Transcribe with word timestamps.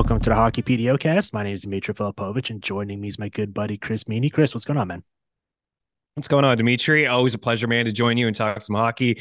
Welcome 0.00 0.18
to 0.20 0.30
the 0.30 0.34
Hockey 0.34 0.62
PDO 0.62 1.30
My 1.34 1.42
name 1.42 1.52
is 1.52 1.60
Dimitri 1.60 1.92
Filipovic, 1.92 2.48
and 2.48 2.62
joining 2.62 3.02
me 3.02 3.08
is 3.08 3.18
my 3.18 3.28
good 3.28 3.52
buddy 3.52 3.76
Chris 3.76 4.04
Meaney. 4.04 4.32
Chris, 4.32 4.54
what's 4.54 4.64
going 4.64 4.78
on, 4.78 4.88
man? 4.88 5.04
What's 6.14 6.26
going 6.26 6.42
on, 6.42 6.56
Dimitri? 6.56 7.06
Always 7.06 7.34
a 7.34 7.38
pleasure, 7.38 7.66
man, 7.66 7.84
to 7.84 7.92
join 7.92 8.16
you 8.16 8.26
and 8.26 8.34
talk 8.34 8.62
some 8.62 8.76
hockey. 8.76 9.20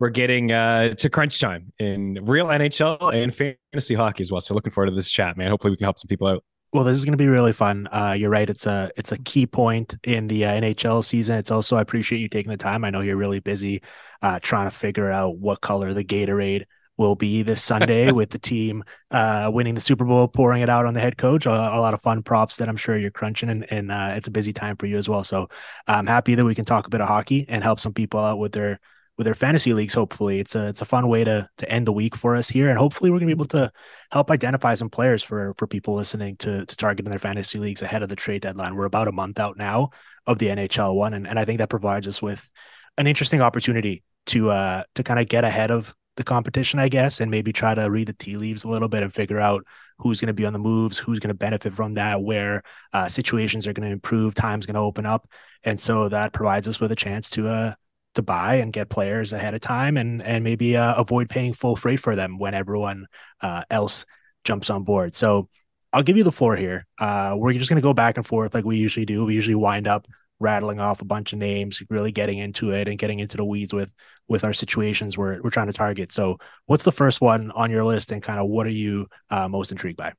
We're 0.00 0.08
getting 0.08 0.50
uh, 0.50 0.94
to 0.94 1.10
crunch 1.10 1.38
time 1.38 1.74
in 1.78 2.20
real 2.22 2.46
NHL 2.46 3.14
and 3.14 3.34
fantasy 3.34 3.94
hockey 3.94 4.22
as 4.22 4.32
well. 4.32 4.40
So 4.40 4.54
looking 4.54 4.72
forward 4.72 4.88
to 4.88 4.96
this 4.96 5.10
chat, 5.10 5.36
man. 5.36 5.50
Hopefully 5.50 5.72
we 5.72 5.76
can 5.76 5.84
help 5.84 5.98
some 5.98 6.08
people 6.08 6.26
out. 6.26 6.42
Well, 6.72 6.84
this 6.84 6.96
is 6.96 7.04
going 7.04 7.12
to 7.12 7.18
be 7.18 7.28
really 7.28 7.52
fun. 7.52 7.86
Uh, 7.92 8.14
you're 8.18 8.30
right; 8.30 8.48
it's 8.48 8.64
a 8.64 8.90
it's 8.96 9.12
a 9.12 9.18
key 9.18 9.44
point 9.44 9.94
in 10.04 10.26
the 10.28 10.46
uh, 10.46 10.52
NHL 10.54 11.04
season. 11.04 11.36
It's 11.36 11.50
also 11.50 11.76
I 11.76 11.82
appreciate 11.82 12.20
you 12.20 12.30
taking 12.30 12.50
the 12.50 12.56
time. 12.56 12.86
I 12.86 12.88
know 12.88 13.02
you're 13.02 13.18
really 13.18 13.40
busy 13.40 13.82
uh, 14.22 14.38
trying 14.40 14.70
to 14.70 14.74
figure 14.74 15.12
out 15.12 15.36
what 15.36 15.60
color 15.60 15.92
the 15.92 16.02
Gatorade 16.02 16.64
will 16.96 17.14
be 17.14 17.42
this 17.42 17.62
Sunday 17.62 18.12
with 18.12 18.30
the 18.30 18.38
team 18.38 18.84
uh, 19.10 19.50
winning 19.52 19.74
the 19.74 19.80
Super 19.80 20.04
Bowl, 20.04 20.28
pouring 20.28 20.62
it 20.62 20.68
out 20.68 20.86
on 20.86 20.94
the 20.94 21.00
head 21.00 21.16
coach. 21.16 21.46
A, 21.46 21.50
a 21.50 21.80
lot 21.80 21.94
of 21.94 22.02
fun 22.02 22.22
props 22.22 22.56
that 22.56 22.68
I'm 22.68 22.76
sure 22.76 22.96
you're 22.96 23.10
crunching, 23.10 23.48
and, 23.48 23.70
and 23.72 23.90
uh, 23.90 24.14
it's 24.16 24.28
a 24.28 24.30
busy 24.30 24.52
time 24.52 24.76
for 24.76 24.86
you 24.86 24.96
as 24.96 25.08
well. 25.08 25.24
So 25.24 25.48
I'm 25.86 26.06
happy 26.06 26.34
that 26.34 26.44
we 26.44 26.54
can 26.54 26.64
talk 26.64 26.86
a 26.86 26.90
bit 26.90 27.00
of 27.00 27.08
hockey 27.08 27.46
and 27.48 27.62
help 27.62 27.80
some 27.80 27.92
people 27.92 28.20
out 28.20 28.38
with 28.38 28.52
their 28.52 28.80
with 29.16 29.26
their 29.26 29.34
fantasy 29.34 29.72
leagues. 29.72 29.94
Hopefully, 29.94 30.40
it's 30.40 30.54
a 30.54 30.68
it's 30.68 30.82
a 30.82 30.86
fun 30.86 31.08
way 31.08 31.24
to 31.24 31.48
to 31.58 31.70
end 31.70 31.86
the 31.86 31.92
week 31.92 32.16
for 32.16 32.36
us 32.36 32.48
here, 32.48 32.68
and 32.68 32.78
hopefully 32.78 33.10
we're 33.10 33.18
gonna 33.18 33.26
be 33.26 33.32
able 33.32 33.44
to 33.46 33.70
help 34.10 34.30
identify 34.30 34.74
some 34.74 34.90
players 34.90 35.22
for 35.22 35.54
for 35.58 35.66
people 35.66 35.94
listening 35.94 36.36
to 36.38 36.66
to 36.66 36.76
target 36.76 37.06
in 37.06 37.10
their 37.10 37.18
fantasy 37.18 37.58
leagues 37.58 37.82
ahead 37.82 38.02
of 38.02 38.08
the 38.08 38.16
trade 38.16 38.42
deadline. 38.42 38.74
We're 38.74 38.84
about 38.84 39.08
a 39.08 39.12
month 39.12 39.38
out 39.38 39.56
now 39.56 39.90
of 40.26 40.38
the 40.38 40.46
NHL 40.48 40.94
one, 40.94 41.14
and 41.14 41.26
and 41.26 41.38
I 41.38 41.44
think 41.44 41.58
that 41.58 41.70
provides 41.70 42.08
us 42.08 42.20
with 42.20 42.50
an 42.96 43.06
interesting 43.06 43.40
opportunity 43.40 44.02
to 44.26 44.50
uh 44.50 44.82
to 44.94 45.02
kind 45.02 45.20
of 45.20 45.28
get 45.28 45.44
ahead 45.44 45.70
of 45.70 45.94
the 46.16 46.24
competition, 46.24 46.78
I 46.78 46.88
guess, 46.88 47.20
and 47.20 47.30
maybe 47.30 47.52
try 47.52 47.74
to 47.74 47.90
read 47.90 48.08
the 48.08 48.12
tea 48.12 48.36
leaves 48.36 48.64
a 48.64 48.68
little 48.68 48.88
bit 48.88 49.02
and 49.02 49.12
figure 49.12 49.40
out 49.40 49.64
who's 49.98 50.20
going 50.20 50.28
to 50.28 50.34
be 50.34 50.46
on 50.46 50.52
the 50.52 50.58
moves, 50.58 50.98
who's 50.98 51.18
going 51.18 51.28
to 51.28 51.34
benefit 51.34 51.72
from 51.72 51.94
that, 51.94 52.22
where 52.22 52.62
uh, 52.92 53.08
situations 53.08 53.66
are 53.66 53.72
going 53.72 53.86
to 53.88 53.92
improve, 53.92 54.34
time's 54.34 54.66
going 54.66 54.74
to 54.74 54.80
open 54.80 55.06
up, 55.06 55.28
and 55.64 55.80
so 55.80 56.08
that 56.08 56.32
provides 56.32 56.68
us 56.68 56.80
with 56.80 56.92
a 56.92 56.96
chance 56.96 57.30
to 57.30 57.48
uh 57.48 57.74
to 58.14 58.22
buy 58.22 58.56
and 58.56 58.72
get 58.72 58.88
players 58.88 59.32
ahead 59.32 59.54
of 59.54 59.60
time, 59.60 59.96
and 59.96 60.22
and 60.22 60.44
maybe 60.44 60.76
uh, 60.76 60.94
avoid 60.94 61.28
paying 61.28 61.52
full 61.52 61.76
freight 61.76 62.00
for 62.00 62.14
them 62.14 62.38
when 62.38 62.54
everyone 62.54 63.06
uh, 63.40 63.64
else 63.70 64.04
jumps 64.44 64.70
on 64.70 64.84
board. 64.84 65.14
So 65.14 65.48
I'll 65.92 66.02
give 66.02 66.16
you 66.16 66.24
the 66.24 66.32
floor 66.32 66.56
here. 66.56 66.86
Uh, 66.98 67.34
we're 67.38 67.52
just 67.52 67.68
going 67.68 67.80
to 67.80 67.82
go 67.82 67.94
back 67.94 68.16
and 68.16 68.26
forth 68.26 68.54
like 68.54 68.64
we 68.64 68.76
usually 68.76 69.06
do. 69.06 69.24
We 69.24 69.34
usually 69.34 69.54
wind 69.54 69.86
up 69.86 70.06
rattling 70.40 70.80
off 70.80 71.00
a 71.00 71.04
bunch 71.04 71.32
of 71.32 71.38
names, 71.38 71.82
really 71.90 72.12
getting 72.12 72.38
into 72.38 72.70
it 72.72 72.88
and 72.88 72.98
getting 72.98 73.20
into 73.20 73.36
the 73.36 73.44
weeds 73.44 73.72
with 73.72 73.92
with 74.28 74.44
our 74.44 74.52
situations 74.52 75.18
we're 75.18 75.40
we're 75.42 75.50
trying 75.50 75.66
to 75.66 75.72
target. 75.72 76.12
So, 76.12 76.38
what's 76.66 76.84
the 76.84 76.92
first 76.92 77.20
one 77.20 77.50
on 77.52 77.70
your 77.70 77.84
list, 77.84 78.12
and 78.12 78.22
kind 78.22 78.38
of 78.38 78.48
what 78.48 78.66
are 78.66 78.70
you 78.70 79.06
uh, 79.30 79.48
most 79.48 79.70
intrigued 79.70 79.96
by? 79.96 80.12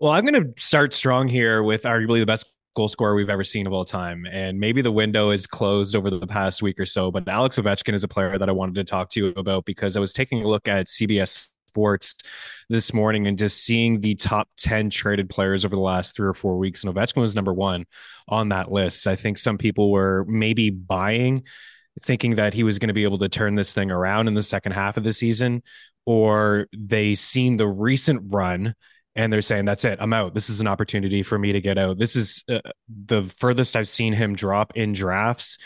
Well, 0.00 0.12
I'm 0.12 0.24
going 0.24 0.42
to 0.42 0.60
start 0.60 0.94
strong 0.94 1.28
here 1.28 1.62
with 1.62 1.82
arguably 1.82 2.18
the 2.18 2.26
best 2.26 2.52
goal 2.74 2.88
scorer 2.88 3.14
we've 3.14 3.30
ever 3.30 3.44
seen 3.44 3.66
of 3.66 3.72
all 3.72 3.84
time. 3.84 4.26
And 4.30 4.58
maybe 4.58 4.82
the 4.82 4.90
window 4.90 5.30
is 5.30 5.46
closed 5.46 5.94
over 5.94 6.10
the 6.10 6.26
past 6.26 6.62
week 6.62 6.80
or 6.80 6.86
so, 6.86 7.10
but 7.10 7.28
Alex 7.28 7.58
Ovechkin 7.58 7.94
is 7.94 8.02
a 8.02 8.08
player 8.08 8.36
that 8.38 8.48
I 8.48 8.52
wanted 8.52 8.74
to 8.76 8.84
talk 8.84 9.10
to 9.10 9.20
you 9.20 9.32
about 9.36 9.64
because 9.64 9.96
I 9.96 10.00
was 10.00 10.12
taking 10.12 10.42
a 10.42 10.48
look 10.48 10.68
at 10.68 10.86
CBS 10.86 11.50
Sports 11.72 12.16
this 12.68 12.92
morning 12.92 13.26
and 13.26 13.38
just 13.38 13.64
seeing 13.64 14.00
the 14.00 14.14
top 14.14 14.46
10 14.58 14.90
traded 14.90 15.30
players 15.30 15.64
over 15.64 15.74
the 15.74 15.80
last 15.80 16.14
three 16.14 16.28
or 16.28 16.34
four 16.34 16.58
weeks. 16.58 16.84
And 16.84 16.94
Ovechkin 16.94 17.22
was 17.22 17.34
number 17.34 17.54
one 17.54 17.86
on 18.28 18.50
that 18.50 18.70
list. 18.70 19.06
I 19.06 19.16
think 19.16 19.38
some 19.38 19.56
people 19.56 19.90
were 19.90 20.26
maybe 20.28 20.68
buying 20.68 21.44
thinking 22.02 22.34
that 22.34 22.52
he 22.52 22.62
was 22.62 22.78
going 22.78 22.88
to 22.88 22.94
be 22.94 23.04
able 23.04 23.18
to 23.18 23.28
turn 23.30 23.54
this 23.54 23.72
thing 23.72 23.90
around 23.90 24.28
in 24.28 24.34
the 24.34 24.42
second 24.42 24.72
half 24.72 24.98
of 24.98 25.02
the 25.02 25.14
season, 25.14 25.62
or 26.04 26.68
they 26.76 27.14
seen 27.14 27.56
the 27.56 27.66
recent 27.66 28.20
run 28.30 28.74
and 29.14 29.30
they're 29.30 29.42
saying 29.42 29.66
that's 29.66 29.84
it 29.84 29.98
i'm 30.00 30.14
out 30.14 30.32
this 30.32 30.48
is 30.48 30.62
an 30.62 30.66
opportunity 30.66 31.22
for 31.22 31.38
me 31.38 31.52
to 31.52 31.60
get 31.60 31.76
out 31.76 31.98
this 31.98 32.16
is 32.16 32.42
uh, 32.48 32.60
the 32.88 33.22
furthest 33.36 33.76
i've 33.76 33.86
seen 33.86 34.14
him 34.14 34.34
drop 34.34 34.72
in 34.74 34.94
drafts 34.94 35.58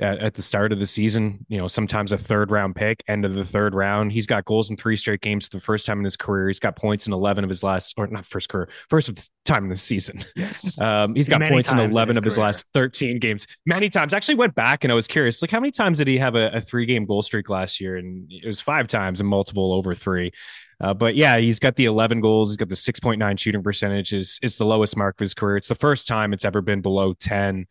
at, 0.00 0.18
at, 0.18 0.34
the 0.34 0.42
start 0.42 0.72
of 0.72 0.78
the 0.78 0.86
season. 0.86 1.44
You 1.48 1.58
know, 1.58 1.66
sometimes 1.66 2.12
a 2.12 2.18
third 2.18 2.50
round 2.50 2.76
pick, 2.76 3.02
end 3.08 3.24
of 3.24 3.34
the 3.34 3.44
third 3.44 3.74
round. 3.74 4.12
He's 4.12 4.26
got 4.26 4.44
goals 4.44 4.70
in 4.70 4.76
three 4.76 4.96
straight 4.96 5.20
games 5.20 5.46
for 5.46 5.56
the 5.56 5.60
first 5.60 5.86
time 5.86 5.98
in 5.98 6.04
his 6.04 6.16
career. 6.16 6.48
He's 6.48 6.60
got 6.60 6.76
points 6.76 7.06
in 7.06 7.12
11 7.12 7.44
of 7.44 7.50
his 7.50 7.62
last, 7.62 7.94
or 7.96 8.06
not 8.06 8.24
first 8.24 8.48
career, 8.48 8.68
first 8.88 9.30
time 9.44 9.64
in 9.64 9.70
the 9.70 9.76
season. 9.76 10.20
Yes. 10.36 10.76
Um, 10.88 11.14
he's 11.14 11.28
got 11.28 11.40
many 11.40 11.54
points 11.54 11.70
in 11.70 11.78
11 11.78 12.14
in 12.14 12.18
of 12.18 12.24
his 12.24 12.34
career. 12.34 12.46
last 12.46 12.64
13 12.72 13.18
games. 13.18 13.46
Many 13.66 13.90
times. 13.90 14.14
I 14.14 14.16
actually 14.16 14.36
went 14.36 14.54
back 14.54 14.84
and 14.84 14.92
I 14.92 14.94
was 14.94 15.06
curious, 15.06 15.42
like, 15.42 15.50
how 15.50 15.60
many 15.60 15.70
times 15.70 15.98
did 15.98 16.06
he 16.06 16.16
have 16.18 16.34
a, 16.34 16.50
a 16.50 16.60
three 16.60 16.86
game 16.86 17.04
goal 17.04 17.22
streak 17.22 17.50
last 17.50 17.80
year? 17.80 17.96
And 17.96 18.30
it 18.30 18.46
was 18.46 18.60
five 18.60 18.86
times 18.86 19.20
and 19.20 19.28
multiple 19.28 19.72
over 19.72 19.94
three. 19.94 20.32
Uh, 20.80 20.94
but 20.94 21.16
yeah, 21.16 21.36
he's 21.38 21.58
got 21.58 21.76
the 21.76 21.86
11 21.86 22.20
goals. 22.20 22.50
He's 22.50 22.56
got 22.56 22.68
the 22.68 22.76
6.9 22.76 23.38
shooting 23.38 23.62
percentage. 23.62 24.12
Is 24.12 24.38
it's 24.42 24.56
the 24.56 24.64
lowest 24.64 24.96
mark 24.96 25.16
of 25.16 25.20
his 25.20 25.34
career. 25.34 25.56
It's 25.56 25.68
the 25.68 25.74
first 25.74 26.06
time 26.06 26.32
it's 26.32 26.44
ever 26.44 26.62
been 26.62 26.80
below 26.80 27.14
10. 27.14 27.66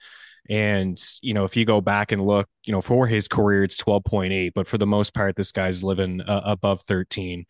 And, 0.50 0.98
you 1.22 1.34
know, 1.34 1.44
if 1.44 1.58
you 1.58 1.66
go 1.66 1.82
back 1.82 2.12
and 2.12 2.26
look, 2.26 2.48
you 2.66 2.72
know, 2.72 2.82
for 2.82 3.08
his 3.08 3.28
career, 3.28 3.64
it's 3.64 3.82
12.8, 3.82 4.52
but 4.56 4.68
for 4.68 4.78
the 4.78 4.88
most 4.88 5.14
part, 5.14 5.36
this 5.36 5.52
guy's 5.52 5.84
living 5.84 6.22
uh, 6.22 6.42
above 6.46 6.82
13. 6.82 7.46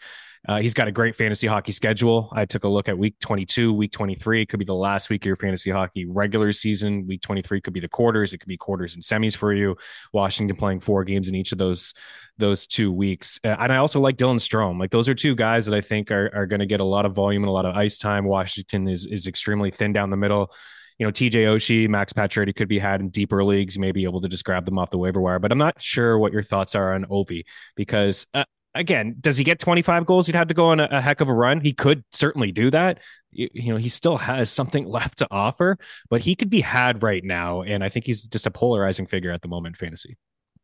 Uh, 0.48 0.62
he's 0.62 0.74
got 0.74 0.88
a 0.88 0.92
great 0.92 1.14
fantasy 1.14 1.46
hockey 1.46 1.74
schedule. 1.74 2.30
I 2.32 2.46
took 2.46 2.64
a 2.64 2.70
look 2.70 2.88
at 2.88 2.98
week 2.98 3.20
22, 3.20 3.74
week 3.74 3.92
23. 3.92 4.44
It 4.44 4.46
could 4.48 4.60
be 4.60 4.66
the 4.66 4.74
last 4.74 5.10
week 5.10 5.24
of 5.24 5.26
your 5.26 5.36
fantasy 5.36 5.72
hockey 5.72 6.06
regular 6.06 6.54
season. 6.54 7.06
Week 7.06 7.22
23 7.22 7.60
could 7.60 7.74
be 7.74 7.82
the 7.82 7.90
quarters. 7.90 8.34
It 8.34 8.38
could 8.38 8.48
be 8.48 8.56
quarters 8.56 8.96
and 8.96 9.04
semis 9.04 9.36
for 9.36 9.54
you. 9.54 9.76
Washington 10.14 10.56
playing 10.56 10.80
four 10.80 11.04
games 11.04 11.28
in 11.28 11.36
each 11.36 11.52
of 11.52 11.58
those 11.58 11.94
those 12.38 12.66
two 12.66 12.92
weeks. 12.92 13.40
Uh, 13.44 13.56
and 13.60 13.74
I 13.74 13.78
also 13.78 14.00
like 14.00 14.16
Dylan 14.16 14.36
Strome. 14.36 14.80
Like 14.80 14.92
those 14.92 15.10
are 15.10 15.16
two 15.16 15.36
guys 15.36 15.66
that 15.66 15.76
I 15.76 15.82
think 15.82 16.12
are, 16.12 16.30
are 16.34 16.46
going 16.46 16.60
to 16.60 16.66
get 16.66 16.80
a 16.80 16.86
lot 16.86 17.06
of 17.06 17.14
volume 17.14 17.44
and 17.44 17.50
a 17.50 17.54
lot 17.54 17.66
of 17.66 17.76
ice 17.76 17.98
time. 17.98 18.26
Washington 18.26 18.88
is 18.88 19.06
is 19.08 19.28
extremely 19.28 19.72
thin 19.72 19.92
down 19.92 20.12
the 20.12 20.18
middle 20.18 20.54
you 20.98 21.06
know, 21.06 21.12
TJ 21.12 21.46
Oshie, 21.46 21.88
Max 21.88 22.12
Pacioretty 22.14 22.56
could 22.56 22.68
be 22.68 22.80
had 22.80 23.02
in 23.02 23.10
deeper 23.10 23.44
leagues. 23.44 23.76
You 23.76 23.82
may 23.82 23.92
be 23.92 24.04
able 24.04 24.22
to 24.22 24.28
just 24.28 24.44
grab 24.44 24.66
them 24.66 24.80
off 24.80 24.90
the 24.90 24.98
waiver 24.98 25.22
wire, 25.22 25.40
but 25.40 25.52
I'm 25.52 25.58
not 25.58 25.82
sure 25.82 26.18
what 26.18 26.34
your 26.34 26.42
thoughts 26.42 26.76
are 26.76 26.94
on 26.94 27.06
Ovi 27.06 27.44
because, 27.76 28.26
uh, 28.34 28.46
again, 28.74 29.16
does 29.20 29.38
he 29.38 29.44
get 29.44 29.60
25 29.60 30.06
goals? 30.06 30.26
He'd 30.26 30.36
have 30.36 30.48
to 30.48 30.54
go 30.54 30.68
on 30.68 30.80
a, 30.80 30.88
a, 30.90 31.02
heck 31.02 31.22
of 31.22 31.30
a 31.30 31.34
run. 31.34 31.62
He 31.62 31.74
could 31.74 32.04
certainly 32.12 32.52
do 32.52 32.72
that. 32.72 33.00
You, 33.32 33.48
you, 33.54 33.72
know, 33.72 33.78
he 33.78 33.90
still 33.90 34.18
has 34.18 34.50
something 34.50 34.86
left 34.88 35.20
to 35.20 35.28
offer, 35.30 35.78
but 36.10 36.22
he 36.22 36.36
could 36.36 36.50
be 36.50 36.62
had 36.62 37.04
right 37.04 37.24
now. 37.24 37.62
And 37.62 37.84
I 37.84 37.90
think 37.90 38.06
he's 38.06 38.26
just 38.26 38.48
a 38.48 38.52
polarizing 38.52 39.06
figure 39.06 39.32
at 39.32 39.42
the 39.42 39.48
moment, 39.48 39.78
fantasy. 39.78 40.18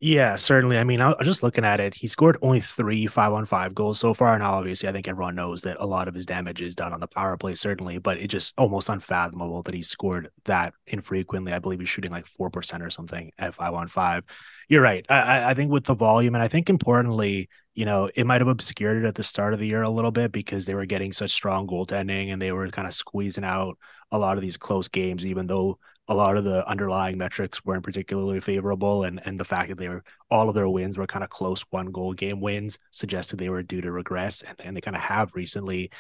Yeah, 0.05 0.35
certainly. 0.35 0.77
I 0.77 0.83
mean, 0.83 0.99
I 0.99 1.09
was 1.17 1.25
just 1.25 1.43
looking 1.43 1.63
at 1.63 1.79
it. 1.79 1.93
He 1.95 2.07
scored 2.07 2.37
only 2.41 2.59
three 2.59 3.07
five 3.07 3.31
on 3.31 3.45
five 3.45 3.73
goals 3.73 4.01
so 4.01 4.13
far. 4.13 4.33
And 4.33 4.43
obviously, 4.43 4.89
I 4.89 4.91
think 4.91 5.07
everyone 5.07 5.35
knows 5.35 5.61
that 5.61 5.77
a 5.79 5.85
lot 5.85 6.09
of 6.09 6.13
his 6.13 6.25
damage 6.25 6.61
is 6.61 6.75
done 6.75 6.91
on 6.91 6.99
the 6.99 7.07
power 7.07 7.37
play, 7.37 7.55
certainly, 7.55 7.99
but 7.99 8.17
it's 8.17 8.31
just 8.33 8.53
almost 8.57 8.89
unfathomable 8.89 9.63
that 9.63 9.73
he 9.73 9.81
scored 9.81 10.29
that 10.43 10.73
infrequently. 10.87 11.53
I 11.53 11.59
believe 11.59 11.79
he's 11.79 11.87
shooting 11.87 12.11
like 12.11 12.25
4% 12.25 12.81
or 12.81 12.89
something 12.89 13.31
at 13.39 13.55
five 13.55 13.73
on 13.73 13.87
five. 13.87 14.25
You're 14.67 14.81
right. 14.81 15.05
I, 15.09 15.51
I 15.51 15.53
think 15.53 15.71
with 15.71 15.85
the 15.85 15.95
volume, 15.95 16.35
and 16.35 16.43
I 16.43 16.49
think 16.49 16.69
importantly, 16.69 17.47
you 17.73 17.85
know, 17.85 18.09
it 18.13 18.25
might 18.25 18.41
have 18.41 18.49
obscured 18.49 19.05
it 19.05 19.07
at 19.07 19.15
the 19.15 19.23
start 19.23 19.53
of 19.53 19.59
the 19.59 19.67
year 19.67 19.83
a 19.83 19.89
little 19.89 20.11
bit 20.11 20.33
because 20.33 20.65
they 20.65 20.75
were 20.75 20.85
getting 20.85 21.13
such 21.13 21.31
strong 21.31 21.65
goaltending 21.65 22.33
and 22.33 22.41
they 22.41 22.51
were 22.51 22.67
kind 22.67 22.89
of 22.89 22.93
squeezing 22.93 23.45
out 23.45 23.77
a 24.11 24.17
lot 24.17 24.35
of 24.35 24.41
these 24.41 24.57
close 24.57 24.89
games, 24.89 25.25
even 25.25 25.47
though 25.47 25.79
a 26.07 26.13
lot 26.13 26.37
of 26.37 26.43
the 26.43 26.67
underlying 26.67 27.17
metrics 27.17 27.63
weren't 27.63 27.83
particularly 27.83 28.39
favorable, 28.39 29.03
and 29.03 29.21
and 29.25 29.39
the 29.39 29.45
fact 29.45 29.69
that 29.69 29.77
they 29.77 29.89
were 29.89 30.03
all 30.29 30.49
of 30.49 30.55
their 30.55 30.69
wins 30.69 30.97
were 30.97 31.07
kind 31.07 31.23
of 31.23 31.29
close 31.29 31.63
one 31.69 31.91
goal 31.91 32.13
game 32.13 32.41
wins 32.41 32.79
suggested 32.91 33.38
they 33.38 33.50
were 33.50 33.63
due 33.63 33.81
to 33.81 33.91
regress, 33.91 34.41
and, 34.41 34.59
and 34.63 34.75
they 34.75 34.81
kind 34.81 34.95
of 34.95 35.01
have 35.01 35.33
recently. 35.35 35.91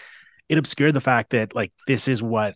It 0.49 0.57
obscured 0.57 0.93
the 0.93 1.01
fact 1.01 1.29
that 1.31 1.55
like 1.55 1.71
this 1.87 2.07
is 2.07 2.21
what 2.21 2.55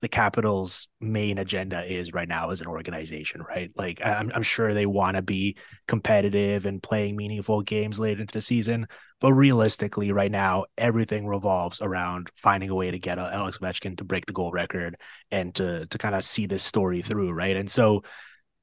the 0.00 0.08
Capitals' 0.08 0.86
main 1.00 1.38
agenda 1.38 1.84
is 1.84 2.12
right 2.12 2.28
now 2.28 2.50
as 2.50 2.60
an 2.60 2.68
organization, 2.68 3.42
right? 3.42 3.70
Like 3.74 4.04
I'm, 4.04 4.30
I'm 4.34 4.42
sure 4.42 4.72
they 4.72 4.86
want 4.86 5.16
to 5.16 5.22
be 5.22 5.56
competitive 5.88 6.66
and 6.66 6.82
playing 6.82 7.16
meaningful 7.16 7.62
games 7.62 7.98
late 7.98 8.20
into 8.20 8.32
the 8.32 8.40
season, 8.40 8.86
but 9.20 9.32
realistically, 9.32 10.12
right 10.12 10.30
now 10.30 10.66
everything 10.76 11.26
revolves 11.26 11.82
around 11.82 12.30
finding 12.36 12.70
a 12.70 12.74
way 12.74 12.90
to 12.90 12.98
get 12.98 13.18
Alex 13.18 13.58
Ovechkin 13.58 13.96
to 13.98 14.04
break 14.04 14.26
the 14.26 14.32
goal 14.32 14.52
record 14.52 14.96
and 15.32 15.54
to 15.56 15.86
to 15.86 15.98
kind 15.98 16.14
of 16.14 16.22
see 16.22 16.46
this 16.46 16.62
story 16.62 17.02
through, 17.02 17.32
right? 17.32 17.56
And 17.56 17.70
so, 17.70 18.04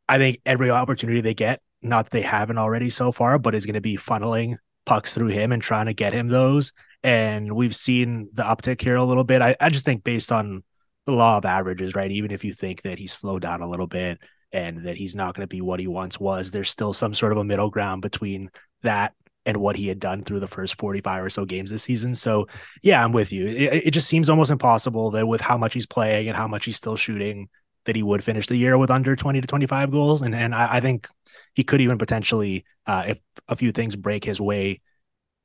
I 0.08 0.18
think 0.18 0.40
every 0.46 0.70
opportunity 0.70 1.22
they 1.22 1.34
get, 1.34 1.62
not 1.82 2.06
that 2.06 2.12
they 2.12 2.22
haven't 2.22 2.58
already 2.58 2.90
so 2.90 3.12
far, 3.12 3.38
but 3.40 3.56
is 3.56 3.66
going 3.66 3.76
to 3.76 3.82
be 3.82 3.98
funneling 3.98 4.58
pucks 4.86 5.14
through 5.14 5.28
him 5.28 5.52
and 5.52 5.62
trying 5.62 5.88
to 5.88 5.94
get 5.94 6.14
him 6.14 6.28
those. 6.28 6.72
And 7.04 7.56
we've 7.56 7.76
seen 7.76 8.30
the 8.34 8.44
uptick 8.44 8.82
here 8.82 8.96
a 8.96 9.04
little 9.04 9.24
bit. 9.24 9.42
I, 9.42 9.56
I 9.60 9.70
just 9.70 9.86
think 9.86 10.04
based 10.04 10.32
on 10.32 10.64
the 11.06 11.12
law 11.12 11.38
of 11.38 11.46
averages, 11.46 11.96
right? 11.96 12.12
Even 12.12 12.32
if 12.32 12.44
you 12.44 12.54
think 12.54 12.82
that 12.82 13.00
he 13.00 13.08
slowed 13.08 13.42
down 13.42 13.62
a 13.62 13.70
little 13.70 13.88
bit 13.88 14.20
and 14.52 14.86
that 14.86 14.98
he's 14.98 15.16
not 15.16 15.36
going 15.36 15.44
to 15.44 15.54
be 15.54 15.62
what 15.62 15.80
he 15.80 15.88
once 15.88 16.20
was, 16.20 16.52
there's 16.52 16.70
still 16.70 16.94
some 16.94 17.14
sort 17.14 17.32
of 17.32 17.38
a 17.38 17.44
middle 17.44 17.70
ground 17.70 18.02
between 18.02 18.50
that 18.84 19.14
and 19.46 19.58
what 19.58 19.76
he 19.76 19.88
had 19.88 20.00
done 20.00 20.24
through 20.24 20.40
the 20.40 20.48
first 20.48 20.80
45 20.80 21.24
or 21.24 21.30
so 21.30 21.46
games 21.46 21.70
this 21.70 21.84
season. 21.84 22.16
So, 22.16 22.48
yeah, 22.82 23.04
I'm 23.04 23.12
with 23.12 23.32
you. 23.32 23.46
It, 23.46 23.88
it 23.88 23.92
just 23.92 24.08
seems 24.08 24.30
almost 24.30 24.50
impossible 24.50 25.12
that 25.12 25.28
with 25.28 25.42
how 25.42 25.58
much 25.58 25.74
he's 25.74 25.86
playing 25.86 26.28
and 26.28 26.36
how 26.36 26.48
much 26.48 26.66
he's 26.66 26.78
still 26.78 26.96
shooting, 26.96 27.48
that 27.86 27.96
he 27.96 28.02
would 28.02 28.24
finish 28.24 28.48
the 28.48 28.56
year 28.56 28.78
with 28.78 28.90
under 28.90 29.16
20 29.16 29.42
to 29.42 29.48
25 29.48 29.92
goals. 29.92 30.24
And 30.24 30.34
and 30.34 30.56
I, 30.56 30.78
I 30.78 30.80
think 30.80 31.08
he 31.54 31.64
could 31.64 31.82
even 31.82 32.00
potentially, 32.00 32.66
uh, 32.88 33.04
if 33.08 33.20
a 33.48 33.56
few 33.56 33.72
things 33.72 33.96
break 33.96 34.24
his 34.24 34.42
way, 34.42 34.82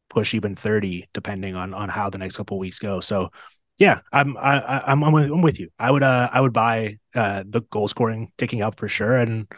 push 0.08 0.32
even 0.32 0.56
30, 0.56 1.08
depending 1.12 1.54
on 1.54 1.74
on 1.74 1.90
how 1.90 2.08
the 2.08 2.18
next 2.18 2.38
couple 2.38 2.58
weeks 2.58 2.78
go. 2.78 3.00
So 3.00 3.30
yeah, 3.80 4.02
I'm 4.12 4.36
I, 4.36 4.84
I'm 4.86 5.02
I'm 5.02 5.12
with, 5.12 5.24
I'm 5.24 5.42
with 5.42 5.58
you. 5.58 5.70
I 5.80 5.90
would 5.90 6.04
uh 6.04 6.30
I 6.32 6.40
would 6.40 6.52
buy 6.52 6.98
uh 7.16 7.42
the 7.44 7.62
goal 7.62 7.88
scoring 7.88 8.30
ticking 8.38 8.62
up 8.62 8.78
for 8.78 8.86
sure, 8.86 9.16
and 9.16 9.48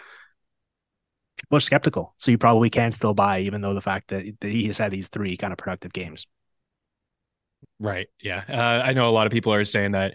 people 1.36 1.56
are 1.58 1.60
skeptical, 1.60 2.14
so 2.19 2.30
you 2.30 2.38
probably 2.38 2.70
can 2.70 2.92
still 2.92 3.12
buy, 3.12 3.40
even 3.40 3.60
though 3.60 3.74
the 3.74 3.82
fact 3.82 4.08
that, 4.08 4.24
that 4.40 4.50
he 4.50 4.66
has 4.69 4.78
had 4.78 4.92
these 4.92 5.08
three 5.08 5.36
kind 5.36 5.52
of 5.52 5.58
productive 5.58 5.92
games. 5.92 6.26
Right. 7.78 8.06
Yeah. 8.20 8.42
Uh, 8.48 8.82
I 8.84 8.92
know 8.92 9.08
a 9.08 9.10
lot 9.10 9.26
of 9.26 9.32
people 9.32 9.52
are 9.52 9.64
saying 9.64 9.92
that, 9.92 10.14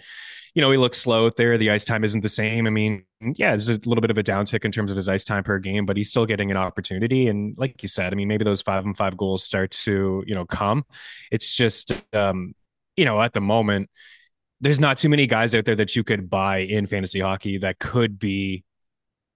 you 0.54 0.62
know, 0.62 0.72
he 0.72 0.78
looks 0.78 0.98
slow 0.98 1.26
out 1.26 1.36
there. 1.36 1.58
The 1.58 1.72
ice 1.72 1.84
time 1.84 2.04
isn't 2.06 2.22
the 2.22 2.30
same. 2.30 2.66
I 2.66 2.70
mean, 2.70 3.04
yeah, 3.22 3.54
it's 3.54 3.68
a 3.68 3.74
little 3.74 4.02
bit 4.02 4.12
of 4.12 4.18
a 4.18 4.24
downtick 4.24 4.64
in 4.64 4.72
terms 4.72 4.90
of 4.90 4.96
his 4.96 5.10
ice 5.10 5.26
time 5.26 5.44
per 5.44 5.60
game, 5.60 5.86
but 5.86 5.98
he's 5.98 6.10
still 6.10 6.26
getting 6.26 6.50
an 6.50 6.56
opportunity. 6.58 7.28
And 7.28 7.58
like 7.58 7.82
you 7.82 7.90
said, 7.90 8.14
I 8.14 8.16
mean, 8.16 8.30
maybe 8.30 8.46
those 8.46 8.62
five 8.62 8.86
and 8.86 8.96
five 8.96 9.18
goals 9.18 9.44
start 9.44 9.72
to, 9.72 10.24
you 10.26 10.36
know, 10.36 10.46
come. 10.46 10.86
It's 11.30 11.56
just, 11.56 11.92
um, 12.14 12.54
you 12.98 13.06
know, 13.06 13.22
at 13.22 13.34
the 13.34 13.42
moment, 13.42 13.90
there's 14.60 14.80
not 14.80 14.98
too 14.98 15.08
many 15.08 15.28
guys 15.28 15.56
out 15.56 15.66
there 15.66 15.76
that 15.76 15.96
you 15.96 16.04
could 16.04 16.30
buy 16.30 16.58
in 16.58 16.88
fantasy 16.88 17.20
hockey 17.20 17.60
that 17.60 17.80
could 17.80 18.20
be, 18.20 18.64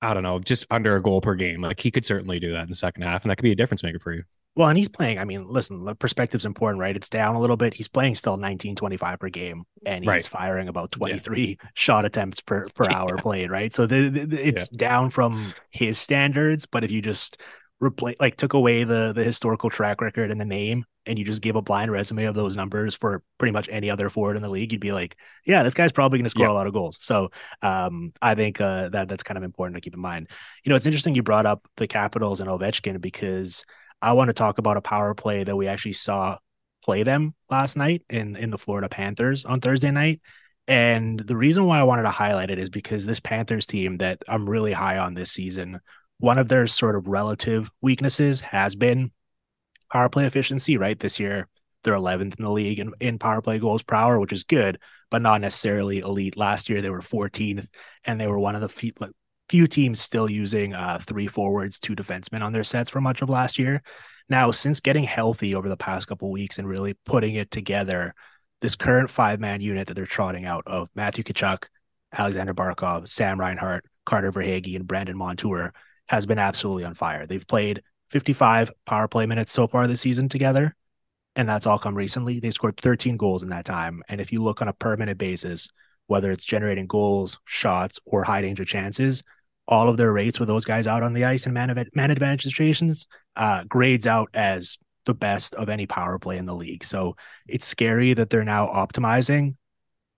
I 0.02 0.14
don't 0.14 0.24
know, 0.24 0.40
just 0.40 0.66
under 0.70 0.96
a 0.96 1.02
goal 1.02 1.22
per 1.22 1.36
game. 1.36 1.62
Like 1.62 1.80
he 1.80 1.92
could 1.92 2.06
certainly 2.06 2.40
do 2.40 2.52
that 2.54 2.64
in 2.64 2.68
the 2.68 2.76
second 2.76 3.04
half, 3.04 3.24
and 3.24 3.32
that 3.32 3.38
could 3.38 3.44
be 3.44 3.52
a 3.52 3.56
difference 3.56 3.84
maker 3.84 4.00
for 4.00 4.14
you. 4.14 4.24
Well, 4.56 4.68
and 4.68 4.78
he's 4.78 4.90
playing. 4.90 5.18
I 5.18 5.24
mean, 5.24 5.48
listen, 5.48 5.86
the 5.86 5.96
perspective's 5.96 6.46
important, 6.46 6.82
right? 6.82 6.96
It's 6.96 7.08
down 7.08 7.36
a 7.36 7.40
little 7.40 7.56
bit. 7.56 7.74
He's 7.74 7.88
playing 7.88 8.16
still 8.16 8.36
19, 8.36 8.76
25 8.76 9.20
per 9.20 9.30
game, 9.30 9.64
and 9.86 10.04
he's 10.04 10.10
right. 10.10 10.28
firing 10.28 10.68
about 10.68 10.92
23 10.92 11.58
yeah. 11.62 11.70
shot 11.74 12.04
attempts 12.04 12.42
per, 12.42 12.68
per 12.70 12.84
yeah. 12.90 12.98
hour 12.98 13.18
played, 13.18 13.50
right? 13.50 13.74
So 13.74 13.86
the, 13.86 14.10
the, 14.10 14.48
it's 14.48 14.70
yeah. 14.74 14.78
down 14.78 15.10
from 15.10 15.54
his 15.70 15.98
standards. 15.98 16.66
But 16.66 16.84
if 16.84 16.92
you 16.92 17.02
just 17.02 17.38
replace, 17.80 18.18
like, 18.20 18.36
took 18.36 18.54
away 18.54 18.84
the 18.84 19.14
the 19.14 19.24
historical 19.24 19.70
track 19.70 20.02
record 20.02 20.32
and 20.32 20.42
the 20.42 20.46
name, 20.46 20.84
and 21.06 21.18
you 21.18 21.26
just 21.26 21.42
give 21.42 21.56
a 21.56 21.62
blind 21.62 21.92
resume 21.92 22.26
of 22.26 22.36
those 22.36 22.56
numbers 22.56 22.94
for 22.94 23.24
pretty 23.38 23.52
much 23.52 23.68
any 23.72 23.90
other 23.90 24.10
forward 24.10 24.36
in 24.36 24.42
the 24.42 24.50
league, 24.50 24.72
you'd 24.72 24.82
be 24.82 24.92
like, 24.92 25.18
yeah, 25.46 25.64
this 25.64 25.74
guy's 25.74 25.92
probably 25.92 26.20
going 26.20 26.26
to 26.26 26.30
score 26.30 26.48
a 26.48 26.54
lot 26.54 26.68
of 26.68 26.74
goals. 26.74 26.98
So 27.02 27.30
um, 27.62 28.14
I 28.22 28.36
think 28.36 28.62
uh, 28.62 28.90
that 28.90 29.10
that's 29.10 29.24
kind 29.24 29.38
of 29.38 29.44
important 29.44 29.76
to 29.76 29.82
keep 29.82 29.96
in 29.96 30.02
mind. 30.02 30.30
You 30.64 30.70
know, 30.70 30.76
it's 30.76 30.86
interesting 30.86 31.16
you 31.16 31.24
brought 31.24 31.46
up 31.46 31.68
the 31.78 31.88
Capitals 31.88 32.40
and 32.40 32.50
Ovechkin 32.50 33.02
because– 33.02 33.66
I 34.02 34.14
want 34.14 34.30
to 34.30 34.34
talk 34.34 34.58
about 34.58 34.78
a 34.78 34.82
power 34.82 35.14
play 35.14 35.44
that 35.44 35.56
we 35.56 35.68
actually 35.68 35.94
saw 35.94 36.38
play 36.84 37.04
them 37.04 37.36
last 37.50 37.78
night 37.78 38.04
in 38.10 38.36
in 38.36 38.50
the 38.50 38.58
Florida 38.58 38.90
Panthers 38.90 39.46
on 39.46 39.62
Thursday 39.62 39.92
night. 39.92 40.22
And 40.68 41.20
the 41.20 41.38
reason 41.38 41.66
why 41.66 41.80
I 41.80 41.84
wanted 41.84 42.04
to 42.04 42.10
highlight 42.10 42.50
it 42.50 42.60
is 42.60 42.70
because 42.70 43.06
this 43.06 43.20
Panthers 43.20 43.68
team 43.68 43.98
that 43.98 44.22
I'm 44.28 44.50
really 44.50 44.72
high 44.72 44.98
on 44.98 45.14
this 45.14 45.32
season, 45.32 45.80
one 46.20 46.38
of 46.38 46.48
their 46.48 46.66
sort 46.68 46.96
of 46.96 47.08
relative 47.08 47.70
weaknesses 47.82 48.42
has 48.42 48.76
been 48.76 49.12
power 49.92 50.10
play 50.10 50.26
efficiency, 50.26 50.78
right? 50.78 51.00
This 51.00 51.20
year, 51.20 51.48
they're 51.84 51.96
11th 51.96 52.38
in 52.38 52.44
the 52.44 52.52
league 52.52 52.80
in, 52.80 52.94
in 53.00 53.20
power 53.20 53.42
play 53.42 53.60
goals 53.60 53.84
per 53.84 53.96
hour, 53.96 54.20
which 54.20 54.34
is 54.34 54.44
good, 54.44 54.80
but 55.10 55.22
not 55.22 55.42
necessarily 55.42 56.00
elite. 56.00 56.38
Last 56.38 56.70
year, 56.70 56.82
they 56.82 56.90
were 56.90 57.02
14th, 57.02 57.68
and 58.06 58.20
they 58.20 58.28
were 58.28 58.40
one 58.40 58.56
of 58.56 58.62
the 58.62 58.70
few, 58.70 58.92
few 59.50 59.68
teams 59.68 60.00
still 60.00 60.30
using 60.30 60.74
uh, 60.74 61.00
three 61.02 61.28
forwards, 61.28 61.80
two 61.80 61.96
defensemen 61.96 62.42
on 62.42 62.54
their 62.54 62.64
sets 62.64 62.90
for 62.90 63.02
much 63.02 63.22
of 63.22 63.30
last 63.30 63.60
year. 63.60 63.82
Now, 64.30 64.52
since 64.52 64.80
getting 64.80 65.04
healthy 65.04 65.56
over 65.56 65.68
the 65.68 65.78
past 65.78 66.08
couple 66.08 66.32
weeks 66.32 66.58
and 66.58 66.68
really 66.68 66.94
putting 67.06 67.36
it 67.36 67.52
together, 67.52 68.14
this 68.62 68.76
current 68.76 69.10
five 69.10 69.40
man 69.40 69.60
unit 69.60 69.88
that 69.88 69.96
they're 69.96 70.06
trotting 70.06 70.46
out 70.46 70.64
of 70.68 70.90
Matthew 70.96 71.24
Tkachuk, 71.24 71.66
Alexander 72.14 72.54
Barkov, 72.54 73.08
Sam 73.08 73.40
Reinhart, 73.40 73.86
Carter 74.06 74.32
Verhaeghe, 74.32 74.76
and 74.76 74.88
Brandon 74.88 75.18
Montour 75.18 75.74
has 76.08 76.26
been 76.26 76.40
absolutely 76.40 76.84
on 76.86 76.94
fire. 76.94 77.26
They've 77.26 77.46
played 77.46 77.82
55 78.12 78.72
power 78.86 79.08
play 79.08 79.26
minutes 79.26 79.52
so 79.52 79.68
far 79.68 79.88
this 79.88 80.02
season 80.02 80.30
together, 80.30 80.76
and 81.36 81.48
that's 81.48 81.66
all 81.66 81.80
come 81.80 81.96
recently. 81.96 82.40
They 82.40 82.52
scored 82.52 82.78
13 82.78 83.18
goals 83.18 83.42
in 83.42 83.50
that 83.50 83.66
time. 83.66 84.04
And 84.10 84.20
if 84.20 84.32
you 84.32 84.44
look 84.44 84.62
on 84.62 84.68
a 84.68 84.74
per 84.74 84.98
minute 84.98 85.18
basis, 85.18 85.70
whether 86.08 86.32
it's 86.32 86.44
generating 86.44 86.88
goals, 86.88 87.40
shots, 87.46 88.00
or 88.06 88.24
high 88.24 88.42
danger 88.42 88.66
chances, 88.66 89.24
all 89.68 89.88
of 89.88 89.96
their 89.96 90.12
rates 90.12 90.40
with 90.40 90.50
those 90.50 90.66
guys 90.66 90.88
out 90.88 91.04
on 91.04 91.14
the 91.14 91.24
ice 91.24 91.46
and 91.46 91.54
man, 91.54 91.74
man 91.96 92.12
advantage 92.12 92.44
situations 92.44 93.08
uh, 93.38 93.64
grades 93.64 94.06
out 94.06 94.30
as 94.34 94.78
the 95.06 95.14
best 95.14 95.56
of 95.56 95.70
any 95.70 95.88
power 95.88 96.20
play 96.20 96.38
in 96.38 96.46
the 96.46 96.54
league. 96.54 96.84
So 96.84 97.16
it's 97.48 97.66
scary 97.66 98.14
that 98.14 98.30
they're 98.30 98.44
now 98.44 98.68
optimizing 98.68 99.56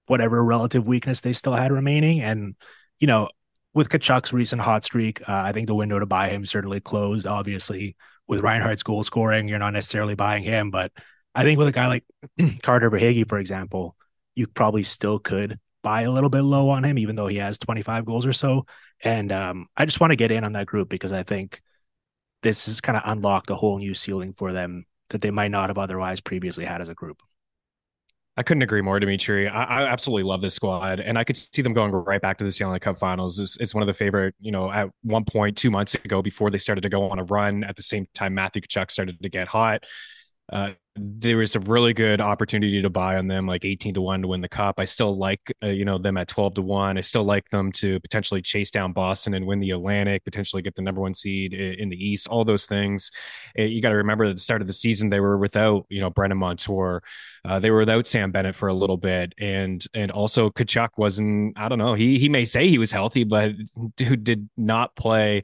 whatever 0.07 0.43
relative 0.43 0.87
weakness 0.87 1.21
they 1.21 1.33
still 1.33 1.53
had 1.53 1.71
remaining. 1.71 2.21
And, 2.21 2.55
you 2.99 3.07
know, 3.07 3.29
with 3.73 3.89
Tkachuk's 3.89 4.33
recent 4.33 4.61
hot 4.61 4.83
streak, 4.83 5.21
uh, 5.21 5.41
I 5.45 5.51
think 5.51 5.67
the 5.67 5.75
window 5.75 5.99
to 5.99 6.05
buy 6.05 6.29
him 6.29 6.45
certainly 6.45 6.79
closed. 6.79 7.25
Obviously, 7.25 7.95
with 8.27 8.41
Reinhart's 8.41 8.83
goal 8.83 9.03
scoring, 9.03 9.47
you're 9.47 9.59
not 9.59 9.73
necessarily 9.73 10.15
buying 10.15 10.43
him. 10.43 10.71
But 10.71 10.91
I 11.33 11.43
think 11.43 11.57
with 11.57 11.67
a 11.67 11.71
guy 11.71 11.87
like 11.87 12.05
Carter 12.61 12.91
Verhaeghe, 12.91 13.27
for 13.27 13.39
example, 13.39 13.95
you 14.35 14.47
probably 14.47 14.83
still 14.83 15.19
could 15.19 15.59
buy 15.81 16.03
a 16.03 16.11
little 16.11 16.29
bit 16.29 16.41
low 16.41 16.69
on 16.69 16.83
him, 16.83 16.97
even 16.97 17.15
though 17.15 17.27
he 17.27 17.37
has 17.37 17.59
25 17.59 18.05
goals 18.05 18.25
or 18.25 18.33
so. 18.33 18.65
And 19.03 19.31
um, 19.31 19.67
I 19.75 19.85
just 19.85 19.99
want 19.99 20.11
to 20.11 20.15
get 20.15 20.31
in 20.31 20.43
on 20.43 20.53
that 20.53 20.67
group 20.67 20.89
because 20.89 21.11
I 21.11 21.23
think 21.23 21.61
this 22.41 22.65
has 22.67 22.81
kind 22.81 22.97
of 22.97 23.03
unlocked 23.05 23.49
a 23.49 23.55
whole 23.55 23.79
new 23.79 23.93
ceiling 23.93 24.33
for 24.33 24.53
them 24.53 24.85
that 25.09 25.21
they 25.21 25.31
might 25.31 25.51
not 25.51 25.69
have 25.69 25.77
otherwise 25.77 26.21
previously 26.21 26.65
had 26.65 26.81
as 26.81 26.89
a 26.89 26.93
group. 26.93 27.21
I 28.35 28.41
couldn't 28.41 28.63
agree 28.63 28.81
more, 28.81 28.99
Dimitri. 28.99 29.47
I, 29.47 29.63
I, 29.63 29.83
absolutely 29.85 30.23
love 30.23 30.41
this 30.41 30.55
squad, 30.55 30.99
and 30.99 31.19
I 31.19 31.23
could 31.23 31.37
see 31.37 31.61
them 31.61 31.73
going 31.73 31.91
right 31.91 32.21
back 32.21 32.39
to 32.39 32.43
the 32.43 32.51
Stanley 32.51 32.79
Cup 32.79 32.97
Finals. 32.97 33.37
It's, 33.37 33.57
it's 33.59 33.75
one 33.75 33.83
of 33.83 33.87
the 33.87 33.93
favorite, 33.93 34.33
you 34.39 34.51
know, 34.51 34.71
at 34.71 34.89
one 35.03 35.23
point 35.23 35.55
two 35.55 35.69
months 35.69 35.93
ago, 35.93 36.23
before 36.23 36.49
they 36.49 36.57
started 36.57 36.81
to 36.81 36.89
go 36.89 37.09
on 37.09 37.19
a 37.19 37.23
run. 37.25 37.63
At 37.63 37.75
the 37.75 37.83
same 37.83 38.07
time, 38.15 38.33
Matthew 38.33 38.63
Tkachuk 38.63 38.89
started 38.89 39.21
to 39.21 39.29
get 39.29 39.47
hot. 39.47 39.83
Uh, 40.51 40.71
there 40.95 41.37
was 41.37 41.55
a 41.55 41.59
really 41.59 41.93
good 41.93 42.21
opportunity 42.21 42.79
to 42.81 42.89
buy 42.89 43.17
on 43.17 43.27
them, 43.27 43.47
like 43.47 43.65
18 43.65 43.95
to 43.95 44.01
1 44.01 44.21
to 44.21 44.27
win 44.27 44.41
the 44.41 44.49
cup. 44.49 44.79
I 44.79 44.83
still 44.83 45.15
like, 45.15 45.39
uh, 45.63 45.67
you 45.67 45.85
know, 45.85 45.97
them 45.97 46.17
at 46.17 46.27
12 46.27 46.55
to 46.55 46.61
1. 46.61 46.97
I 46.97 47.01
still 47.01 47.23
like 47.23 47.49
them 47.49 47.71
to 47.73 47.99
potentially 48.01 48.43
chase 48.43 48.69
down 48.69 48.93
Boston 48.93 49.33
and 49.33 49.47
win 49.47 49.57
the 49.57 49.71
Atlantic, 49.71 50.23
potentially 50.23 50.61
get 50.61 50.75
the 50.75 50.83
number 50.83 51.01
one 51.01 51.15
seed 51.15 51.53
in 51.53 51.89
the 51.89 51.95
East, 51.95 52.27
all 52.27 52.45
those 52.45 52.67
things. 52.67 53.09
Uh, 53.57 53.63
you 53.63 53.81
got 53.81 53.89
to 53.89 53.95
remember 53.95 54.25
at 54.25 54.35
the 54.35 54.41
start 54.41 54.61
of 54.61 54.67
the 54.67 54.73
season, 54.73 55.09
they 55.09 55.19
were 55.19 55.37
without, 55.37 55.87
you 55.89 55.99
know, 55.99 56.11
Brandon 56.11 56.37
Montour. 56.37 57.01
Uh, 57.43 57.59
they 57.59 57.71
were 57.71 57.79
without 57.79 58.05
Sam 58.05 58.31
Bennett 58.31 58.53
for 58.53 58.67
a 58.67 58.73
little 58.73 58.97
bit. 58.97 59.33
And, 59.39 59.83
and 59.95 60.11
also 60.11 60.51
Tkachuk 60.51 60.89
wasn't, 60.97 61.57
I 61.57 61.69
don't 61.69 61.79
know, 61.79 61.95
he, 61.95 62.19
he 62.19 62.29
may 62.29 62.45
say 62.45 62.67
he 62.67 62.77
was 62.77 62.91
healthy, 62.91 63.23
but 63.23 63.53
dude 63.95 64.23
did 64.23 64.47
not 64.57 64.95
play 64.95 65.43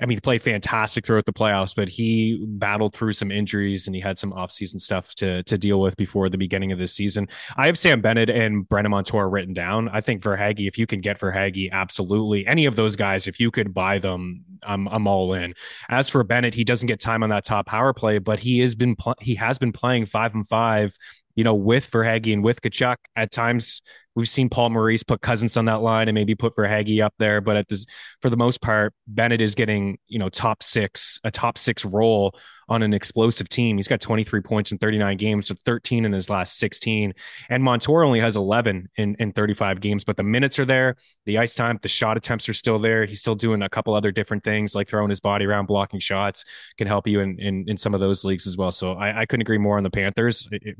I 0.00 0.06
mean, 0.06 0.16
he 0.16 0.20
played 0.20 0.42
fantastic 0.42 1.04
throughout 1.04 1.26
the 1.26 1.32
playoffs, 1.32 1.74
but 1.74 1.88
he 1.88 2.44
battled 2.46 2.94
through 2.94 3.12
some 3.12 3.30
injuries 3.30 3.86
and 3.86 3.94
he 3.94 4.00
had 4.00 4.18
some 4.18 4.32
offseason 4.32 4.80
stuff 4.80 5.14
to 5.16 5.42
to 5.44 5.58
deal 5.58 5.80
with 5.80 5.96
before 5.96 6.28
the 6.28 6.38
beginning 6.38 6.72
of 6.72 6.78
this 6.78 6.92
season. 6.92 7.28
I 7.56 7.66
have 7.66 7.78
Sam 7.78 8.00
Bennett 8.00 8.30
and 8.30 8.68
Brandon 8.68 8.90
Montour 8.90 9.28
written 9.28 9.54
down. 9.54 9.88
I 9.88 10.00
think 10.00 10.22
Verhaeghe, 10.22 10.66
if 10.66 10.78
you 10.78 10.86
can 10.86 11.00
get 11.00 11.18
Verhaeghe, 11.18 11.70
absolutely 11.70 12.46
any 12.46 12.66
of 12.66 12.76
those 12.76 12.96
guys, 12.96 13.26
if 13.26 13.38
you 13.38 13.50
could 13.50 13.74
buy 13.74 13.98
them, 13.98 14.44
I'm 14.62 14.88
I'm 14.88 15.06
all 15.06 15.34
in. 15.34 15.54
As 15.88 16.08
for 16.08 16.24
Bennett, 16.24 16.54
he 16.54 16.64
doesn't 16.64 16.86
get 16.86 17.00
time 17.00 17.22
on 17.22 17.30
that 17.30 17.44
top 17.44 17.66
power 17.66 17.92
play, 17.92 18.18
but 18.18 18.38
he 18.38 18.60
has 18.60 18.74
been 18.74 18.96
pl- 18.96 19.16
he 19.20 19.34
has 19.34 19.58
been 19.58 19.72
playing 19.72 20.06
five 20.06 20.34
and 20.34 20.46
five 20.46 20.96
you 21.36 21.44
know, 21.44 21.54
with 21.54 21.90
Verhaeghe 21.90 22.32
and 22.32 22.42
with 22.42 22.60
Tkachuk 22.60 22.96
At 23.16 23.32
times, 23.32 23.82
we've 24.14 24.28
seen 24.28 24.48
Paul 24.48 24.70
Maurice 24.70 25.02
put 25.02 25.20
Cousins 25.20 25.56
on 25.56 25.66
that 25.66 25.82
line 25.82 26.08
and 26.08 26.14
maybe 26.14 26.34
put 26.34 26.54
Verhaeghe 26.54 27.02
up 27.02 27.14
there, 27.18 27.40
but 27.40 27.56
at 27.56 27.68
this, 27.68 27.86
for 28.20 28.30
the 28.30 28.36
most 28.36 28.60
part, 28.60 28.94
Bennett 29.06 29.40
is 29.40 29.54
getting 29.54 29.98
you 30.08 30.18
know 30.18 30.28
top 30.28 30.62
six, 30.62 31.20
a 31.24 31.30
top 31.30 31.58
six 31.58 31.84
role 31.84 32.34
on 32.70 32.82
an 32.82 32.94
explosive 32.94 33.48
team. 33.48 33.76
He's 33.76 33.88
got 33.88 34.00
23 34.00 34.40
points 34.42 34.70
in 34.70 34.78
39 34.78 35.16
games, 35.16 35.48
so 35.48 35.56
13 35.64 36.04
in 36.04 36.12
his 36.12 36.30
last 36.30 36.56
16. 36.58 37.12
And 37.48 37.64
Montour 37.64 38.04
only 38.04 38.20
has 38.20 38.36
11 38.36 38.88
in, 38.96 39.16
in 39.18 39.32
35 39.32 39.80
games, 39.80 40.04
but 40.04 40.16
the 40.16 40.22
minutes 40.22 40.56
are 40.60 40.64
there, 40.64 40.94
the 41.26 41.38
ice 41.38 41.54
time, 41.54 41.80
the 41.82 41.88
shot 41.88 42.16
attempts 42.16 42.48
are 42.48 42.54
still 42.54 42.78
there. 42.78 43.06
He's 43.06 43.18
still 43.18 43.34
doing 43.34 43.62
a 43.62 43.68
couple 43.68 43.92
other 43.92 44.12
different 44.12 44.44
things 44.44 44.76
like 44.76 44.88
throwing 44.88 45.10
his 45.10 45.20
body 45.20 45.44
around, 45.46 45.66
blocking 45.66 45.98
shots, 45.98 46.44
can 46.78 46.86
help 46.86 47.08
you 47.08 47.20
in 47.20 47.38
in, 47.40 47.64
in 47.66 47.76
some 47.76 47.92
of 47.92 47.98
those 47.98 48.24
leagues 48.24 48.46
as 48.46 48.56
well. 48.56 48.70
So 48.70 48.92
I, 48.92 49.22
I 49.22 49.26
couldn't 49.26 49.42
agree 49.42 49.58
more 49.58 49.76
on 49.76 49.82
the 49.82 49.90
Panthers. 49.90 50.48
It, 50.52 50.62
it, 50.64 50.76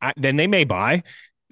I, 0.00 0.14
then 0.16 0.36
they 0.36 0.46
may 0.46 0.64
buy. 0.64 1.02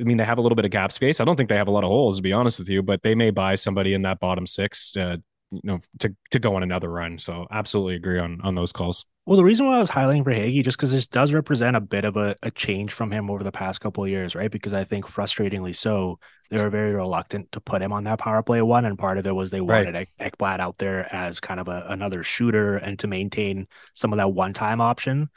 I 0.01 0.05
mean, 0.05 0.17
they 0.17 0.25
have 0.25 0.39
a 0.39 0.41
little 0.41 0.57
bit 0.57 0.65
of 0.65 0.71
gap 0.71 0.93
space. 0.93 1.21
I 1.21 1.25
don't 1.25 1.37
think 1.37 1.49
they 1.49 1.57
have 1.57 1.69
a 1.69 1.73
lot 1.73 1.85
of 1.85 1.89
holes, 1.89 2.17
to 2.17 2.23
be 2.23 2.33
honest 2.33 2.59
with 2.59 2.69
you, 2.69 2.83
but 2.83 3.03
they 3.03 3.15
may 3.15 3.31
buy 3.31 3.55
somebody 3.55 3.95
in 3.95 4.03
that 4.03 4.19
bottom 4.19 4.47
six, 4.47 4.97
uh, 4.97 5.17
you 5.51 5.61
know, 5.65 5.81
to 5.99 6.15
to 6.31 6.39
go 6.39 6.55
on 6.57 6.63
another 6.63 6.89
run. 6.89 7.19
So 7.19 7.47
absolutely 7.51 7.97
agree 7.97 8.19
on 8.19 8.41
on 8.43 8.55
those 8.55 8.73
calls. 8.73 9.05
Well, 9.27 9.37
the 9.37 9.45
reason 9.45 9.67
why 9.67 9.77
I 9.77 9.81
was 9.81 9.91
highlighting 9.91 10.25
Verhaeghe 10.25 10.65
just 10.65 10.77
because 10.77 10.93
this 10.93 11.07
does 11.07 11.33
represent 11.33 11.77
a 11.77 11.81
bit 11.81 12.05
of 12.05 12.17
a, 12.17 12.35
a 12.43 12.51
change 12.51 12.93
from 12.93 13.13
him 13.13 13.31
over 13.31 13.45
the 13.45 13.53
past 13.53 13.81
couple 13.81 14.03
of 14.03 14.11
years, 14.11 14.35
right? 14.35 14.51
Because 14.51 14.73
I 14.73 14.83
think 14.83 15.07
frustratingly 15.07 15.77
so, 15.77 16.19
they 16.51 16.61
were 16.61 16.71
very 16.71 16.93
reluctant 16.93 17.53
to 17.53 17.61
put 17.61 17.83
him 17.83 17.93
on 17.93 18.05
that 18.05 18.19
power 18.19 18.43
play 18.43 18.61
one, 18.63 18.85
and 18.87 18.99
part 18.99 19.19
of 19.19 19.27
it 19.27 19.35
was 19.35 19.51
they 19.51 19.61
wanted 19.61 19.95
right. 19.95 20.09
Ekblad 20.19 20.59
out 20.59 20.79
there 20.79 21.07
as 21.15 21.39
kind 21.39 21.61
of 21.61 21.69
a, 21.69 21.85
another 21.89 22.23
shooter 22.23 22.77
and 22.77 22.99
to 22.99 23.07
maintain 23.07 23.69
some 23.95 24.13
of 24.13 24.17
that 24.17 24.33
one 24.33 24.53
time 24.53 24.81
option. 24.81 25.29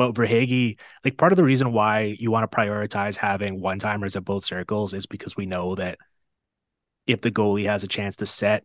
But 0.00 0.14
Verhaeghe, 0.14 0.78
like 1.04 1.18
part 1.18 1.30
of 1.30 1.36
the 1.36 1.44
reason 1.44 1.74
why 1.74 2.16
you 2.18 2.30
want 2.30 2.50
to 2.50 2.56
prioritize 2.56 3.16
having 3.16 3.60
one 3.60 3.78
timers 3.78 4.16
at 4.16 4.24
both 4.24 4.46
circles 4.46 4.94
is 4.94 5.04
because 5.04 5.36
we 5.36 5.44
know 5.44 5.74
that 5.74 5.98
if 7.06 7.20
the 7.20 7.30
goalie 7.30 7.66
has 7.66 7.84
a 7.84 7.86
chance 7.86 8.16
to 8.16 8.24
set, 8.24 8.64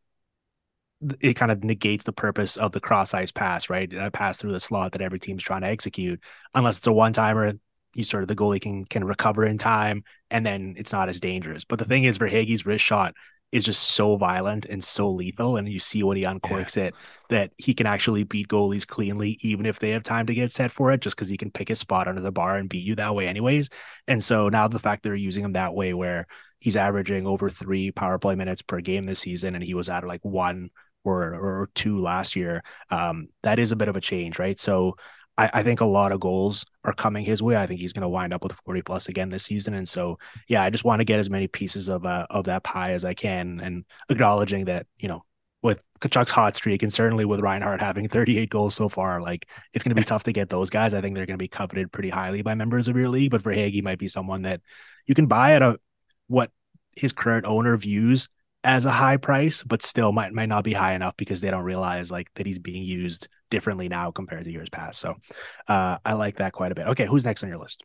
it 1.19 1.33
kind 1.33 1.51
of 1.51 1.61
negates 1.61 2.05
the 2.05 2.13
purpose 2.13 2.55
of 2.55 2.71
the 2.71 2.79
cross 2.79 3.13
ice 3.13 3.33
pass, 3.33 3.69
right? 3.69 3.91
That 3.91 4.13
pass 4.13 4.37
through 4.37 4.53
the 4.53 4.61
slot 4.61 4.93
that 4.93 5.01
every 5.01 5.19
team's 5.19 5.43
trying 5.43 5.63
to 5.63 5.67
execute, 5.67 6.21
unless 6.53 6.77
it's 6.77 6.87
a 6.87 6.93
one 6.93 7.11
timer. 7.11 7.51
You 7.95 8.05
sort 8.05 8.23
of 8.23 8.29
the 8.29 8.35
goalie 8.37 8.61
can 8.61 8.85
can 8.85 9.03
recover 9.03 9.45
in 9.45 9.57
time, 9.57 10.05
and 10.31 10.45
then 10.45 10.75
it's 10.77 10.93
not 10.93 11.09
as 11.09 11.19
dangerous. 11.19 11.65
But 11.65 11.79
the 11.79 11.85
thing 11.85 12.05
is, 12.05 12.17
Verhaeghe's 12.17 12.65
wrist 12.65 12.85
shot 12.85 13.13
is 13.55 13.63
just 13.63 13.81
so 13.91 14.17
violent 14.17 14.65
and 14.65 14.83
so 14.83 15.09
lethal. 15.09 15.55
And 15.55 15.65
you 15.65 15.79
see 15.79 16.03
when 16.03 16.17
he 16.17 16.23
uncorks 16.23 16.75
yeah. 16.75 16.87
it 16.87 16.95
that 17.29 17.51
he 17.57 17.73
can 17.73 17.87
actually 17.87 18.25
beat 18.25 18.49
goalies 18.49 18.85
cleanly, 18.85 19.37
even 19.39 19.65
if 19.65 19.79
they 19.79 19.91
have 19.91 20.03
time 20.03 20.25
to 20.25 20.33
get 20.33 20.51
set 20.51 20.71
for 20.71 20.91
it, 20.91 20.99
just 20.99 21.15
because 21.15 21.29
he 21.29 21.37
can 21.37 21.51
pick 21.51 21.69
his 21.69 21.79
spot 21.79 22.09
under 22.09 22.19
the 22.19 22.33
bar 22.33 22.57
and 22.57 22.67
beat 22.67 22.83
you 22.83 22.95
that 22.95 23.15
way, 23.15 23.29
anyways. 23.29 23.69
And 24.09 24.21
so 24.21 24.49
now 24.49 24.67
the 24.67 24.77
fact 24.77 25.03
they're 25.03 25.15
using 25.15 25.45
him 25.45 25.53
that 25.53 25.73
way, 25.73 25.93
where 25.93 26.27
he's 26.59 26.75
averaging 26.75 27.25
over 27.25 27.49
three 27.49 27.91
power 27.91 28.19
play 28.19 28.35
minutes 28.35 28.61
per 28.61 28.81
game 28.81 29.05
this 29.05 29.21
season, 29.21 29.55
and 29.55 29.63
he 29.63 29.73
was 29.73 29.87
at 29.87 30.05
like 30.05 30.25
one 30.25 30.69
or 31.05 31.33
or 31.33 31.69
two 31.75 32.01
last 32.01 32.35
year, 32.35 32.61
um, 32.89 33.29
that 33.43 33.57
is 33.57 33.71
a 33.71 33.77
bit 33.77 33.87
of 33.87 33.95
a 33.95 34.01
change, 34.01 34.37
right? 34.37 34.59
So 34.59 34.97
I, 35.37 35.49
I, 35.53 35.63
think 35.63 35.81
a 35.81 35.85
lot 35.85 36.11
of 36.11 36.19
goals 36.19 36.65
are 36.83 36.93
coming 36.93 37.25
his 37.25 37.43
way. 37.43 37.57
I 37.57 37.67
think 37.67 37.81
he's 37.81 37.93
going 37.93 38.03
to 38.03 38.09
wind 38.09 38.33
up 38.33 38.43
with 38.43 38.53
40 38.65 38.81
plus 38.83 39.09
again 39.09 39.29
this 39.29 39.43
season. 39.43 39.73
And 39.73 39.87
so, 39.87 40.17
yeah, 40.47 40.63
I 40.63 40.69
just 40.69 40.85
want 40.85 41.01
to 41.01 41.05
get 41.05 41.19
as 41.19 41.29
many 41.29 41.47
pieces 41.47 41.89
of 41.89 42.05
uh, 42.05 42.27
of 42.29 42.45
that 42.45 42.63
pie 42.63 42.91
as 42.91 43.03
I 43.05 43.13
can, 43.13 43.59
and 43.59 43.85
acknowledging 44.09 44.65
that 44.65 44.87
you 44.97 45.07
know 45.07 45.23
with 45.61 45.81
Tkachuk's 45.99 46.31
hot 46.31 46.55
streak, 46.55 46.83
and 46.83 46.93
certainly 46.93 47.25
with 47.25 47.41
Reinhart 47.41 47.81
having 47.81 48.07
38 48.07 48.49
goals 48.49 48.75
so 48.75 48.87
far, 48.87 49.21
like 49.21 49.49
it's 49.73 49.83
going 49.83 49.95
to 49.95 49.99
be 49.99 50.05
tough 50.05 50.23
to 50.23 50.31
get 50.31 50.49
those 50.49 50.69
guys. 50.69 50.93
I 50.93 51.01
think 51.01 51.15
they're 51.15 51.25
going 51.25 51.39
to 51.39 51.43
be 51.43 51.47
coveted 51.47 51.91
pretty 51.91 52.09
highly 52.09 52.41
by 52.41 52.53
members 52.53 52.87
of 52.87 52.95
your 52.95 53.09
league. 53.09 53.31
But 53.31 53.43
Verhaeghe 53.43 53.83
might 53.83 53.99
be 53.99 54.07
someone 54.07 54.43
that 54.43 54.61
you 55.07 55.15
can 55.15 55.25
buy 55.25 55.53
at 55.53 55.61
a 55.61 55.79
what 56.27 56.51
his 56.95 57.13
current 57.13 57.45
owner 57.45 57.75
views 57.77 58.29
as 58.65 58.85
a 58.85 58.91
high 58.91 59.17
price, 59.17 59.63
but 59.63 59.81
still 59.81 60.11
might 60.11 60.33
might 60.33 60.49
not 60.49 60.63
be 60.63 60.73
high 60.73 60.93
enough 60.93 61.15
because 61.17 61.39
they 61.39 61.51
don't 61.51 61.63
realize 61.63 62.11
like 62.11 62.33
that 62.35 62.45
he's 62.45 62.59
being 62.59 62.83
used 62.83 63.27
differently 63.49 63.87
now 63.87 64.11
compared 64.11 64.43
to 64.43 64.51
years 64.51 64.69
past. 64.69 64.99
So 64.99 65.15
uh, 65.67 65.97
I 66.03 66.13
like 66.13 66.37
that 66.37 66.53
quite 66.53 66.71
a 66.71 66.75
bit. 66.75 66.87
Okay, 66.87 67.05
who's 67.05 67.23
next 67.23 67.43
on 67.43 67.49
your 67.49 67.59
list? 67.59 67.83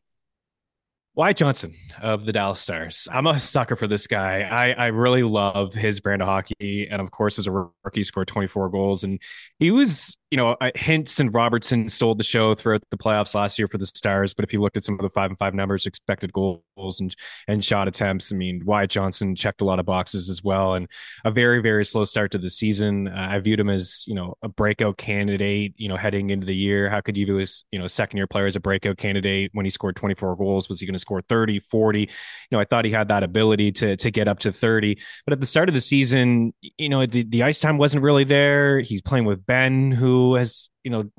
Wyatt 1.14 1.36
Johnston 1.36 1.74
of 2.00 2.24
the 2.24 2.32
Dallas 2.32 2.60
Stars. 2.60 3.08
I'm 3.12 3.26
a 3.26 3.38
sucker 3.38 3.76
for 3.76 3.86
this 3.86 4.06
guy. 4.06 4.42
I, 4.42 4.70
I 4.72 4.86
really 4.86 5.22
love 5.24 5.74
his 5.74 6.00
brand 6.00 6.22
of 6.22 6.28
hockey. 6.28 6.88
And 6.90 7.02
of 7.02 7.10
course, 7.10 7.38
as 7.38 7.46
a 7.46 7.68
rookie, 7.84 8.04
scored 8.04 8.28
24 8.28 8.70
goals. 8.70 9.02
And 9.02 9.20
he 9.58 9.70
was, 9.72 10.16
you 10.30 10.36
know, 10.36 10.56
Hintz 10.60 11.18
and 11.18 11.34
Robertson 11.34 11.88
stole 11.88 12.14
the 12.14 12.22
show 12.22 12.54
throughout 12.54 12.82
the 12.90 12.96
playoffs 12.96 13.34
last 13.34 13.58
year 13.58 13.66
for 13.66 13.78
the 13.78 13.86
Stars. 13.86 14.32
But 14.32 14.44
if 14.44 14.52
you 14.52 14.60
looked 14.60 14.76
at 14.76 14.84
some 14.84 14.94
of 14.94 15.00
the 15.00 15.10
five 15.10 15.28
and 15.28 15.38
five 15.38 15.54
numbers, 15.54 15.86
expected 15.86 16.32
goals 16.32 17.00
and, 17.00 17.14
and 17.48 17.64
shot 17.64 17.88
attempts, 17.88 18.32
I 18.32 18.36
mean, 18.36 18.62
Wyatt 18.64 18.90
Johnston 18.90 19.34
checked 19.34 19.60
a 19.60 19.64
lot 19.64 19.80
of 19.80 19.86
boxes 19.86 20.30
as 20.30 20.44
well. 20.44 20.74
And 20.74 20.86
a 21.24 21.32
very, 21.32 21.60
very 21.60 21.84
slow 21.84 22.04
start 22.04 22.30
to 22.30 22.38
the 22.38 22.48
season. 22.48 23.08
Uh, 23.08 23.28
I 23.30 23.40
viewed 23.40 23.58
him 23.58 23.68
as, 23.68 24.04
you 24.06 24.14
know, 24.14 24.34
a 24.42 24.48
breakout 24.48 24.98
candidate, 24.98 25.74
you 25.76 25.88
know, 25.88 25.96
heading 25.96 26.30
into 26.30 26.46
the 26.46 26.54
year. 26.54 26.88
How 26.88 27.00
could 27.00 27.16
you 27.16 27.26
view 27.26 27.36
his, 27.36 27.64
you 27.72 27.80
know, 27.80 27.88
second 27.88 28.16
year 28.16 28.28
player 28.28 28.46
as 28.46 28.54
a 28.54 28.60
breakout 28.60 28.98
candidate 28.98 29.50
when 29.52 29.66
he 29.66 29.70
scored 29.70 29.96
24 29.96 30.36
goals? 30.36 30.68
Was 30.68 30.78
he 30.78 30.86
going 30.86 30.94
to 30.94 31.00
score 31.00 31.22
30, 31.22 31.58
40. 31.58 32.00
You 32.02 32.06
know, 32.52 32.60
I 32.60 32.64
thought 32.64 32.84
he 32.84 32.92
had 32.92 33.08
that 33.08 33.24
ability 33.24 33.72
to 33.72 33.96
to 33.96 34.10
get 34.12 34.28
up 34.28 34.38
to 34.40 34.52
30. 34.52 34.96
But 35.26 35.32
at 35.32 35.40
the 35.40 35.46
start 35.46 35.68
of 35.68 35.74
the 35.74 35.80
season, 35.80 36.54
you 36.60 36.88
know, 36.88 37.04
the, 37.04 37.24
the 37.24 37.42
ice 37.42 37.58
time 37.58 37.78
wasn't 37.78 38.04
really 38.04 38.24
there. 38.24 38.80
He's 38.80 39.02
playing 39.02 39.24
with 39.24 39.44
Benn 39.44 39.90
who 39.90 40.19
has, 40.34 40.70
you 40.84 40.90
know, 40.90 41.10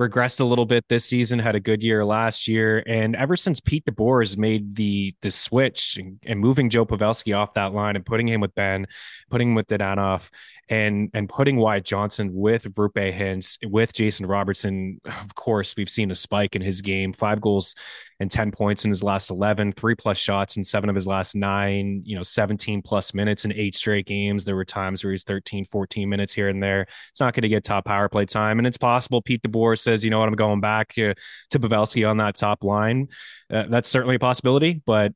regressed 0.00 0.40
a 0.40 0.44
little 0.44 0.66
bit 0.66 0.84
this 0.88 1.06
season, 1.06 1.38
had 1.38 1.54
a 1.54 1.60
good 1.60 1.82
year 1.82 2.04
last 2.04 2.48
year. 2.48 2.82
And 2.86 3.16
ever 3.16 3.34
since 3.34 3.60
Pete 3.60 3.84
DeBoer 3.86 4.20
has 4.22 4.36
made 4.36 4.74
the 4.76 5.14
the 5.22 5.30
switch 5.30 5.96
and, 5.96 6.18
and, 6.24 6.38
moving 6.38 6.68
Joe 6.68 6.84
Pavelski 6.84 7.36
off 7.36 7.54
that 7.54 7.72
line 7.72 7.96
and 7.96 8.04
putting 8.04 8.28
him 8.28 8.40
with 8.40 8.54
Benn, 8.54 8.86
putting 9.30 9.50
him 9.50 9.54
with 9.54 9.68
Dadonov, 9.68 10.30
and 10.68 11.10
and 11.14 11.28
putting 11.28 11.56
Wyatt 11.56 11.84
Johnston 11.84 12.34
with 12.34 12.64
Roope 12.74 13.14
Hintz, 13.14 13.58
with 13.70 13.92
Jason 13.92 14.26
Robertson, 14.26 15.00
of 15.04 15.34
course, 15.34 15.74
we've 15.76 15.88
seen 15.88 16.10
a 16.10 16.14
spike 16.14 16.56
in 16.56 16.62
his 16.62 16.80
game. 16.80 17.12
Five 17.12 17.40
goals 17.40 17.74
and 18.18 18.30
10 18.30 18.50
points 18.50 18.84
in 18.84 18.90
his 18.90 19.02
last 19.02 19.30
11, 19.30 19.72
three 19.72 19.94
plus 19.94 20.18
shots 20.18 20.56
in 20.56 20.64
seven 20.64 20.88
of 20.88 20.94
his 20.94 21.06
last 21.06 21.36
nine, 21.36 22.02
you 22.04 22.16
know, 22.16 22.22
17 22.22 22.80
plus 22.82 23.12
minutes 23.12 23.44
in 23.44 23.52
eight 23.52 23.74
straight 23.74 24.06
games. 24.06 24.44
There 24.44 24.56
were 24.56 24.64
times 24.64 25.04
where 25.04 25.10
he's 25.10 25.24
13, 25.24 25.66
14 25.66 26.08
minutes 26.08 26.32
here 26.32 26.48
and 26.48 26.62
there. 26.62 26.86
It's 27.10 27.20
not 27.20 27.34
going 27.34 27.42
to 27.42 27.48
get 27.48 27.64
top 27.64 27.84
power 27.84 28.08
play 28.08 28.24
time. 28.24 28.58
And 28.58 28.66
it's 28.66 28.78
possible 28.78 29.20
Pete 29.20 29.42
DeBoer 29.42 29.78
says, 29.78 30.04
you 30.04 30.10
know 30.10 30.18
what, 30.18 30.28
I'm 30.28 30.34
going 30.34 30.60
back 30.60 30.94
to, 30.94 31.14
to 31.50 31.58
Pavelski 31.58 32.08
on 32.08 32.16
that 32.16 32.36
top 32.36 32.64
line. 32.64 33.08
Uh, 33.52 33.64
that's 33.68 33.88
certainly 33.88 34.16
a 34.16 34.20
possibility, 34.20 34.82
but 34.86 35.12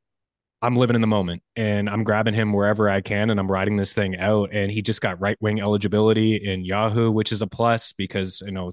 I'm 0.63 0.77
living 0.77 0.95
in 0.95 1.01
the 1.01 1.07
moment 1.07 1.43
and 1.57 1.89
I'm 1.89 2.05
grabbing 2.05 2.35
him 2.35 2.53
wherever 2.53 2.91
I 2.91 3.01
can 3.01 3.31
and 3.31 3.41
I'm 3.41 3.51
riding 3.51 3.79
this 3.79 3.95
thing 3.95 4.19
out. 4.19 4.51
And 4.53 4.71
he 4.71 4.83
just 4.83 5.01
got 5.01 5.19
right 5.19 5.39
wing 5.41 5.59
eligibility 5.59 6.37
in 6.37 6.67
Yahoo, 6.67 7.11
which 7.11 7.33
is 7.33 7.41
a 7.41 7.47
plus 7.47 7.95
because, 7.95 8.43
you 8.45 8.53
know, 8.53 8.73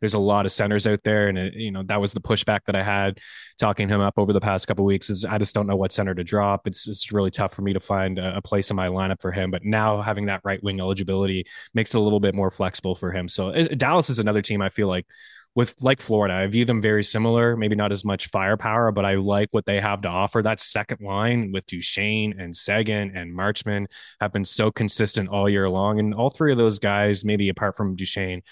there's 0.00 0.14
a 0.14 0.18
lot 0.18 0.44
of 0.44 0.50
centers 0.50 0.88
out 0.88 1.04
there. 1.04 1.28
And, 1.28 1.38
it, 1.38 1.54
you 1.54 1.70
know, 1.70 1.84
that 1.84 2.00
was 2.00 2.12
the 2.12 2.20
pushback 2.20 2.60
that 2.66 2.74
I 2.74 2.82
had 2.82 3.18
talking 3.60 3.88
him 3.88 4.00
up 4.00 4.14
over 4.16 4.32
the 4.32 4.40
past 4.40 4.66
couple 4.66 4.84
weeks 4.84 5.08
is 5.08 5.24
I 5.24 5.38
just 5.38 5.54
don't 5.54 5.68
know 5.68 5.76
what 5.76 5.92
center 5.92 6.14
to 6.16 6.24
drop. 6.24 6.66
It's, 6.66 6.88
it's 6.88 7.12
really 7.12 7.30
tough 7.30 7.54
for 7.54 7.62
me 7.62 7.74
to 7.74 7.80
find 7.80 8.18
a, 8.18 8.38
a 8.38 8.42
place 8.42 8.70
in 8.70 8.76
my 8.76 8.88
lineup 8.88 9.20
for 9.20 9.30
him. 9.30 9.52
But 9.52 9.64
now 9.64 10.02
having 10.02 10.26
that 10.26 10.40
right 10.42 10.60
wing 10.64 10.80
eligibility 10.80 11.46
makes 11.74 11.94
it 11.94 11.98
a 11.98 12.00
little 12.00 12.20
bit 12.20 12.34
more 12.34 12.50
flexible 12.50 12.96
for 12.96 13.12
him. 13.12 13.28
So 13.28 13.50
it, 13.50 13.78
Dallas 13.78 14.10
is 14.10 14.18
another 14.18 14.42
team 14.42 14.62
I 14.62 14.68
feel 14.68 14.88
like 14.88 15.06
with 15.54 15.74
like 15.80 16.00
Florida, 16.00 16.34
I 16.34 16.46
view 16.46 16.64
them 16.64 16.80
very 16.80 17.02
similar, 17.02 17.56
maybe 17.56 17.74
not 17.74 17.90
as 17.90 18.04
much 18.04 18.28
firepower, 18.28 18.92
but 18.92 19.04
I 19.04 19.16
like 19.16 19.48
what 19.50 19.66
they 19.66 19.80
have 19.80 20.02
to 20.02 20.08
offer. 20.08 20.42
That 20.42 20.60
second 20.60 21.00
line 21.00 21.50
with 21.52 21.66
Duchene 21.66 22.38
and 22.38 22.54
Seguin 22.54 23.16
and 23.16 23.36
Marchment 23.36 23.86
have 24.20 24.32
been 24.32 24.44
so 24.44 24.70
consistent 24.70 25.28
all 25.28 25.48
year 25.48 25.68
long. 25.68 25.98
And 25.98 26.14
all 26.14 26.30
three 26.30 26.52
of 26.52 26.58
those 26.58 26.78
guys, 26.78 27.24
maybe 27.24 27.48
apart 27.48 27.76
from 27.76 27.96
Duchene, 27.96 28.42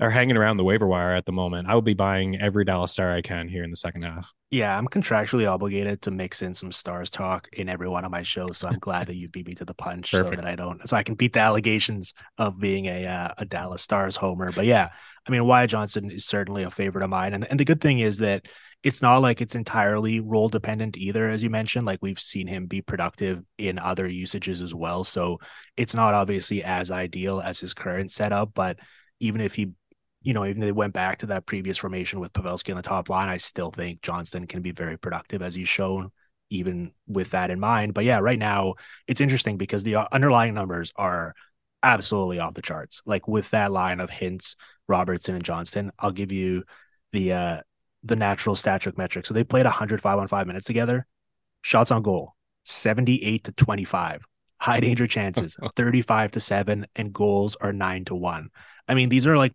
are 0.00 0.10
hanging 0.10 0.36
around 0.36 0.56
the 0.56 0.64
waiver 0.64 0.86
wire 0.86 1.14
at 1.14 1.26
the 1.26 1.32
moment. 1.32 1.68
I 1.68 1.74
will 1.74 1.82
be 1.82 1.94
buying 1.94 2.40
every 2.40 2.64
Dallas 2.64 2.92
Star 2.92 3.12
I 3.12 3.20
can 3.20 3.48
here 3.48 3.62
in 3.62 3.70
the 3.70 3.76
second 3.76 4.02
half. 4.02 4.32
Yeah, 4.50 4.76
I'm 4.76 4.88
contractually 4.88 5.48
obligated 5.48 6.02
to 6.02 6.10
mix 6.10 6.40
in 6.42 6.54
some 6.54 6.72
stars 6.72 7.10
talk 7.10 7.48
in 7.52 7.68
every 7.68 7.88
one 7.88 8.04
of 8.04 8.10
my 8.10 8.22
shows, 8.22 8.58
so 8.58 8.68
I'm 8.68 8.78
glad 8.78 9.08
that 9.08 9.16
you 9.16 9.28
beat 9.28 9.46
me 9.46 9.54
to 9.54 9.64
the 9.64 9.74
punch 9.74 10.10
Perfect. 10.10 10.36
so 10.36 10.40
that 10.40 10.50
I 10.50 10.56
don't, 10.56 10.88
so 10.88 10.96
I 10.96 11.02
can 11.02 11.14
beat 11.14 11.34
the 11.34 11.40
allegations 11.40 12.14
of 12.38 12.58
being 12.58 12.86
a 12.86 13.06
uh, 13.06 13.34
a 13.38 13.44
Dallas 13.44 13.82
Stars 13.82 14.16
homer. 14.16 14.52
But 14.52 14.64
yeah, 14.64 14.88
I 15.28 15.30
mean, 15.30 15.44
Wyatt 15.44 15.70
Johnston 15.70 16.10
is 16.10 16.24
certainly 16.24 16.62
a 16.62 16.70
favorite 16.70 17.04
of 17.04 17.10
mine, 17.10 17.34
and 17.34 17.44
and 17.48 17.60
the 17.60 17.64
good 17.64 17.80
thing 17.80 17.98
is 17.98 18.18
that 18.18 18.46
it's 18.82 19.02
not 19.02 19.18
like 19.18 19.42
it's 19.42 19.54
entirely 19.54 20.20
role 20.20 20.48
dependent 20.48 20.96
either, 20.96 21.28
as 21.28 21.42
you 21.42 21.50
mentioned. 21.50 21.84
Like 21.84 21.98
we've 22.00 22.18
seen 22.18 22.46
him 22.46 22.66
be 22.66 22.80
productive 22.80 23.44
in 23.58 23.78
other 23.78 24.08
usages 24.08 24.62
as 24.62 24.74
well, 24.74 25.04
so 25.04 25.38
it's 25.76 25.94
not 25.94 26.14
obviously 26.14 26.64
as 26.64 26.90
ideal 26.90 27.40
as 27.40 27.60
his 27.60 27.74
current 27.74 28.10
setup, 28.10 28.54
but 28.54 28.78
even 29.20 29.42
if 29.42 29.54
he 29.54 29.72
you 30.22 30.34
know, 30.34 30.44
even 30.44 30.60
they 30.60 30.72
went 30.72 30.92
back 30.92 31.18
to 31.18 31.26
that 31.26 31.46
previous 31.46 31.78
formation 31.78 32.20
with 32.20 32.32
Pavelski 32.32 32.70
on 32.70 32.76
the 32.76 32.82
top 32.82 33.08
line, 33.08 33.28
I 33.28 33.38
still 33.38 33.70
think 33.70 34.02
Johnston 34.02 34.46
can 34.46 34.60
be 34.60 34.70
very 34.70 34.98
productive 34.98 35.42
as 35.42 35.54
he's 35.54 35.68
shown, 35.68 36.10
even 36.50 36.92
with 37.06 37.30
that 37.30 37.50
in 37.50 37.58
mind. 37.58 37.94
But 37.94 38.04
yeah, 38.04 38.18
right 38.18 38.38
now 38.38 38.74
it's 39.06 39.20
interesting 39.20 39.56
because 39.56 39.82
the 39.82 39.96
underlying 40.12 40.54
numbers 40.54 40.92
are 40.96 41.34
absolutely 41.82 42.38
off 42.38 42.54
the 42.54 42.62
charts. 42.62 43.00
Like 43.06 43.28
with 43.28 43.50
that 43.50 43.72
line 43.72 44.00
of 44.00 44.10
Hintz, 44.10 44.56
Robertson, 44.88 45.34
and 45.34 45.44
Johnston, 45.44 45.90
I'll 45.98 46.12
give 46.12 46.32
you 46.32 46.64
the 47.12 47.32
uh 47.32 47.60
the 48.02 48.16
Natural 48.16 48.56
Stat 48.56 48.80
Trick. 48.80 49.26
So 49.26 49.34
they 49.34 49.44
played 49.44 49.66
105 49.66 50.18
on 50.18 50.28
five 50.28 50.46
minutes 50.46 50.66
together. 50.66 51.06
Shots 51.62 51.90
on 51.90 52.02
goal, 52.02 52.34
78 52.64 53.44
to 53.44 53.52
25. 53.52 54.24
High 54.58 54.80
danger 54.80 55.06
chances, 55.06 55.56
35 55.76 56.32
to 56.32 56.40
7, 56.40 56.86
and 56.96 57.12
goals 57.12 57.56
are 57.60 57.72
9 57.72 58.04
to 58.06 58.14
1. 58.14 58.48
I 58.88 58.94
mean, 58.94 59.08
these 59.08 59.26
are 59.26 59.36
like 59.36 59.54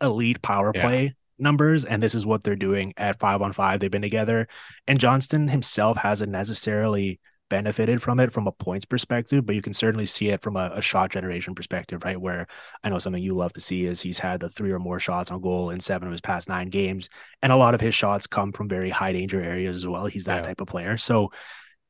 elite 0.00 0.42
power 0.42 0.72
play 0.72 1.04
yeah. 1.04 1.10
numbers, 1.38 1.84
and 1.84 2.02
this 2.02 2.14
is 2.14 2.26
what 2.26 2.44
they're 2.44 2.56
doing 2.56 2.92
at 2.96 3.18
five 3.18 3.42
on 3.42 3.52
five. 3.52 3.80
They've 3.80 3.90
been 3.90 4.02
together, 4.02 4.48
and 4.86 5.00
Johnston 5.00 5.48
himself 5.48 5.96
hasn't 5.96 6.32
necessarily 6.32 7.20
benefited 7.48 8.02
from 8.02 8.18
it 8.20 8.32
from 8.32 8.46
a 8.46 8.52
points 8.52 8.84
perspective, 8.84 9.46
but 9.46 9.54
you 9.54 9.62
can 9.62 9.72
certainly 9.72 10.06
see 10.06 10.28
it 10.28 10.42
from 10.42 10.56
a, 10.56 10.72
a, 10.74 10.82
shot 10.82 11.10
generation 11.10 11.54
perspective, 11.54 12.04
right? 12.04 12.20
Where 12.20 12.46
I 12.82 12.88
know 12.88 12.98
something 12.98 13.22
you 13.22 13.34
love 13.34 13.52
to 13.52 13.60
see 13.60 13.84
is 13.84 14.00
he's 14.00 14.18
had 14.18 14.40
the 14.40 14.48
three 14.48 14.72
or 14.72 14.78
more 14.78 14.98
shots 14.98 15.30
on 15.30 15.40
goal 15.40 15.70
in 15.70 15.80
seven 15.80 16.08
of 16.08 16.12
his 16.12 16.20
past 16.20 16.48
nine 16.48 16.70
games, 16.70 17.08
and 17.42 17.52
a 17.52 17.56
lot 17.56 17.74
of 17.74 17.80
his 17.80 17.94
shots 17.94 18.26
come 18.26 18.52
from 18.52 18.68
very 18.68 18.90
high 18.90 19.12
danger 19.12 19.40
areas 19.40 19.76
as 19.76 19.86
well. 19.86 20.06
He's 20.06 20.24
that 20.24 20.38
yeah. 20.38 20.42
type 20.42 20.60
of 20.60 20.68
player, 20.68 20.96
so 20.96 21.30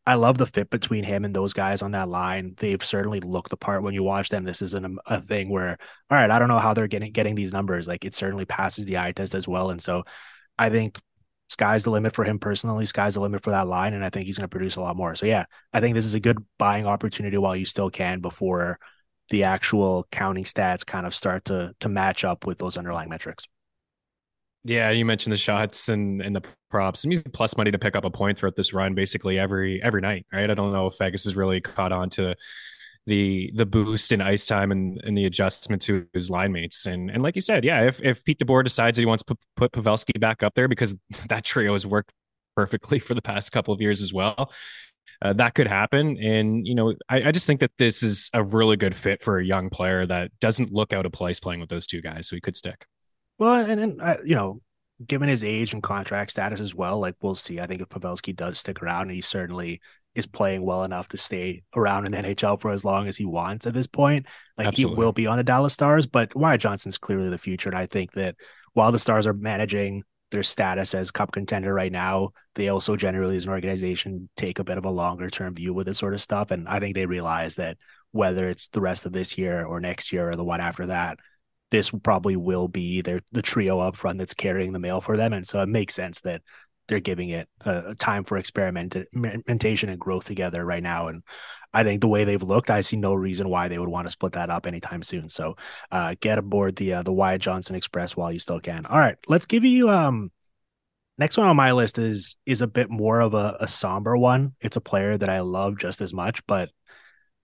I 0.06 0.14
love 0.14 0.38
the 0.38 0.46
fit 0.46 0.70
between 0.70 1.02
him 1.02 1.24
and 1.24 1.34
those 1.34 1.52
guys 1.52 1.82
on 1.82 1.90
that 1.90 2.08
line. 2.08 2.54
They've 2.58 2.84
certainly 2.84 3.18
looked 3.20 3.50
the 3.50 3.56
part 3.56 3.82
when 3.82 3.92
you 3.92 4.04
watch 4.04 4.28
them. 4.28 4.44
This 4.44 4.62
isn't 4.62 4.86
a, 4.86 5.16
a, 5.16 5.20
thing 5.20 5.48
where, 5.48 5.76
all 6.10 6.16
right, 6.16 6.30
I 6.30 6.38
don't 6.38 6.48
know 6.48 6.60
how 6.60 6.74
they're 6.74 6.86
getting 6.86 7.10
getting 7.10 7.34
these 7.34 7.52
numbers. 7.52 7.88
Like 7.88 8.04
it 8.04 8.14
certainly 8.14 8.44
passes 8.44 8.86
the 8.86 8.98
eye 8.98 9.10
test 9.10 9.34
as 9.34 9.48
well. 9.48 9.70
And 9.70 9.82
so 9.82 10.04
I 10.56 10.70
think 10.70 10.98
sky's 11.48 11.82
the 11.82 11.90
limit 11.90 12.14
for 12.14 12.22
him 12.22 12.38
personally. 12.38 12.86
Sky's 12.86 13.14
the 13.14 13.20
limit 13.20 13.42
for 13.42 13.50
that 13.50 13.66
line. 13.66 13.94
And 13.94 14.04
I 14.04 14.10
think 14.10 14.26
he's 14.26 14.38
going 14.38 14.48
to 14.48 14.54
produce 14.54 14.76
a 14.76 14.80
lot 14.80 14.96
more. 14.96 15.16
So 15.16 15.26
yeah, 15.26 15.44
I 15.72 15.80
think 15.80 15.96
this 15.96 16.06
is 16.06 16.14
a 16.14 16.20
good 16.20 16.38
buying 16.56 16.86
opportunity 16.86 17.36
while 17.36 17.56
you 17.56 17.66
still 17.66 17.90
can 17.90 18.20
before 18.20 18.78
the 19.30 19.42
actual 19.42 20.06
counting 20.12 20.44
stats 20.44 20.86
kind 20.86 21.04
of 21.04 21.16
start 21.16 21.46
to 21.46 21.74
to 21.80 21.88
match 21.88 22.24
up 22.24 22.46
with 22.46 22.58
those 22.58 22.76
underlying 22.76 23.08
metrics. 23.08 23.48
Yeah, 24.66 24.90
you 24.90 25.04
mentioned 25.04 25.32
the 25.32 25.36
shots 25.36 25.88
and 25.88 26.20
and 26.20 26.34
the 26.34 26.42
props. 26.70 27.06
I 27.06 27.08
mean, 27.08 27.22
plus 27.32 27.56
money 27.56 27.70
to 27.70 27.78
pick 27.78 27.94
up 27.94 28.04
a 28.04 28.10
point 28.10 28.36
throughout 28.36 28.56
this 28.56 28.72
run, 28.72 28.94
basically 28.94 29.38
every 29.38 29.80
every 29.80 30.00
night, 30.00 30.26
right? 30.32 30.50
I 30.50 30.54
don't 30.54 30.72
know 30.72 30.88
if 30.88 30.98
Vegas 30.98 31.22
has 31.24 31.36
really 31.36 31.60
caught 31.60 31.92
on 31.92 32.10
to 32.10 32.34
the 33.06 33.52
the 33.54 33.64
boost 33.64 34.10
in 34.10 34.20
ice 34.20 34.44
time 34.44 34.72
and, 34.72 35.00
and 35.04 35.16
the 35.16 35.24
adjustment 35.24 35.82
to 35.82 36.06
his 36.12 36.30
line 36.30 36.50
mates. 36.50 36.86
And 36.86 37.10
and 37.10 37.22
like 37.22 37.36
you 37.36 37.40
said, 37.40 37.64
yeah, 37.64 37.82
if 37.82 38.02
if 38.02 38.24
Pete 38.24 38.40
DeBoer 38.40 38.64
decides 38.64 38.96
that 38.96 39.02
he 39.02 39.06
wants 39.06 39.22
to 39.24 39.36
put, 39.54 39.70
Pavelski 39.70 40.18
back 40.18 40.42
up 40.42 40.54
there 40.56 40.66
because 40.66 40.96
that 41.28 41.44
trio 41.44 41.74
has 41.74 41.86
worked 41.86 42.12
perfectly 42.56 42.98
for 43.06 43.14
the 43.14 43.22
past 43.22 43.52
couple 43.52 43.72
of 43.72 43.80
years 43.80 44.02
as 44.02 44.12
well. 44.12 44.52
Uh, 45.22 45.32
that 45.32 45.54
could 45.54 45.68
happen. 45.68 46.18
And, 46.18 46.66
you 46.66 46.74
know, 46.74 46.92
I, 47.08 47.28
I, 47.28 47.32
just 47.32 47.46
think 47.46 47.60
that 47.60 47.70
this 47.78 48.02
is 48.02 48.28
a 48.34 48.44
really 48.44 48.76
good 48.76 48.94
fit 48.94 49.22
for 49.22 49.38
a 49.38 49.44
young 49.44 49.70
player 49.70 50.04
that 50.04 50.30
doesn't 50.40 50.72
look 50.72 50.92
out 50.92 51.06
of 51.06 51.12
place 51.12 51.40
playing 51.40 51.60
with 51.60 51.70
those 51.70 51.86
two 51.86 52.02
guys. 52.02 52.28
So 52.28 52.36
he 52.36 52.40
could 52.40 52.56
stick. 52.56 52.84
Well, 53.38 53.54
and, 53.54 53.80
and 53.80 54.00
uh, 54.00 54.16
you 54.24 54.34
know, 54.34 54.60
given 55.04 55.28
his 55.28 55.44
age 55.44 55.72
and 55.72 55.82
contract 55.82 56.30
status 56.30 56.60
as 56.60 56.74
well, 56.74 56.98
like 56.98 57.16
we'll 57.20 57.34
see. 57.34 57.60
I 57.60 57.66
think 57.66 57.80
if 57.80 57.88
Pavelski 57.88 58.34
does 58.34 58.58
stick 58.58 58.82
around, 58.82 59.02
and 59.02 59.12
he 59.12 59.20
certainly 59.20 59.80
is 60.14 60.26
playing 60.26 60.64
well 60.64 60.84
enough 60.84 61.08
to 61.08 61.18
stay 61.18 61.62
around 61.74 62.06
in 62.06 62.12
the 62.12 62.18
NHL 62.34 62.60
for 62.60 62.72
as 62.72 62.84
long 62.84 63.06
as 63.06 63.16
he 63.16 63.26
wants 63.26 63.66
at 63.66 63.74
this 63.74 63.86
point, 63.86 64.26
like 64.56 64.68
Absolutely. 64.68 64.94
he 64.94 64.98
will 64.98 65.12
be 65.12 65.26
on 65.26 65.36
the 65.36 65.44
Dallas 65.44 65.74
Stars. 65.74 66.06
But 66.06 66.34
Wyatt 66.34 66.60
Johnston's 66.60 66.98
clearly 66.98 67.28
the 67.28 67.38
future, 67.38 67.68
and 67.68 67.78
I 67.78 67.86
think 67.86 68.12
that 68.12 68.36
while 68.72 68.92
the 68.92 68.98
Stars 68.98 69.26
are 69.26 69.34
managing 69.34 70.02
their 70.30 70.42
status 70.42 70.94
as 70.94 71.10
cup 71.10 71.32
contender 71.32 71.72
right 71.72 71.92
now, 71.92 72.30
they 72.54 72.68
also 72.68 72.96
generally 72.96 73.36
as 73.36 73.44
an 73.44 73.52
organization 73.52 74.28
take 74.36 74.58
a 74.58 74.64
bit 74.64 74.78
of 74.78 74.84
a 74.84 74.90
longer 74.90 75.30
term 75.30 75.54
view 75.54 75.72
with 75.72 75.86
this 75.86 75.98
sort 75.98 76.14
of 76.14 76.20
stuff. 76.20 76.50
And 76.50 76.68
I 76.68 76.80
think 76.80 76.94
they 76.94 77.06
realize 77.06 77.54
that 77.56 77.76
whether 78.12 78.48
it's 78.48 78.68
the 78.68 78.80
rest 78.80 79.06
of 79.06 79.12
this 79.12 79.38
year 79.38 79.64
or 79.64 79.80
next 79.80 80.12
year 80.12 80.30
or 80.30 80.36
the 80.36 80.44
one 80.44 80.60
after 80.60 80.86
that, 80.86 81.18
this 81.70 81.90
probably 81.90 82.36
will 82.36 82.68
be 82.68 83.02
their 83.02 83.20
the 83.32 83.42
trio 83.42 83.80
up 83.80 83.96
front 83.96 84.18
that's 84.18 84.34
carrying 84.34 84.72
the 84.72 84.78
mail 84.78 85.00
for 85.00 85.16
them. 85.16 85.32
And 85.32 85.46
so 85.46 85.60
it 85.60 85.68
makes 85.68 85.94
sense 85.94 86.20
that 86.20 86.42
they're 86.88 87.00
giving 87.00 87.30
it 87.30 87.48
a, 87.62 87.94
time 87.96 88.24
for 88.24 88.36
experimentation 88.36 89.88
and 89.88 89.98
growth 89.98 90.24
together 90.24 90.64
right 90.64 90.82
now. 90.82 91.08
And 91.08 91.22
I 91.74 91.82
think 91.82 92.00
the 92.00 92.08
way 92.08 92.24
they've 92.24 92.42
looked, 92.42 92.70
I 92.70 92.80
see 92.80 92.96
no 92.96 93.14
reason 93.14 93.48
why 93.48 93.68
they 93.68 93.78
would 93.78 93.88
want 93.88 94.06
to 94.06 94.12
split 94.12 94.32
that 94.32 94.50
up 94.50 94.66
anytime 94.66 95.02
soon. 95.02 95.28
So 95.28 95.56
uh, 95.90 96.14
get 96.20 96.38
aboard 96.38 96.76
the 96.76 96.94
uh, 96.94 97.02
the 97.02 97.12
Wyatt 97.12 97.42
Johnston 97.42 97.76
Express 97.76 98.16
while 98.16 98.32
you 98.32 98.38
still 98.38 98.60
can. 98.60 98.86
All 98.86 98.98
right, 98.98 99.16
let's 99.26 99.46
give 99.46 99.64
you 99.64 99.90
um 99.90 100.30
next 101.18 101.36
one 101.36 101.46
on 101.46 101.56
my 101.56 101.72
list 101.72 101.98
is 101.98 102.36
is 102.46 102.62
a 102.62 102.66
bit 102.66 102.90
more 102.90 103.20
of 103.20 103.34
a, 103.34 103.56
a 103.60 103.68
somber 103.68 104.16
one. 104.16 104.54
It's 104.60 104.76
a 104.76 104.80
player 104.80 105.18
that 105.18 105.28
I 105.28 105.40
love 105.40 105.78
just 105.78 106.00
as 106.00 106.14
much, 106.14 106.46
but 106.46 106.70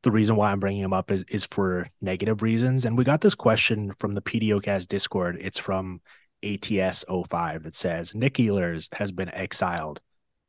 the 0.02 0.11
reason 0.11 0.37
why 0.37 0.50
I'm 0.50 0.61
bringing 0.61 0.82
him 0.82 0.92
up 0.92 1.11
is 1.11 1.25
is 1.28 1.44
for 1.44 1.87
negative 2.00 2.42
reasons. 2.42 2.85
And 2.85 2.97
we 2.99 3.04
got 3.04 3.21
this 3.21 3.35
question 3.35 3.92
from 3.99 4.12
the 4.12 4.23
PDOcast 4.23 4.88
Discord. 4.88 5.38
It's 5.40 5.59
from 5.59 6.00
ATS 6.42 7.04
05 7.09 7.62
that 7.62 7.75
says 7.75 8.14
Nick 8.14 8.35
Ehlers 8.35 8.92
has 8.94 9.12
been 9.12 9.32
exiled 9.32 10.00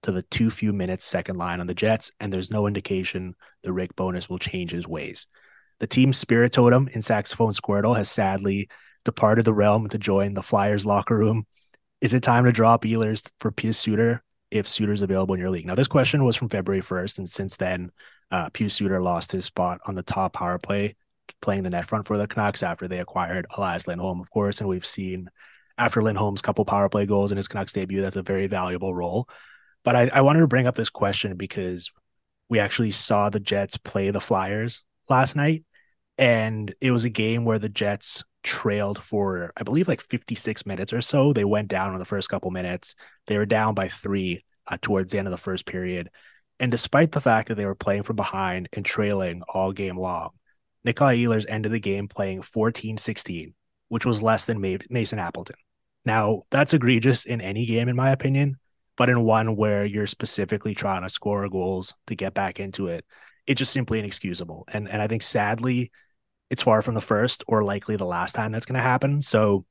to 0.04 0.12
the 0.12 0.24
too 0.24 0.50
few 0.50 0.74
minutes 0.74 1.06
second 1.06 1.38
line 1.38 1.60
on 1.60 1.68
the 1.68 1.74
Jets, 1.74 2.12
and 2.20 2.32
there's 2.32 2.52
no 2.52 2.68
indication 2.68 3.36
the 3.62 3.72
Rick 3.72 3.96
Bowness 3.96 4.30
will 4.30 4.40
change 4.40 4.72
his 4.72 4.88
ways. 4.88 5.28
The 5.80 5.88
team's 5.88 6.18
spirit 6.18 6.52
totem 6.52 6.90
in 6.92 7.02
Saxophone 7.02 7.54
Squirtle 7.54 7.96
has 7.96 8.10
sadly 8.10 8.70
departed 9.06 9.46
the 9.46 9.54
realm 9.54 9.88
to 9.90 9.98
join 9.98 10.34
the 10.34 10.44
Flyers 10.44 10.86
locker 10.86 11.18
room. 11.18 11.46
Is 12.02 12.14
it 12.14 12.24
time 12.24 12.46
to 12.46 12.52
drop 12.52 12.84
Ehlers 12.84 13.30
for 13.40 13.52
Pius 13.52 13.78
Suter 13.78 14.24
if 14.52 14.68
Suter's 14.68 15.02
available 15.02 15.36
in 15.36 15.42
your 15.42 15.50
league? 15.50 15.66
Now, 15.66 15.76
this 15.76 15.88
question 15.88 16.24
was 16.24 16.36
from 16.36 16.50
February 16.50 16.82
1st, 16.82 17.20
and 17.20 17.30
since 17.30 17.56
then, 17.56 17.92
uh, 18.34 18.50
Pius 18.50 18.74
Suter 18.74 19.00
lost 19.00 19.32
his 19.32 19.46
spot 19.46 19.80
on 19.86 19.94
the 19.94 20.02
top 20.02 20.34
power 20.34 20.58
play, 20.58 20.96
playing 21.40 21.62
the 21.62 21.70
net 21.70 21.86
front 21.86 22.08
for 22.08 22.18
the 22.18 22.28
Canucks 22.28 22.64
after 22.64 22.88
they 22.88 23.00
acquired 23.00 23.46
Elias 23.56 23.88
Lindholm, 23.88 24.20
of 24.20 24.30
course. 24.32 24.60
And 24.60 24.68
we've 24.68 24.86
seen 24.86 25.30
after 25.78 26.02
Lindholm's 26.02 26.42
couple 26.42 26.66
power 26.66 26.90
play 26.90 27.06
goals 27.06 27.32
in 27.32 27.38
his 27.38 27.48
Canucks 27.48 27.74
debut, 27.74 28.02
that's 28.02 28.16
a 28.16 28.24
very 28.24 28.48
valuable 28.48 28.94
role. 28.96 29.30
But 29.84 29.96
I, 29.96 30.10
I 30.12 30.22
wanted 30.22 30.40
to 30.40 30.48
bring 30.48 30.66
up 30.66 30.74
this 30.74 30.90
question 30.90 31.38
because 31.38 31.92
we 32.50 32.60
actually 32.60 32.90
saw 32.90 33.30
the 33.30 33.40
Jets 33.40 33.78
play 33.78 34.10
the 34.10 34.20
Flyers 34.20 34.84
last 35.10 35.36
night. 35.36 35.64
And 36.18 36.74
it 36.82 36.90
was 36.90 37.06
a 37.06 37.10
game 37.10 37.46
where 37.46 37.60
the 37.60 37.70
Jets 37.70 38.24
trailed 38.42 39.02
for, 39.02 39.54
I 39.56 39.62
believe, 39.62 39.88
like 39.88 40.02
56 40.02 40.66
minutes 40.66 40.92
or 40.92 41.02
so. 41.02 41.34
They 41.34 41.46
went 41.46 41.68
down 41.68 41.94
in 41.94 42.00
the 42.00 42.06
first 42.06 42.30
couple 42.30 42.50
minutes. 42.50 42.96
They 43.28 43.38
were 43.38 43.46
down 43.46 43.76
by 43.76 43.90
three 43.90 44.44
uh, 44.68 44.78
towards 44.82 45.12
the 45.12 45.20
end 45.20 45.28
of 45.28 45.32
the 45.32 45.38
first 45.38 45.68
period. 45.68 46.10
And 46.64 46.72
despite 46.72 47.12
the 47.12 47.20
fact 47.20 47.50
that 47.50 47.56
they 47.56 47.66
were 47.66 47.76
playing 47.76 48.04
from 48.04 48.16
behind 48.16 48.70
and 48.72 48.86
trailing 48.86 49.42
all 49.50 49.74
game 49.74 49.98
long, 49.98 50.30
Nikolai 50.86 51.18
Ehlers 51.18 51.46
ended 51.50 51.74
the 51.74 51.80
game 51.80 52.08
playing 52.08 52.42
14 52.42 52.98
16, 52.98 53.54
which 53.90 54.06
was 54.06 54.24
less 54.24 54.46
than 54.46 54.62
Mason 54.90 55.20
Appleton. 55.20 55.58
Now, 56.06 56.44
that's 56.52 56.74
egregious 56.74 57.26
in 57.26 57.42
any 57.42 57.66
game, 57.66 57.90
in 57.90 57.98
my 57.98 58.12
opinion, 58.12 58.56
but 58.96 59.10
in 59.10 59.26
one 59.26 59.58
where 59.58 59.84
you're 59.84 60.08
specifically 60.08 60.74
trying 60.74 61.02
to 61.02 61.10
score 61.10 61.50
goals 61.50 61.94
to 62.08 62.16
get 62.16 62.34
back 62.34 62.62
into 62.62 62.88
it, 62.88 63.04
it's 63.46 63.60
just 63.60 63.74
simply 63.74 64.00
inexcusable. 64.00 64.64
And 64.72 64.88
and 64.88 65.02
I 65.02 65.08
think 65.08 65.22
sadly, 65.22 65.92
it's 66.50 66.64
far 66.64 66.82
from 66.82 66.96
the 66.96 67.02
first 67.02 67.44
or 67.46 67.66
likely 67.66 67.98
the 67.98 68.06
last 68.06 68.36
time 68.36 68.54
that's 68.54 68.66
going 68.66 68.80
to 68.80 68.82
happen. 68.82 69.22
So 69.22 69.66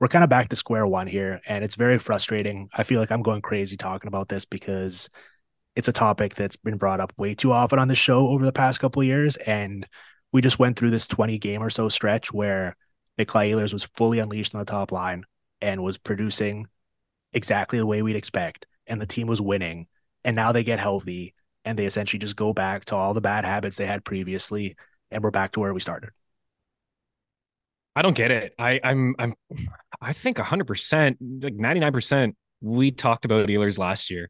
we're 0.00 0.08
kind 0.08 0.24
of 0.24 0.30
back 0.30 0.48
to 0.48 0.56
square 0.56 0.86
one 0.86 1.08
here, 1.08 1.42
and 1.46 1.62
it's 1.62 1.74
very 1.74 1.98
frustrating. 1.98 2.70
I 2.74 2.84
feel 2.84 3.00
like 3.00 3.12
I'm 3.12 3.22
going 3.22 3.42
crazy 3.42 3.76
talking 3.76 4.08
about 4.08 4.30
this 4.30 4.46
because 4.46 5.10
it's 5.78 5.86
a 5.86 5.92
topic 5.92 6.34
that's 6.34 6.56
been 6.56 6.76
brought 6.76 6.98
up 6.98 7.12
way 7.16 7.36
too 7.36 7.52
often 7.52 7.78
on 7.78 7.86
the 7.86 7.94
show 7.94 8.26
over 8.26 8.44
the 8.44 8.50
past 8.50 8.80
couple 8.80 9.00
of 9.00 9.06
years, 9.06 9.36
and 9.36 9.86
we 10.32 10.42
just 10.42 10.58
went 10.58 10.76
through 10.76 10.90
this 10.90 11.06
20 11.06 11.38
game 11.38 11.62
or 11.62 11.70
so 11.70 11.88
stretch 11.88 12.32
where 12.32 12.74
Nikolai 13.16 13.52
Ehlers 13.52 13.72
was 13.72 13.84
fully 13.84 14.18
unleashed 14.18 14.56
on 14.56 14.58
the 14.58 14.64
top 14.64 14.90
line 14.90 15.22
and 15.60 15.84
was 15.84 15.96
producing 15.96 16.66
exactly 17.32 17.78
the 17.78 17.86
way 17.86 18.02
we'd 18.02 18.16
expect, 18.16 18.66
and 18.88 19.00
the 19.00 19.06
team 19.06 19.28
was 19.28 19.40
winning. 19.40 19.86
And 20.24 20.34
now 20.34 20.50
they 20.50 20.64
get 20.64 20.80
healthy 20.80 21.32
and 21.64 21.78
they 21.78 21.86
essentially 21.86 22.18
just 22.18 22.34
go 22.34 22.52
back 22.52 22.86
to 22.86 22.96
all 22.96 23.14
the 23.14 23.20
bad 23.20 23.44
habits 23.44 23.76
they 23.76 23.86
had 23.86 24.04
previously, 24.04 24.74
and 25.12 25.22
we're 25.22 25.30
back 25.30 25.52
to 25.52 25.60
where 25.60 25.72
we 25.72 25.78
started. 25.78 26.10
I 27.94 28.02
don't 28.02 28.16
get 28.16 28.32
it. 28.32 28.52
I, 28.58 28.80
I'm 28.82 29.14
I'm 29.20 29.34
I 30.00 30.12
think 30.12 30.38
100 30.38 30.66
percent, 30.66 31.18
like 31.40 31.54
99 31.54 31.92
percent. 31.92 32.36
We 32.60 32.90
talked 32.90 33.24
about 33.24 33.46
Ehlers 33.46 33.78
last 33.78 34.10
year 34.10 34.28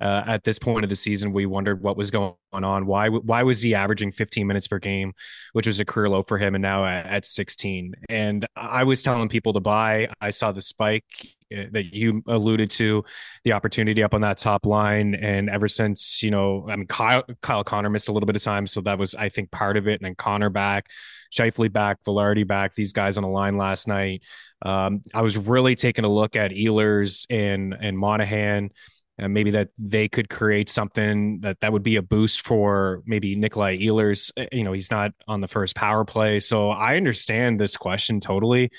uh, 0.00 0.22
at 0.26 0.44
this 0.44 0.58
point 0.58 0.84
of 0.84 0.90
the 0.90 0.96
season, 0.96 1.32
we 1.32 1.46
wondered 1.46 1.82
what 1.82 1.96
was 1.96 2.10
going 2.10 2.34
on. 2.52 2.86
Why 2.86 3.08
why 3.08 3.42
was 3.42 3.62
he 3.62 3.74
averaging 3.74 4.12
15 4.12 4.46
minutes 4.46 4.68
per 4.68 4.78
game, 4.78 5.12
which 5.54 5.66
was 5.66 5.80
a 5.80 5.84
career 5.84 6.08
low 6.08 6.22
for 6.22 6.38
him, 6.38 6.54
and 6.54 6.62
now 6.62 6.84
at, 6.84 7.06
at 7.06 7.26
16? 7.26 7.94
And 8.08 8.46
I 8.54 8.84
was 8.84 9.02
telling 9.02 9.28
people 9.28 9.52
to 9.54 9.60
buy. 9.60 10.08
I 10.20 10.30
saw 10.30 10.52
the 10.52 10.60
spike 10.60 11.04
uh, 11.52 11.64
that 11.72 11.94
you 11.94 12.22
alluded 12.28 12.70
to, 12.72 13.04
the 13.44 13.52
opportunity 13.52 14.02
up 14.02 14.14
on 14.14 14.20
that 14.20 14.38
top 14.38 14.66
line, 14.66 15.16
and 15.16 15.50
ever 15.50 15.66
since 15.66 16.22
you 16.22 16.30
know, 16.30 16.66
I 16.68 16.76
mean, 16.76 16.86
Kyle 16.86 17.24
Kyle 17.42 17.64
Connor 17.64 17.90
missed 17.90 18.08
a 18.08 18.12
little 18.12 18.26
bit 18.26 18.36
of 18.36 18.42
time, 18.42 18.68
so 18.68 18.80
that 18.82 18.98
was 18.98 19.16
I 19.16 19.30
think 19.30 19.50
part 19.50 19.76
of 19.76 19.88
it. 19.88 20.00
And 20.00 20.06
then 20.06 20.14
Connor 20.14 20.50
back, 20.50 20.90
Scheifele 21.36 21.72
back, 21.72 22.04
Vilardi 22.04 22.46
back. 22.46 22.76
These 22.76 22.92
guys 22.92 23.16
on 23.16 23.24
the 23.24 23.28
line 23.28 23.56
last 23.56 23.88
night. 23.88 24.22
Um, 24.62 25.02
I 25.12 25.22
was 25.22 25.36
really 25.36 25.74
taking 25.74 26.04
a 26.04 26.08
look 26.08 26.36
at 26.36 26.52
Ehlers 26.52 27.26
and 27.30 27.74
and 27.80 27.98
Monahan 27.98 28.70
and 29.18 29.34
maybe 29.34 29.50
that 29.50 29.68
they 29.78 30.08
could 30.08 30.28
create 30.28 30.68
something 30.68 31.40
that 31.40 31.60
that 31.60 31.72
would 31.72 31.82
be 31.82 31.96
a 31.96 32.02
boost 32.02 32.46
for 32.46 33.02
maybe 33.04 33.34
Nikolai 33.34 33.78
Ehlers. 33.78 34.30
Eh, 34.36 34.46
you 34.52 34.64
know, 34.64 34.72
he's 34.72 34.90
not 34.90 35.12
on 35.26 35.40
the 35.40 35.48
first 35.48 35.74
power 35.74 36.04
play, 36.04 36.40
so 36.40 36.70
I 36.70 36.96
understand 36.96 37.58
this 37.58 37.76
question 37.76 38.20
totally. 38.20 38.70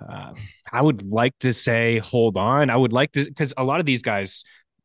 Uh, 0.00 0.34
I 0.70 0.82
would 0.82 1.02
like 1.02 1.38
to 1.40 1.52
say 1.52 1.98
hold 1.98 2.36
on. 2.36 2.70
I 2.70 2.76
would 2.76 2.92
like 2.92 3.12
to 3.12 3.24
because 3.24 3.54
a 3.56 3.64
lot 3.64 3.80
of 3.80 3.86
these 3.86 4.02
guys, 4.02 4.44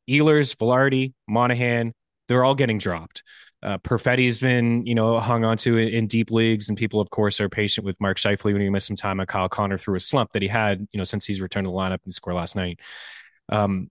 Ehlers, 0.09 0.55
Vilardi, 0.55 1.13
Monahan, 1.27 1.93
they're 2.27 2.43
all 2.43 2.55
getting 2.55 2.77
dropped. 2.77 3.23
Uh, 3.61 3.77
Perfetti's 3.77 4.41
been, 4.41 4.85
you 4.85 4.93
know, 4.93 5.19
hung 5.19 5.45
onto 5.45 5.77
in, 5.77 5.87
in 5.87 6.07
deep 6.07 6.31
leagues, 6.31 6.67
and 6.67 6.77
people, 6.77 6.99
of 6.99 7.09
course, 7.11 7.39
are 7.39 7.47
patient 7.47 7.85
with 7.85 7.99
Mark 8.01 8.17
Scheifele 8.17 8.51
when 8.51 8.61
he 8.61 8.69
missed 8.69 8.87
some 8.87 8.97
time. 8.97 9.19
And 9.21 9.29
Kyle 9.29 9.47
Connor 9.47 9.77
through 9.77 9.95
a 9.95 10.01
slump 10.01 10.33
that 10.33 10.41
he 10.41 10.49
had, 10.49 10.85
you 10.91 10.97
know, 10.97 11.05
since 11.05 11.25
he's 11.25 11.41
returned 11.41 11.65
to 11.65 11.71
the 11.71 11.77
lineup 11.77 11.99
and 12.03 12.13
scored 12.13 12.35
last 12.35 12.57
night. 12.57 12.79
Um, 13.49 13.89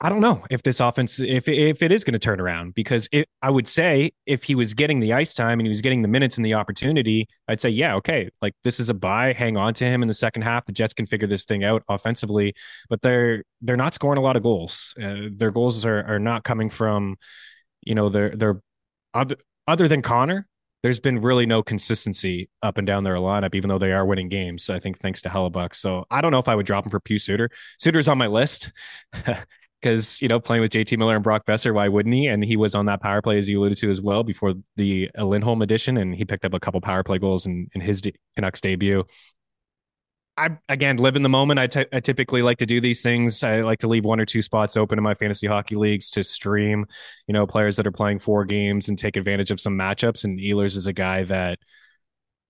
I 0.00 0.08
don't 0.08 0.20
know 0.20 0.44
if 0.48 0.62
this 0.62 0.78
offense, 0.78 1.18
if 1.18 1.48
if 1.48 1.82
it 1.82 1.90
is 1.90 2.04
going 2.04 2.12
to 2.12 2.20
turn 2.20 2.40
around, 2.40 2.74
because 2.74 3.08
it, 3.10 3.28
I 3.42 3.50
would 3.50 3.66
say 3.66 4.12
if 4.26 4.44
he 4.44 4.54
was 4.54 4.72
getting 4.72 5.00
the 5.00 5.12
ice 5.12 5.34
time 5.34 5.58
and 5.58 5.66
he 5.66 5.68
was 5.68 5.80
getting 5.80 6.02
the 6.02 6.08
minutes 6.08 6.36
and 6.36 6.46
the 6.46 6.54
opportunity, 6.54 7.26
I'd 7.48 7.60
say 7.60 7.70
yeah, 7.70 7.96
okay, 7.96 8.30
like 8.40 8.54
this 8.62 8.78
is 8.78 8.90
a 8.90 8.94
buy. 8.94 9.32
Hang 9.32 9.56
on 9.56 9.74
to 9.74 9.84
him 9.84 10.02
in 10.02 10.08
the 10.08 10.14
second 10.14 10.42
half. 10.42 10.66
The 10.66 10.72
Jets 10.72 10.94
can 10.94 11.06
figure 11.06 11.26
this 11.26 11.46
thing 11.46 11.64
out 11.64 11.82
offensively, 11.88 12.54
but 12.88 13.02
they're 13.02 13.42
they're 13.60 13.76
not 13.76 13.92
scoring 13.92 14.18
a 14.18 14.22
lot 14.22 14.36
of 14.36 14.44
goals. 14.44 14.94
Uh, 15.02 15.30
their 15.32 15.50
goals 15.50 15.84
are 15.84 16.04
are 16.04 16.20
not 16.20 16.44
coming 16.44 16.70
from, 16.70 17.16
you 17.82 17.96
know, 17.96 18.08
their 18.08 18.36
their 18.36 18.62
other 19.14 19.36
other 19.66 19.88
than 19.88 20.00
Connor. 20.02 20.46
There's 20.84 21.00
been 21.00 21.20
really 21.20 21.44
no 21.44 21.64
consistency 21.64 22.50
up 22.62 22.78
and 22.78 22.86
down 22.86 23.02
their 23.02 23.16
lineup, 23.16 23.56
even 23.56 23.66
though 23.66 23.78
they 23.78 23.90
are 23.90 24.06
winning 24.06 24.28
games. 24.28 24.70
I 24.70 24.78
think 24.78 24.96
thanks 24.98 25.22
to 25.22 25.28
Hellebuyck. 25.28 25.74
So 25.74 26.04
I 26.08 26.20
don't 26.20 26.30
know 26.30 26.38
if 26.38 26.48
I 26.48 26.54
would 26.54 26.66
drop 26.66 26.86
him 26.86 26.90
for 26.90 27.00
Pius 27.00 27.24
Suter. 27.24 27.50
Suter's 27.78 28.06
on 28.06 28.16
my 28.16 28.28
list. 28.28 28.70
because 29.80 30.20
you 30.20 30.28
know 30.28 30.40
playing 30.40 30.62
with 30.62 30.72
JT 30.72 30.98
Miller 30.98 31.14
and 31.14 31.24
Brock 31.24 31.44
Boeser, 31.46 31.74
why 31.74 31.88
wouldn't 31.88 32.14
he? 32.14 32.26
And 32.26 32.44
he 32.44 32.56
was 32.56 32.74
on 32.74 32.86
that 32.86 33.00
power 33.00 33.22
play 33.22 33.38
as 33.38 33.48
you 33.48 33.60
alluded 33.60 33.78
to 33.78 33.90
as 33.90 34.00
well 34.00 34.22
before 34.22 34.54
the 34.76 35.10
uh, 35.16 35.24
Lindholm 35.24 35.62
edition, 35.62 35.96
and 35.96 36.14
he 36.14 36.24
picked 36.24 36.44
up 36.44 36.54
a 36.54 36.60
couple 36.60 36.80
power 36.80 37.02
play 37.02 37.18
goals 37.18 37.46
in, 37.46 37.68
in 37.74 37.80
his 37.80 38.00
de- 38.00 38.14
Canucks 38.36 38.60
debut. 38.60 39.04
I 40.36 40.56
again 40.68 40.98
live 40.98 41.16
in 41.16 41.22
the 41.22 41.28
moment. 41.28 41.58
I, 41.58 41.66
t- 41.66 41.86
I 41.92 41.98
typically 42.00 42.42
like 42.42 42.58
to 42.58 42.66
do 42.66 42.80
these 42.80 43.02
things. 43.02 43.42
I 43.42 43.62
like 43.62 43.80
to 43.80 43.88
leave 43.88 44.04
one 44.04 44.20
or 44.20 44.24
two 44.24 44.40
spots 44.40 44.76
open 44.76 44.96
in 44.98 45.02
my 45.02 45.14
fantasy 45.14 45.48
hockey 45.48 45.74
leagues 45.74 46.10
to 46.10 46.22
stream, 46.22 46.86
you 47.26 47.32
know, 47.32 47.46
players 47.46 47.76
that 47.76 47.86
are 47.86 47.92
playing 47.92 48.20
four 48.20 48.44
games 48.44 48.88
and 48.88 48.96
take 48.96 49.16
advantage 49.16 49.50
of 49.50 49.60
some 49.60 49.76
matchups. 49.76 50.24
And 50.24 50.38
Ehlers 50.38 50.76
is 50.76 50.86
a 50.86 50.92
guy 50.92 51.24
that, 51.24 51.58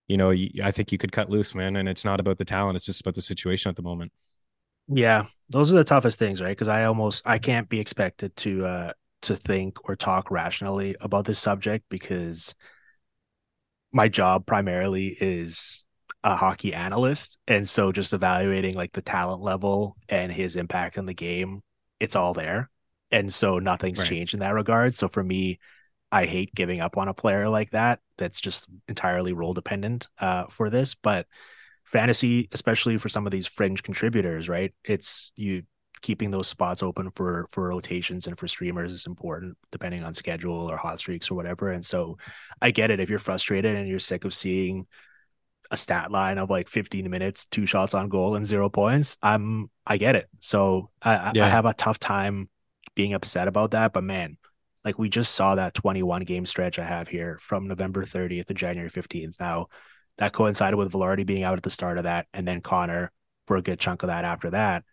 you 0.06 0.18
know, 0.18 0.34
I 0.62 0.70
think 0.70 0.92
you 0.92 0.98
could 0.98 1.12
cut 1.12 1.30
loose, 1.30 1.54
man. 1.54 1.76
And 1.76 1.88
it's 1.88 2.04
not 2.04 2.20
about 2.20 2.36
the 2.36 2.44
talent; 2.44 2.76
it's 2.76 2.86
just 2.86 3.00
about 3.00 3.14
the 3.14 3.22
situation 3.22 3.70
at 3.70 3.76
the 3.76 3.82
moment. 3.82 4.12
Yeah, 4.88 5.26
those 5.50 5.72
are 5.72 5.76
the 5.76 5.84
toughest 5.84 6.18
things, 6.18 6.40
right? 6.40 6.50
Because 6.50 6.68
I 6.68 6.84
almost 6.84 7.22
I 7.26 7.38
can't 7.38 7.68
be 7.68 7.80
expected 7.80 8.36
to 8.38 8.66
uh 8.66 8.92
to 9.22 9.36
think 9.36 9.88
or 9.88 9.96
talk 9.96 10.30
rationally 10.30 10.96
about 11.00 11.24
this 11.24 11.38
subject 11.38 11.84
because 11.88 12.54
my 13.92 14.08
job 14.08 14.46
primarily 14.46 15.16
is 15.20 15.84
a 16.24 16.36
hockey 16.36 16.74
analyst 16.74 17.38
and 17.46 17.68
so 17.68 17.92
just 17.92 18.12
evaluating 18.12 18.74
like 18.74 18.92
the 18.92 19.02
talent 19.02 19.40
level 19.40 19.96
and 20.08 20.32
his 20.32 20.56
impact 20.56 20.98
on 20.98 21.06
the 21.06 21.14
game 21.14 21.62
it's 22.00 22.16
all 22.16 22.34
there 22.34 22.68
and 23.10 23.32
so 23.32 23.58
nothing's 23.58 24.00
right. 24.00 24.08
changed 24.08 24.34
in 24.34 24.40
that 24.40 24.54
regard 24.54 24.92
so 24.92 25.08
for 25.08 25.22
me 25.22 25.58
i 26.10 26.26
hate 26.26 26.52
giving 26.54 26.80
up 26.80 26.96
on 26.96 27.08
a 27.08 27.14
player 27.14 27.48
like 27.48 27.70
that 27.70 28.00
that's 28.16 28.40
just 28.40 28.66
entirely 28.88 29.32
role 29.32 29.54
dependent 29.54 30.08
uh, 30.18 30.44
for 30.46 30.70
this 30.70 30.94
but 30.96 31.26
fantasy 31.88 32.48
especially 32.52 32.96
for 32.98 33.08
some 33.08 33.26
of 33.26 33.32
these 33.32 33.46
fringe 33.46 33.82
contributors 33.82 34.48
right 34.48 34.72
it's 34.84 35.32
you 35.36 35.62
keeping 36.00 36.30
those 36.30 36.46
spots 36.46 36.82
open 36.82 37.10
for 37.16 37.48
for 37.50 37.68
rotations 37.68 38.26
and 38.26 38.38
for 38.38 38.46
streamers 38.46 38.92
is 38.92 39.06
important 39.06 39.56
depending 39.72 40.04
on 40.04 40.14
schedule 40.14 40.70
or 40.70 40.76
hot 40.76 41.00
streaks 41.00 41.30
or 41.30 41.34
whatever 41.34 41.72
and 41.72 41.84
so 41.84 42.16
i 42.62 42.70
get 42.70 42.90
it 42.90 43.00
if 43.00 43.10
you're 43.10 43.18
frustrated 43.18 43.74
and 43.74 43.88
you're 43.88 43.98
sick 43.98 44.24
of 44.24 44.32
seeing 44.32 44.86
a 45.70 45.76
stat 45.76 46.10
line 46.10 46.38
of 46.38 46.50
like 46.50 46.68
15 46.68 47.08
minutes, 47.10 47.46
two 47.46 47.66
shots 47.66 47.94
on 47.94 48.08
goal 48.08 48.36
and 48.36 48.46
zero 48.46 48.68
points, 48.68 49.16
I'm 49.22 49.70
I 49.86 49.98
get 49.98 50.16
it. 50.16 50.28
So 50.40 50.90
I, 51.02 51.32
yeah. 51.34 51.46
I 51.46 51.48
have 51.48 51.66
a 51.66 51.74
tough 51.74 51.98
time 51.98 52.48
being 52.94 53.14
upset 53.14 53.48
about 53.48 53.72
that. 53.72 53.92
But 53.92 54.04
man, 54.04 54.38
like 54.84 54.98
we 54.98 55.08
just 55.08 55.34
saw 55.34 55.54
that 55.56 55.74
21 55.74 56.22
game 56.22 56.46
stretch 56.46 56.78
I 56.78 56.84
have 56.84 57.08
here 57.08 57.38
from 57.40 57.68
November 57.68 58.04
30th 58.04 58.46
to 58.46 58.54
January 58.54 58.90
15th. 58.90 59.38
Now 59.38 59.68
that 60.18 60.32
coincided 60.32 60.76
with 60.76 60.92
Vilardi 60.92 61.24
being 61.24 61.42
out 61.42 61.56
at 61.56 61.62
the 61.62 61.70
start 61.70 61.98
of 61.98 62.04
that, 62.04 62.26
and 62.32 62.46
then 62.46 62.60
Connor 62.60 63.12
for 63.46 63.56
a 63.56 63.62
good 63.62 63.80
chunk 63.80 64.02
of 64.02 64.08
that 64.08 64.24
after 64.24 64.50
that 64.50 64.84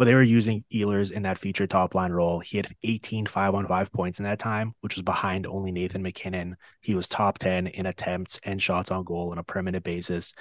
but 0.00 0.06
they 0.06 0.14
were 0.14 0.22
using 0.22 0.64
Ehlers 0.72 1.12
in 1.12 1.24
that 1.24 1.36
feature 1.36 1.66
top 1.66 1.94
line 1.94 2.10
role. 2.10 2.38
He 2.38 2.56
had 2.56 2.74
18 2.84 3.26
five 3.26 3.54
on 3.54 3.66
five 3.66 3.92
points 3.92 4.18
in 4.18 4.24
that 4.24 4.38
time, 4.38 4.72
which 4.80 4.96
was 4.96 5.02
behind 5.02 5.46
only 5.46 5.72
Nathan 5.72 6.02
MacKinnon. 6.02 6.56
He 6.80 6.94
was 6.94 7.06
top 7.06 7.36
10 7.36 7.66
in 7.66 7.84
attempts 7.84 8.40
and 8.44 8.62
shots 8.62 8.90
on 8.90 9.04
goal 9.04 9.30
on 9.30 9.36
a 9.36 9.42
permanent 9.42 9.84
basis. 9.84 10.32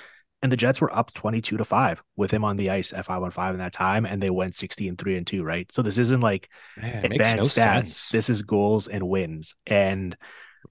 And 0.42 0.50
the 0.50 0.56
Jets 0.56 0.80
were 0.80 0.96
up 0.96 1.14
22 1.14 1.58
to 1.58 1.66
5 1.66 2.02
with 2.16 2.32
him 2.32 2.46
on 2.46 2.56
the 2.56 2.70
ice 2.70 2.94
at 2.94 3.06
5 3.06 3.22
on 3.22 3.32
5 3.32 3.54
in 3.56 3.60
that 3.60 3.74
time. 3.74 4.06
And 4.06 4.24
they 4.24 4.30
went 4.30 4.56
60 4.56 4.88
and 4.88 4.98
3 4.98 5.18
and 5.18 5.28
2, 5.28 5.44
right? 5.44 5.70
So 5.74 5.82
this 5.82 5.98
isn't 5.98 6.22
like 6.22 6.48
Man, 6.78 7.04
advanced 7.04 7.36
no 7.36 7.42
stats. 7.42 7.88
Sense. 7.88 8.10
This 8.12 8.30
is 8.30 8.44
goals 8.44 8.88
and 8.88 9.10
wins. 9.10 9.56
And 9.68 10.16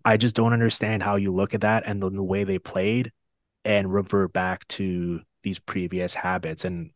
I 0.02 0.16
just 0.16 0.34
don't 0.34 0.54
understand 0.54 1.02
how 1.02 1.16
you 1.16 1.30
look 1.30 1.52
at 1.52 1.60
that 1.60 1.82
and 1.86 2.02
the, 2.02 2.08
the 2.08 2.22
way 2.22 2.44
they 2.44 2.58
played 2.58 3.12
and 3.64 3.92
revert 3.92 4.32
back 4.32 4.66
to 4.68 5.20
these 5.42 5.58
previous 5.58 6.14
habits. 6.14 6.64
And 6.64 6.90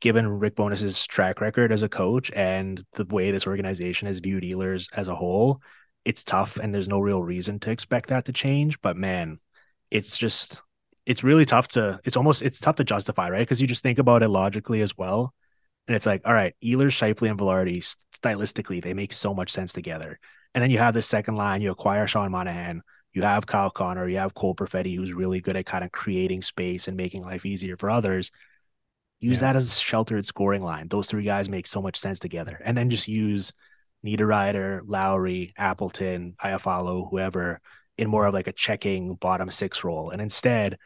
given 0.00 0.28
Rick 0.28 0.56
Bowness's 0.56 1.06
track 1.06 1.40
record 1.40 1.72
as 1.72 1.82
a 1.82 1.88
coach 1.88 2.30
and 2.32 2.84
the 2.94 3.04
way 3.04 3.30
this 3.30 3.46
organization 3.46 4.08
has 4.08 4.20
viewed 4.20 4.42
Ehlers 4.42 4.88
as 4.94 5.08
a 5.08 5.14
whole, 5.14 5.60
it's 6.04 6.24
tough 6.24 6.58
and 6.58 6.74
there's 6.74 6.88
no 6.88 7.00
real 7.00 7.22
reason 7.22 7.58
to 7.60 7.70
expect 7.70 8.10
that 8.10 8.26
to 8.26 8.32
change. 8.32 8.80
But 8.80 8.96
man, 8.96 9.38
it's 9.90 10.16
just 10.16 10.60
it's 11.06 11.24
really 11.24 11.44
tough 11.44 11.68
to 11.68 12.00
it's 12.04 12.16
almost 12.16 12.42
it's 12.42 12.60
tough 12.60 12.76
to 12.76 12.84
justify, 12.84 13.30
right? 13.30 13.40
Because 13.40 13.60
you 13.60 13.66
just 13.66 13.82
think 13.82 13.98
about 13.98 14.22
it 14.22 14.28
logically 14.28 14.82
as 14.82 14.96
well. 14.96 15.34
And 15.86 15.94
it's 15.94 16.06
like, 16.06 16.22
all 16.24 16.32
right, 16.32 16.54
Ehlers, 16.64 16.92
Scheifele, 16.92 17.30
and 17.30 17.38
Vilardi, 17.38 17.80
stylistically, 18.18 18.82
they 18.82 18.94
make 18.94 19.12
so 19.12 19.34
much 19.34 19.50
sense 19.50 19.72
together. 19.72 20.18
And 20.54 20.62
then 20.62 20.70
you 20.70 20.78
have 20.78 20.94
this 20.94 21.06
second 21.06 21.36
line, 21.36 21.60
you 21.60 21.70
acquire 21.70 22.06
Sean 22.06 22.30
Monahan, 22.30 22.82
you 23.14 23.22
have 23.22 23.46
Kyle 23.46 23.70
Connor, 23.70 24.08
you 24.08 24.18
have 24.18 24.34
Cole 24.34 24.54
Perfetti, 24.54 24.96
who's 24.96 25.12
really 25.12 25.40
good 25.40 25.56
at 25.56 25.66
kind 25.66 25.84
of 25.84 25.92
creating 25.92 26.42
space 26.42 26.88
and 26.88 26.96
making 26.96 27.22
life 27.22 27.46
easier 27.46 27.76
for 27.76 27.88
others. 27.88 28.30
Use 29.20 29.40
yeah. 29.40 29.52
that 29.52 29.56
as 29.56 29.68
a 29.68 29.80
sheltered 29.80 30.26
scoring 30.26 30.62
line. 30.62 30.88
Those 30.88 31.08
three 31.08 31.22
guys 31.22 31.48
make 31.48 31.66
so 31.66 31.80
much 31.80 31.96
sense 31.96 32.18
together. 32.18 32.60
And 32.64 32.76
then 32.76 32.90
just 32.90 33.08
use 33.08 33.52
Niederreiter, 34.04 34.80
Lowry, 34.84 35.54
Appleton, 35.56 36.34
Iafallo, 36.42 37.08
whoever 37.08 37.60
in 37.96 38.10
more 38.10 38.26
of 38.26 38.34
like 38.34 38.48
a 38.48 38.52
checking 38.52 39.14
bottom 39.14 39.48
six 39.48 39.84
role. 39.84 40.10
And 40.10 40.20
instead, 40.20 40.78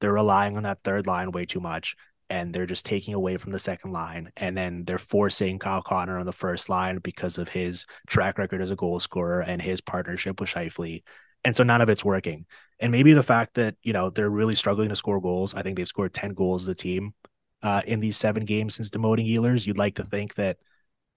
they're 0.00 0.12
relying 0.12 0.56
on 0.56 0.62
that 0.64 0.78
third 0.84 1.06
line 1.06 1.32
way 1.32 1.46
too 1.46 1.60
much. 1.60 1.96
And 2.28 2.54
they're 2.54 2.66
just 2.66 2.86
taking 2.86 3.14
away 3.14 3.38
from 3.38 3.50
the 3.50 3.58
second 3.58 3.92
line. 3.92 4.30
And 4.36 4.56
then 4.56 4.84
they're 4.84 4.98
forcing 4.98 5.58
Kyle 5.58 5.82
Connor 5.82 6.18
on 6.18 6.26
the 6.26 6.32
first 6.32 6.68
line 6.68 6.98
because 6.98 7.38
of 7.38 7.48
his 7.48 7.86
track 8.06 8.38
record 8.38 8.62
as 8.62 8.70
a 8.70 8.76
goal 8.76 9.00
scorer 9.00 9.40
and 9.40 9.60
his 9.60 9.80
partnership 9.80 10.38
with 10.38 10.50
Scheifele. 10.50 11.02
And 11.44 11.56
so 11.56 11.62
none 11.62 11.80
of 11.80 11.88
it's 11.88 12.04
working. 12.04 12.46
And 12.80 12.92
maybe 12.92 13.12
the 13.12 13.22
fact 13.22 13.54
that, 13.54 13.76
you 13.82 13.92
know, 13.92 14.10
they're 14.10 14.30
really 14.30 14.54
struggling 14.54 14.90
to 14.90 14.96
score 14.96 15.20
goals. 15.20 15.54
I 15.54 15.62
think 15.62 15.76
they've 15.76 15.88
scored 15.88 16.14
10 16.14 16.34
goals 16.34 16.62
as 16.62 16.68
a 16.68 16.74
team 16.74 17.14
uh, 17.62 17.82
in 17.86 18.00
these 18.00 18.16
seven 18.16 18.44
games 18.44 18.74
since 18.74 18.90
demoting 18.90 19.28
Ehlers, 19.28 19.66
you'd 19.66 19.78
like 19.78 19.96
to 19.96 20.04
think 20.04 20.34
that 20.34 20.58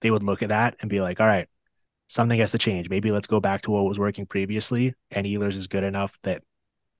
they 0.00 0.10
would 0.10 0.22
look 0.22 0.42
at 0.42 0.50
that 0.50 0.76
and 0.80 0.90
be 0.90 1.00
like, 1.00 1.20
all 1.20 1.26
right, 1.26 1.48
something 2.08 2.38
has 2.38 2.52
to 2.52 2.58
change. 2.58 2.88
Maybe 2.88 3.10
let's 3.10 3.26
go 3.26 3.40
back 3.40 3.62
to 3.62 3.70
what 3.70 3.84
was 3.84 3.98
working 3.98 4.26
previously. 4.26 4.94
And 5.10 5.26
Ehlers 5.26 5.54
is 5.54 5.68
good 5.68 5.84
enough 5.84 6.18
that 6.22 6.42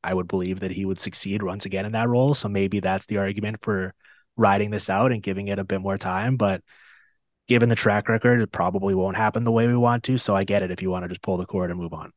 I 0.03 0.15
would 0.15 0.29
believe 0.29 0.61
that 0.61 0.71
he 0.71 0.85
would 0.85 1.01
succeed 1.01 1.43
once 1.43 1.67
again 1.67 1.85
in 1.85 1.93
that 1.93 2.09
role. 2.09 2.35
So 2.35 2.49
maybe 2.49 2.81
that's 2.81 3.07
the 3.07 3.19
argument 3.19 3.59
for 3.63 3.95
riding 4.37 4.71
this 4.71 4.91
out 4.91 5.13
and 5.13 5.23
giving 5.23 5.49
it 5.49 5.59
a 5.59 5.65
bit 5.65 5.81
more 5.81 5.99
time. 5.99 6.37
But 6.37 6.63
given 7.49 7.69
the 7.69 7.75
track 7.75 8.09
record, 8.09 8.41
it 8.41 8.53
probably 8.53 8.95
won't 8.95 9.17
happen 9.17 9.45
the 9.45 9.53
way 9.53 9.67
we 9.67 9.77
want 9.77 10.05
to. 10.05 10.19
So 10.19 10.35
I 10.35 10.45
get 10.45 10.63
it 10.63 10.71
if 10.71 10.81
you 10.81 10.91
want 10.91 11.05
to 11.05 11.09
just 11.09 11.23
pull 11.23 11.37
the 11.37 11.47
cord 11.47 11.71
and 11.71 11.79
move 11.79 11.93
on. 11.93 12.13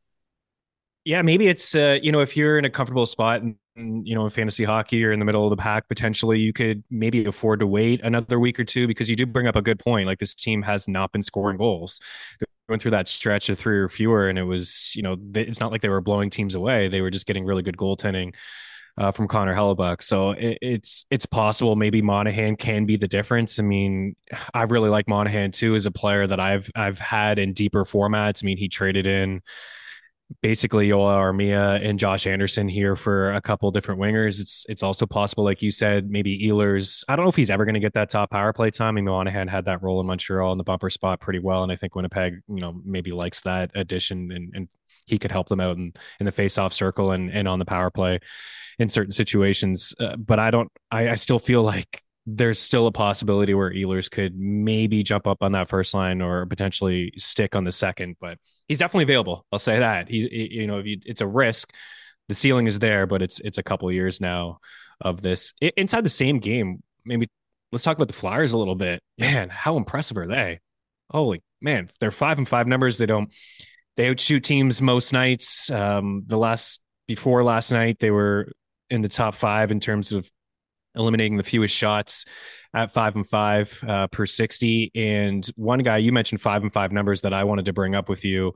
Yeah, 1.08 1.22
maybe 1.22 1.48
it's 1.48 1.74
uh, 1.74 1.96
you 2.02 2.12
know 2.12 2.20
if 2.20 2.36
you're 2.36 2.58
in 2.58 2.66
a 2.66 2.70
comfortable 2.70 3.06
spot 3.06 3.40
and 3.40 3.56
you 4.06 4.14
know 4.14 4.24
in 4.24 4.30
fantasy 4.30 4.64
hockey 4.64 5.02
or 5.06 5.10
in 5.10 5.18
the 5.20 5.24
middle 5.24 5.42
of 5.42 5.48
the 5.48 5.56
pack, 5.56 5.88
potentially 5.88 6.38
you 6.38 6.52
could 6.52 6.84
maybe 6.90 7.24
afford 7.24 7.60
to 7.60 7.66
wait 7.66 8.02
another 8.02 8.38
week 8.38 8.60
or 8.60 8.64
two 8.64 8.86
because 8.86 9.08
you 9.08 9.16
do 9.16 9.24
bring 9.24 9.46
up 9.46 9.56
a 9.56 9.62
good 9.62 9.78
point. 9.78 10.06
Like 10.06 10.18
this 10.18 10.34
team 10.34 10.60
has 10.60 10.86
not 10.86 11.10
been 11.10 11.22
scoring 11.22 11.56
goals. 11.56 11.98
Went 12.68 12.82
through 12.82 12.90
that 12.90 13.08
stretch 13.08 13.48
of 13.48 13.58
three 13.58 13.78
or 13.78 13.88
fewer, 13.88 14.28
and 14.28 14.38
it 14.38 14.42
was 14.42 14.92
you 14.96 15.02
know 15.02 15.16
it's 15.34 15.60
not 15.60 15.72
like 15.72 15.80
they 15.80 15.88
were 15.88 16.02
blowing 16.02 16.28
teams 16.28 16.54
away. 16.54 16.88
They 16.88 17.00
were 17.00 17.10
just 17.10 17.26
getting 17.26 17.46
really 17.46 17.62
good 17.62 17.78
goaltending. 17.78 18.34
Uh, 18.98 19.12
from 19.12 19.28
Connor 19.28 19.54
Hellebuyck. 19.54 20.02
So 20.02 20.32
it, 20.32 20.58
it's 20.60 21.06
it's 21.08 21.24
possible 21.24 21.76
maybe 21.76 22.02
Monahan 22.02 22.56
can 22.56 22.84
be 22.84 22.96
the 22.96 23.06
difference. 23.06 23.60
I 23.60 23.62
mean, 23.62 24.16
I 24.52 24.64
really 24.64 24.90
like 24.90 25.08
Monahan 25.08 25.52
too 25.52 25.76
as 25.76 25.86
a 25.86 25.92
player 25.92 26.26
that 26.26 26.40
I've 26.40 26.68
I've 26.74 26.98
had 26.98 27.38
in 27.38 27.54
deeper 27.54 27.84
formats. 27.84 28.42
I 28.42 28.46
mean, 28.46 28.58
he 28.58 28.68
traded 28.68 29.06
in 29.06 29.40
basically 30.42 30.88
Joel 30.88 31.06
Armia 31.06 31.84
and 31.84 31.98
Josh 31.98 32.26
Anderson 32.26 32.68
here 32.68 32.96
for 32.96 33.32
a 33.32 33.40
couple 33.40 33.70
different 33.70 34.00
wingers. 34.00 34.40
It's 34.40 34.66
it's 34.68 34.82
also 34.82 35.06
possible, 35.06 35.44
like 35.44 35.62
you 35.62 35.70
said, 35.70 36.10
maybe 36.10 36.38
Ehlers. 36.46 37.04
I 37.08 37.16
don't 37.16 37.24
know 37.24 37.30
if 37.30 37.36
he's 37.36 37.50
ever 37.50 37.64
going 37.64 37.74
to 37.74 37.80
get 37.80 37.94
that 37.94 38.10
top 38.10 38.30
power 38.30 38.52
play 38.52 38.70
time. 38.70 38.88
I 38.88 38.92
mean, 38.92 39.06
Monahan 39.06 39.48
had 39.48 39.64
that 39.66 39.82
role 39.82 40.00
in 40.00 40.06
Montreal 40.06 40.52
in 40.52 40.58
the 40.58 40.64
bumper 40.64 40.90
spot 40.90 41.20
pretty 41.20 41.38
well, 41.38 41.62
and 41.62 41.72
I 41.72 41.76
think 41.76 41.94
Winnipeg, 41.94 42.40
you 42.48 42.60
know, 42.60 42.80
maybe 42.84 43.12
likes 43.12 43.40
that 43.42 43.70
addition 43.74 44.30
and, 44.32 44.52
and 44.54 44.68
he 45.06 45.18
could 45.18 45.32
help 45.32 45.48
them 45.48 45.60
out 45.60 45.76
in, 45.78 45.92
in 46.20 46.26
the 46.26 46.32
face-off 46.32 46.72
circle 46.74 47.12
and, 47.12 47.30
and 47.30 47.48
on 47.48 47.58
the 47.58 47.64
power 47.64 47.90
play 47.90 48.20
in 48.78 48.90
certain 48.90 49.10
situations. 49.10 49.94
Uh, 49.98 50.16
but 50.16 50.38
I 50.38 50.50
don't. 50.50 50.70
I, 50.90 51.10
I 51.10 51.14
still 51.14 51.38
feel 51.38 51.62
like 51.62 52.02
there's 52.30 52.58
still 52.58 52.86
a 52.86 52.92
possibility 52.92 53.54
where 53.54 53.70
Ehlers 53.70 54.10
could 54.10 54.36
maybe 54.36 55.02
jump 55.02 55.26
up 55.26 55.38
on 55.40 55.52
that 55.52 55.68
first 55.68 55.94
line 55.94 56.20
or 56.20 56.44
potentially 56.44 57.12
stick 57.16 57.56
on 57.56 57.64
the 57.64 57.72
second, 57.72 58.16
but 58.20 58.38
he's 58.66 58.78
definitely 58.78 59.04
available. 59.04 59.46
I'll 59.50 59.58
say 59.58 59.78
that. 59.78 60.10
He's 60.10 60.28
you 60.30 60.66
know, 60.66 60.78
if 60.78 60.86
you, 60.86 60.98
it's 61.06 61.22
a 61.22 61.26
risk. 61.26 61.72
The 62.28 62.34
ceiling 62.34 62.66
is 62.66 62.78
there, 62.78 63.06
but 63.06 63.22
it's 63.22 63.40
it's 63.40 63.56
a 63.56 63.62
couple 63.62 63.90
years 63.90 64.20
now 64.20 64.58
of 65.00 65.22
this 65.22 65.54
it, 65.62 65.72
inside 65.78 66.04
the 66.04 66.10
same 66.10 66.38
game. 66.38 66.82
Maybe 67.06 67.28
let's 67.72 67.84
talk 67.84 67.96
about 67.96 68.08
the 68.08 68.14
Flyers 68.14 68.52
a 68.52 68.58
little 68.58 68.74
bit. 68.74 69.00
Man, 69.16 69.48
how 69.48 69.78
impressive 69.78 70.18
are 70.18 70.26
they? 70.26 70.60
Holy 71.10 71.42
man, 71.62 71.88
they're 72.00 72.10
five 72.10 72.36
and 72.36 72.46
five 72.46 72.66
numbers. 72.66 72.98
They 72.98 73.06
don't 73.06 73.32
they 73.96 74.10
outshoot 74.10 74.44
teams 74.44 74.82
most 74.82 75.14
nights. 75.14 75.70
Um, 75.70 76.24
the 76.26 76.36
last 76.36 76.82
before 77.06 77.42
last 77.42 77.72
night, 77.72 77.98
they 78.00 78.10
were 78.10 78.52
in 78.90 79.00
the 79.00 79.08
top 79.08 79.34
five 79.34 79.70
in 79.70 79.80
terms 79.80 80.12
of 80.12 80.30
eliminating 80.98 81.36
the 81.36 81.42
fewest 81.42 81.74
shots 81.74 82.24
at 82.74 82.92
five 82.92 83.16
and 83.16 83.26
five 83.26 83.82
uh, 83.86 84.06
per 84.08 84.26
60. 84.26 84.90
And 84.94 85.46
one 85.56 85.80
guy, 85.80 85.98
you 85.98 86.12
mentioned 86.12 86.40
five 86.40 86.62
and 86.62 86.72
five 86.72 86.92
numbers 86.92 87.22
that 87.22 87.32
I 87.32 87.44
wanted 87.44 87.64
to 87.66 87.72
bring 87.72 87.94
up 87.94 88.08
with 88.08 88.24
you. 88.24 88.52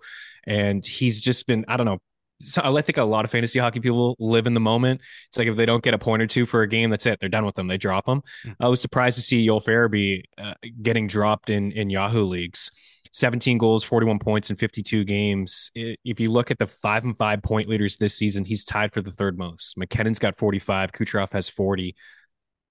And 0.46 0.84
he's 0.84 1.20
just 1.20 1.46
been, 1.46 1.64
I 1.68 1.76
don't 1.76 1.86
know. 1.86 1.98
So 2.40 2.60
I 2.64 2.82
think 2.82 2.96
a 2.96 3.04
lot 3.04 3.24
of 3.24 3.30
fantasy 3.30 3.60
hockey 3.60 3.78
people 3.78 4.16
live 4.18 4.48
in 4.48 4.54
the 4.54 4.60
moment. 4.60 5.00
It's 5.28 5.38
like 5.38 5.46
if 5.46 5.56
they 5.56 5.64
don't 5.64 5.82
get 5.82 5.94
a 5.94 5.98
point 5.98 6.22
or 6.22 6.26
two 6.26 6.44
for 6.44 6.62
a 6.62 6.68
game, 6.68 6.90
that's 6.90 7.06
it. 7.06 7.20
They're 7.20 7.28
done 7.28 7.46
with 7.46 7.54
them. 7.54 7.68
They 7.68 7.76
drop 7.78 8.04
them. 8.04 8.22
Mm-hmm. 8.44 8.62
I 8.62 8.66
was 8.66 8.80
surprised 8.80 9.16
to 9.16 9.22
see 9.22 9.46
Joel 9.46 9.60
Farabee 9.60 10.24
uh, 10.36 10.54
getting 10.82 11.06
dropped 11.06 11.50
in 11.50 11.70
in 11.70 11.88
Yahoo 11.88 12.24
leagues. 12.24 12.72
17 13.12 13.58
goals, 13.58 13.84
41 13.84 14.18
points 14.18 14.50
in 14.50 14.56
52 14.56 15.04
games. 15.04 15.70
If 15.74 16.18
you 16.18 16.30
look 16.30 16.50
at 16.50 16.58
the 16.58 16.66
five 16.66 17.04
and 17.04 17.16
five 17.16 17.42
point 17.42 17.68
leaders 17.68 17.96
this 17.96 18.14
season, 18.14 18.44
he's 18.44 18.64
tied 18.64 18.92
for 18.92 19.02
the 19.02 19.12
third 19.12 19.38
most. 19.38 19.76
MacKinnon's 19.76 20.18
got 20.18 20.34
45, 20.34 20.92
Kucherov 20.92 21.32
has 21.32 21.48
40. 21.48 21.94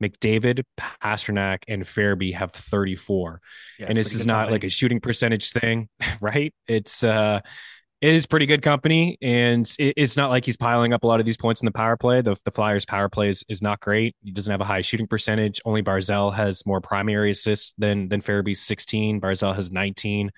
McDavid, 0.02 0.64
Pastrnak, 0.78 1.60
and 1.68 1.84
Farabee 1.84 2.34
have 2.34 2.52
34. 2.52 3.42
Yeah, 3.80 3.86
and 3.88 3.98
this 3.98 4.14
is 4.14 4.26
not 4.26 4.44
company. 4.44 4.54
like 4.54 4.64
a 4.66 4.70
shooting 4.70 5.00
percentage 5.00 5.52
thing, 5.52 5.90
right? 6.22 6.54
It's 6.68 7.04
uh 7.04 7.42
it 8.02 8.16
is 8.16 8.26
pretty 8.26 8.48
good 8.48 8.64
company, 8.64 9.18
and 9.22 9.72
it, 9.78 9.94
it's 9.96 10.18
not 10.18 10.32
like 10.32 10.44
he's 10.44 10.58
piling 10.58 10.92
up 10.92 11.04
a 11.04 11.08
lot 11.08 11.20
of 11.20 11.26
these 11.26 11.38
points 11.38 11.62
in 11.62 11.66
the 11.66 11.72
power 11.72 11.96
play. 11.96 12.22
The, 12.22 12.36
the 12.46 12.52
Flyers' 12.52 12.84
power 12.84 13.10
play 13.10 13.30
is, 13.30 13.46
is 13.48 13.62
not 13.62 13.80
great. 13.80 14.16
He 14.24 14.32
doesn't 14.32 14.50
have 14.50 14.60
a 14.60 14.66
high 14.66 14.82
shooting 14.82 15.06
percentage. 15.06 15.62
Only 15.66 15.84
Barzal 15.84 16.34
has 16.34 16.66
more 16.66 16.82
primary 16.82 17.30
assists 17.30 17.76
than 17.78 18.10
than 18.10 18.22
Farabee's 18.22 18.60
16. 18.60 19.22
Barzal 19.22 19.56
has 19.56 19.72
19. 19.72 20.32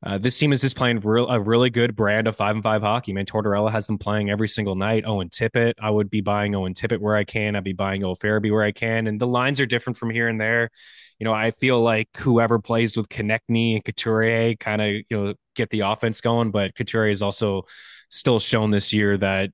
Uh, 0.00 0.16
this 0.16 0.38
team 0.38 0.52
is 0.52 0.60
just 0.60 0.76
playing 0.76 1.00
real, 1.00 1.28
a 1.28 1.40
really 1.40 1.70
good 1.70 1.96
brand 1.96 2.28
of 2.28 2.36
five 2.36 2.54
and 2.54 2.62
five 2.62 2.82
hockey. 2.82 3.12
Man, 3.12 3.26
Tortorella 3.26 3.70
has 3.72 3.86
them 3.88 3.98
playing 3.98 4.30
every 4.30 4.46
single 4.46 4.76
night. 4.76 5.04
Owen 5.04 5.28
Tippett, 5.28 5.74
I 5.80 5.90
would 5.90 6.08
be 6.08 6.20
buying 6.20 6.54
Owen 6.54 6.74
Tippett 6.74 7.00
where 7.00 7.16
I 7.16 7.24
can. 7.24 7.56
I'd 7.56 7.64
be 7.64 7.72
buying 7.72 8.04
Old 8.04 8.22
where 8.22 8.62
I 8.62 8.70
can. 8.70 9.08
And 9.08 9.20
the 9.20 9.26
lines 9.26 9.60
are 9.60 9.66
different 9.66 9.96
from 9.96 10.10
here 10.10 10.28
and 10.28 10.40
there. 10.40 10.70
You 11.18 11.24
know, 11.24 11.32
I 11.32 11.50
feel 11.50 11.80
like 11.82 12.08
whoever 12.16 12.60
plays 12.60 12.96
with 12.96 13.08
Konecny 13.08 13.74
and 13.74 13.84
Couturier 13.84 14.54
kind 14.54 14.80
of, 14.80 14.88
you 14.88 15.04
know, 15.10 15.34
get 15.56 15.70
the 15.70 15.80
offense 15.80 16.20
going. 16.20 16.52
But 16.52 16.76
Couturier 16.76 17.10
is 17.10 17.22
also 17.22 17.64
still 18.08 18.38
shown 18.38 18.70
this 18.70 18.92
year 18.92 19.18
that 19.18 19.50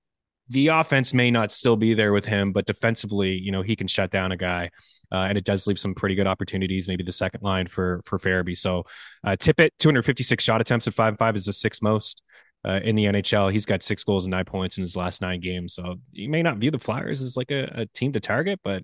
the 0.48 0.68
offense 0.68 1.14
may 1.14 1.30
not 1.30 1.50
still 1.50 1.76
be 1.76 1.94
there 1.94 2.12
with 2.12 2.26
him, 2.26 2.52
but 2.52 2.66
defensively, 2.66 3.32
you 3.32 3.50
know, 3.50 3.62
he 3.62 3.76
can 3.76 3.86
shut 3.86 4.10
down 4.10 4.32
a 4.32 4.36
guy. 4.36 4.70
Uh, 5.12 5.26
and 5.28 5.38
it 5.38 5.44
does 5.44 5.66
leave 5.66 5.78
some 5.78 5.94
pretty 5.94 6.14
good 6.14 6.26
opportunities, 6.26 6.88
maybe 6.88 7.04
the 7.04 7.12
second 7.12 7.42
line 7.42 7.66
for 7.66 8.00
for 8.04 8.18
Farabee. 8.18 8.56
So 8.56 8.84
uh, 9.22 9.36
Tippett, 9.38 9.70
256 9.78 10.42
shot 10.42 10.60
attempts 10.60 10.86
at 10.86 10.94
five 10.94 11.16
five 11.18 11.36
is 11.36 11.44
the 11.46 11.52
sixth 11.52 11.82
most 11.82 12.22
uh, 12.66 12.80
in 12.82 12.94
the 12.96 13.04
NHL. 13.04 13.52
He's 13.52 13.66
got 13.66 13.82
six 13.82 14.02
goals 14.02 14.24
and 14.24 14.32
nine 14.32 14.44
points 14.44 14.76
in 14.76 14.82
his 14.82 14.96
last 14.96 15.20
nine 15.20 15.40
games. 15.40 15.74
So 15.74 15.96
you 16.12 16.28
may 16.28 16.42
not 16.42 16.58
view 16.58 16.70
the 16.70 16.78
Flyers 16.78 17.22
as 17.22 17.36
like 17.36 17.50
a, 17.50 17.82
a 17.82 17.86
team 17.94 18.12
to 18.14 18.20
target, 18.20 18.60
but 18.64 18.82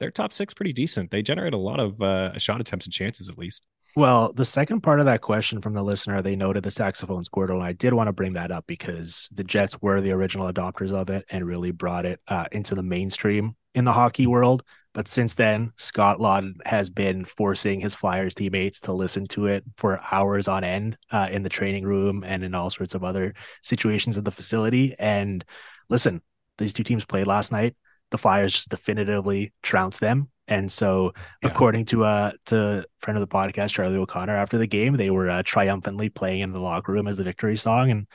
their 0.00 0.10
top 0.10 0.32
six 0.32 0.54
pretty 0.54 0.72
decent. 0.72 1.10
They 1.10 1.22
generate 1.22 1.54
a 1.54 1.58
lot 1.58 1.80
of 1.80 2.00
uh, 2.00 2.38
shot 2.38 2.60
attempts 2.60 2.86
and 2.86 2.92
chances 2.92 3.28
at 3.28 3.36
least. 3.36 3.66
Well, 3.98 4.32
the 4.32 4.44
second 4.44 4.82
part 4.82 5.00
of 5.00 5.06
that 5.06 5.22
question 5.22 5.60
from 5.60 5.74
the 5.74 5.82
listener, 5.82 6.22
they 6.22 6.36
noted 6.36 6.62
the 6.62 6.70
saxophone 6.70 7.24
squirtle, 7.24 7.54
and 7.54 7.64
I 7.64 7.72
did 7.72 7.92
want 7.94 8.06
to 8.06 8.12
bring 8.12 8.34
that 8.34 8.52
up 8.52 8.64
because 8.68 9.28
the 9.34 9.42
Jets 9.42 9.82
were 9.82 10.00
the 10.00 10.12
original 10.12 10.52
adopters 10.52 10.92
of 10.92 11.10
it 11.10 11.24
and 11.30 11.44
really 11.44 11.72
brought 11.72 12.06
it 12.06 12.20
uh, 12.28 12.46
into 12.52 12.76
the 12.76 12.82
mainstream 12.84 13.56
in 13.74 13.84
the 13.84 13.92
hockey 13.92 14.28
world. 14.28 14.62
But 14.94 15.08
since 15.08 15.34
then, 15.34 15.72
Scott 15.78 16.18
Laughton 16.18 16.64
has 16.64 16.90
been 16.90 17.24
forcing 17.24 17.80
his 17.80 17.96
Flyers 17.96 18.36
teammates 18.36 18.78
to 18.82 18.92
listen 18.92 19.26
to 19.30 19.46
it 19.46 19.64
for 19.76 20.00
hours 20.12 20.46
on 20.46 20.62
end 20.62 20.96
uh, 21.10 21.28
in 21.32 21.42
the 21.42 21.48
training 21.48 21.84
room 21.84 22.22
and 22.24 22.44
in 22.44 22.54
all 22.54 22.70
sorts 22.70 22.94
of 22.94 23.02
other 23.02 23.34
situations 23.64 24.16
at 24.16 24.24
the 24.24 24.30
facility. 24.30 24.94
And 25.00 25.44
listen, 25.88 26.22
these 26.56 26.72
two 26.72 26.84
teams 26.84 27.04
played 27.04 27.26
last 27.26 27.50
night. 27.50 27.74
The 28.12 28.18
Flyers 28.18 28.52
just 28.52 28.68
definitively 28.68 29.52
trounced 29.64 29.98
them. 29.98 30.28
And 30.48 30.70
so, 30.72 31.12
Yeah. 31.42 31.50
according 31.50 31.84
to 31.86 32.04
uh 32.04 32.32
to 32.46 32.84
friend 32.98 33.16
of 33.18 33.28
the 33.28 33.32
podcast 33.34 33.70
Charlie 33.70 33.96
O'Connor, 33.98 34.34
after 34.36 34.58
the 34.58 34.66
game, 34.66 34.94
they 34.94 35.10
were 35.10 35.30
uh, 35.30 35.42
triumphantly 35.44 36.08
playing 36.08 36.40
in 36.40 36.52
the 36.52 36.60
locker 36.60 36.92
room 36.92 37.06
as 37.06 37.18
the 37.18 37.24
victory 37.24 37.56
song, 37.56 37.90
and 37.90 38.06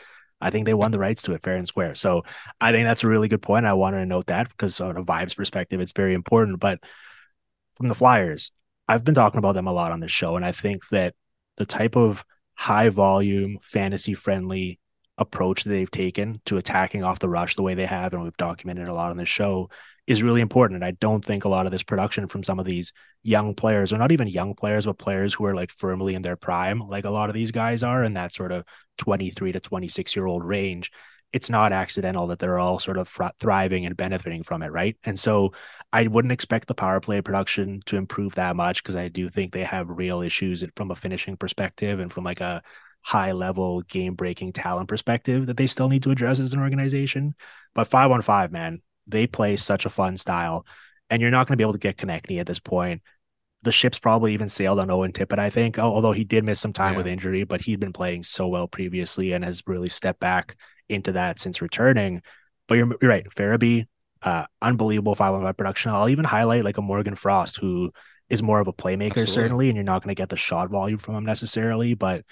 I 0.42 0.50
think 0.50 0.66
they 0.66 0.74
won 0.74 0.92
the 0.92 1.00
rights 1.00 1.22
to 1.24 1.34
it 1.34 1.44
fair 1.44 1.56
and 1.56 1.68
square. 1.68 1.96
So 1.96 2.24
I 2.60 2.72
think 2.72 2.86
that's 2.86 3.04
a 3.04 3.08
really 3.08 3.30
good 3.30 3.42
point. 3.42 3.66
I 3.66 3.74
wanted 3.74 4.00
to 4.00 4.06
note 4.06 4.26
that 4.28 4.50
because 4.50 4.82
on 4.82 4.98
a 4.98 5.04
vibes 5.04 5.36
perspective, 5.36 5.80
it's 5.80 5.94
very 5.94 6.14
important. 6.14 6.60
But 6.60 6.80
from 7.76 7.88
the 7.88 7.96
Flyers, 7.96 8.52
I've 8.88 9.04
been 9.04 9.16
talking 9.16 9.38
about 9.38 9.54
them 9.56 9.68
a 9.68 9.74
lot 9.74 9.92
on 9.92 10.00
this 10.00 10.12
show, 10.12 10.36
and 10.36 10.46
I 10.46 10.52
think 10.52 10.88
that 10.90 11.16
the 11.58 11.66
type 11.66 11.96
of 11.96 12.26
high 12.56 12.90
volume, 12.90 13.58
fantasy 13.62 14.14
friendly 14.16 14.80
approach 15.18 15.64
that 15.64 15.70
they've 15.70 15.92
taken 15.92 16.42
to 16.46 16.58
attacking 16.58 17.04
off 17.04 17.20
the 17.20 17.30
rush 17.30 17.56
the 17.56 17.64
way 17.64 17.76
they 17.76 17.86
have, 17.86 18.14
and 18.14 18.24
we've 18.24 18.36
documented 18.38 18.88
a 18.88 18.94
lot 18.94 19.12
on 19.12 19.18
this 19.18 19.30
show, 19.30 19.70
is 20.06 20.24
really 20.24 20.42
important. 20.42 20.76
And 20.76 20.86
I 20.86 20.92
don't 20.92 21.24
think 21.24 21.46
a 21.46 21.50
lot 21.50 21.66
of 21.66 21.72
this 21.72 21.84
production 21.84 22.28
from 22.28 22.44
some 22.44 22.60
of 22.60 22.66
these 22.66 22.92
young 23.22 23.56
players, 23.56 23.94
or 23.94 23.98
not 23.98 24.12
even 24.12 24.28
young 24.28 24.54
players, 24.54 24.86
but 24.86 24.98
players 24.98 25.34
who 25.34 25.46
are 25.46 25.56
like 25.56 25.72
firmly 25.72 26.16
in 26.16 26.22
their 26.22 26.36
prime, 26.36 26.80
like 26.80 27.06
a 27.06 27.10
lot 27.10 27.30
of 27.30 27.36
these 27.36 27.52
guys 27.52 27.84
are 27.84 28.04
in 28.04 28.14
that 28.16 28.34
sort 28.34 28.52
of 28.52 28.66
23 28.98 29.54
to 29.54 29.60
26 29.60 30.16
year 30.16 30.26
old 30.26 30.44
range. 30.44 30.92
It's 31.32 31.50
not 31.50 31.72
accidental 31.72 32.28
that 32.28 32.38
they're 32.40 32.60
all 32.60 32.78
sort 32.80 32.98
of 32.98 33.10
thriving 33.40 33.88
and 33.88 33.98
benefiting 33.98 34.44
from 34.44 34.62
it, 34.62 34.72
right? 34.72 34.96
And 35.04 35.18
so 35.18 35.54
I 35.92 36.06
wouldn't 36.06 36.32
expect 36.32 36.68
the 36.68 36.76
power 36.76 37.00
play 37.00 37.22
production 37.22 37.82
to 37.88 37.98
improve 37.98 38.36
that 38.36 38.56
much 38.56 38.84
because 38.84 38.96
I 38.96 39.08
do 39.08 39.30
think 39.30 39.52
they 39.52 39.64
have 39.64 39.90
real 39.90 40.22
issues 40.22 40.64
from 40.76 40.92
a 40.92 40.96
finishing 40.96 41.36
perspective 41.36 42.00
and 42.00 42.12
from 42.12 42.24
like 42.24 42.42
a 42.42 42.62
high 43.02 43.32
level 43.32 43.82
game 43.82 44.14
breaking 44.14 44.54
talent 44.54 44.90
perspective 44.90 45.48
that 45.48 45.58
they 45.58 45.68
still 45.68 45.90
need 45.90 46.04
to 46.04 46.12
address 46.12 46.40
as 46.40 46.54
an 46.54 46.60
organization. 46.60 47.34
But 47.74 47.88
five 47.88 48.12
on 48.12 48.22
five, 48.22 48.52
man, 48.52 48.82
they 49.08 49.28
play 49.28 49.58
such 49.58 49.86
a 49.86 49.90
fun 49.90 50.18
style, 50.18 50.66
and 51.10 51.22
you're 51.22 51.32
not 51.32 51.48
going 51.48 51.54
to 51.54 51.58
be 51.58 51.64
able 51.64 51.74
to 51.74 51.80
get 51.80 51.98
Konecny 51.98 52.40
at 52.40 52.48
this 52.48 52.60
point. 52.60 53.02
The 53.64 53.72
ship's 53.72 54.00
probably 54.00 54.34
even 54.34 54.50
sailed 54.50 54.80
on 54.80 54.92
Owen 54.92 55.14
Tippett, 55.14 55.40
I 55.40 55.50
think, 55.50 55.80
although 55.80 56.12
he 56.12 56.24
did 56.26 56.44
miss 56.44 56.60
some 56.60 56.74
time 56.74 56.94
Yeah. 56.94 56.98
with 56.98 57.08
injury, 57.08 57.44
but 57.46 57.62
he'd 57.62 57.80
been 57.80 57.94
playing 57.94 58.24
so 58.24 58.48
well 58.48 58.68
previously 58.68 59.32
and 59.32 59.44
has 59.44 59.62
really 59.66 59.90
stepped 59.90 60.20
back 60.20 60.56
into 60.90 61.14
that 61.14 61.40
since 61.40 61.62
returning. 61.62 62.22
But 62.68 62.76
you're, 62.76 62.94
you're 63.02 63.10
right, 63.10 63.26
Farabee, 63.36 63.86
uh, 64.22 64.46
unbelievable 64.62 65.16
five 65.16 65.34
on 65.34 65.42
five 65.42 65.56
production. 65.56 65.92
I'll 65.92 66.10
even 66.10 66.26
highlight 66.26 66.64
like 66.66 66.78
a 66.78 66.82
Morgan 66.82 67.16
Frost 67.16 67.58
who 67.58 67.92
is 68.30 68.44
more 68.44 68.60
of 68.60 68.68
a 68.68 68.74
playmaker, 68.74 69.12
Absolutely. 69.12 69.34
certainly, 69.34 69.70
and 69.70 69.76
you're 69.76 69.84
not 69.84 70.02
going 70.04 70.14
to 70.14 70.20
get 70.20 70.30
the 70.30 70.36
shot 70.36 70.70
volume 70.70 70.98
from 70.98 71.16
him 71.16 71.26
necessarily, 71.26 71.94
but 71.94 72.26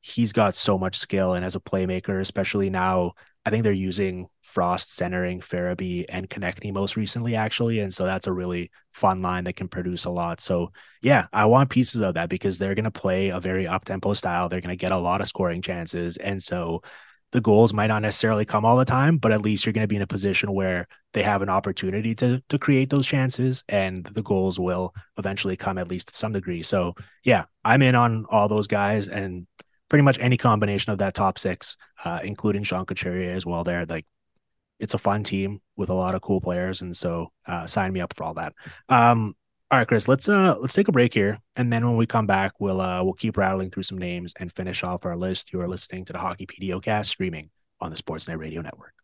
he's 0.00 0.32
got 0.32 0.54
so 0.54 0.78
much 0.78 0.98
skill 0.98 1.34
and 1.34 1.44
as 1.44 1.56
a 1.56 1.60
playmaker, 1.60 2.20
especially 2.20 2.70
now, 2.70 3.12
I 3.46 3.50
think 3.50 3.64
they're 3.64 3.72
using 3.72 4.28
Frost 4.42 4.94
centering 4.94 5.40
Farabee 5.40 6.04
and 6.08 6.28
Konecny 6.28 6.72
most 6.72 6.96
recently, 6.96 7.36
actually. 7.36 7.80
And 7.80 7.92
so 7.92 8.04
that's 8.04 8.26
a 8.26 8.32
really 8.32 8.70
fun 8.92 9.18
line 9.18 9.44
that 9.44 9.56
can 9.56 9.68
produce 9.68 10.04
a 10.04 10.10
lot. 10.10 10.40
So 10.40 10.72
yeah, 11.00 11.26
I 11.32 11.46
want 11.46 11.70
pieces 11.70 12.00
of 12.00 12.14
that 12.14 12.28
because 12.28 12.58
they're 12.58 12.74
going 12.74 12.84
to 12.84 12.90
play 12.90 13.28
a 13.28 13.40
very 13.40 13.66
up 13.66 13.84
tempo 13.84 14.14
style. 14.14 14.48
They're 14.48 14.60
going 14.60 14.76
to 14.76 14.76
get 14.76 14.92
a 14.92 14.98
lot 14.98 15.20
of 15.20 15.28
scoring 15.28 15.62
chances. 15.62 16.16
And 16.18 16.42
so 16.42 16.82
the 17.32 17.40
goals 17.40 17.72
might 17.72 17.86
not 17.86 18.02
necessarily 18.02 18.44
come 18.44 18.64
all 18.64 18.76
the 18.76 18.84
time, 18.84 19.16
but 19.16 19.32
at 19.32 19.40
least 19.40 19.64
you're 19.64 19.72
going 19.72 19.84
to 19.84 19.88
be 19.88 19.96
in 19.96 20.02
a 20.02 20.06
position 20.06 20.52
where 20.52 20.88
they 21.12 21.22
have 21.22 21.42
an 21.42 21.48
opportunity 21.48 22.14
to 22.16 22.42
to 22.48 22.58
create 22.58 22.90
those 22.90 23.06
chances 23.06 23.64
and 23.68 24.04
the 24.06 24.22
goals 24.22 24.58
will 24.58 24.92
eventually 25.16 25.56
come 25.56 25.78
at 25.78 25.88
least 25.88 26.08
to 26.08 26.16
some 26.16 26.32
degree. 26.32 26.62
So 26.62 26.94
yeah, 27.24 27.44
I'm 27.64 27.82
in 27.82 27.94
on 27.94 28.26
all 28.28 28.48
those 28.48 28.66
guys 28.66 29.08
and 29.08 29.46
pretty 29.90 30.02
much 30.02 30.18
any 30.18 30.38
combination 30.38 30.92
of 30.92 30.98
that 30.98 31.12
top 31.14 31.38
six, 31.38 31.76
uh, 32.04 32.20
including 32.24 32.62
Sean 32.62 32.86
Couturier 32.86 33.34
as 33.34 33.44
well. 33.44 33.62
There, 33.64 33.84
like 33.84 34.06
it's 34.78 34.94
a 34.94 34.98
fun 34.98 35.22
team 35.22 35.60
with 35.76 35.90
a 35.90 35.94
lot 35.94 36.14
of 36.14 36.22
cool 36.22 36.40
players, 36.40 36.80
and 36.80 36.96
so 36.96 37.30
uh, 37.46 37.66
sign 37.66 37.92
me 37.92 38.00
up 38.00 38.14
for 38.16 38.24
all 38.24 38.34
that. 38.34 38.54
Um, 38.88 39.34
all 39.70 39.78
right, 39.78 39.86
Chris, 39.86 40.08
let's 40.08 40.28
uh 40.28 40.56
let's 40.58 40.74
take 40.74 40.88
a 40.88 40.92
break 40.92 41.12
here, 41.12 41.38
and 41.56 41.70
then 41.70 41.86
when 41.86 41.96
we 41.96 42.06
come 42.06 42.26
back, 42.26 42.54
we'll 42.58 42.80
uh 42.80 43.04
we'll 43.04 43.12
keep 43.12 43.36
rattling 43.36 43.70
through 43.70 43.82
some 43.82 43.98
names 43.98 44.32
and 44.40 44.50
finish 44.50 44.82
off 44.82 45.04
our 45.04 45.16
list. 45.16 45.52
You 45.52 45.60
are 45.60 45.68
listening 45.68 46.06
to 46.06 46.12
the 46.12 46.18
Hockey 46.18 46.46
PDO 46.46 46.82
cast 46.82 47.10
streaming 47.10 47.50
on 47.80 47.90
the 47.90 47.96
Sportsnet 47.96 48.38
Radio 48.38 48.62
Network. 48.62 48.94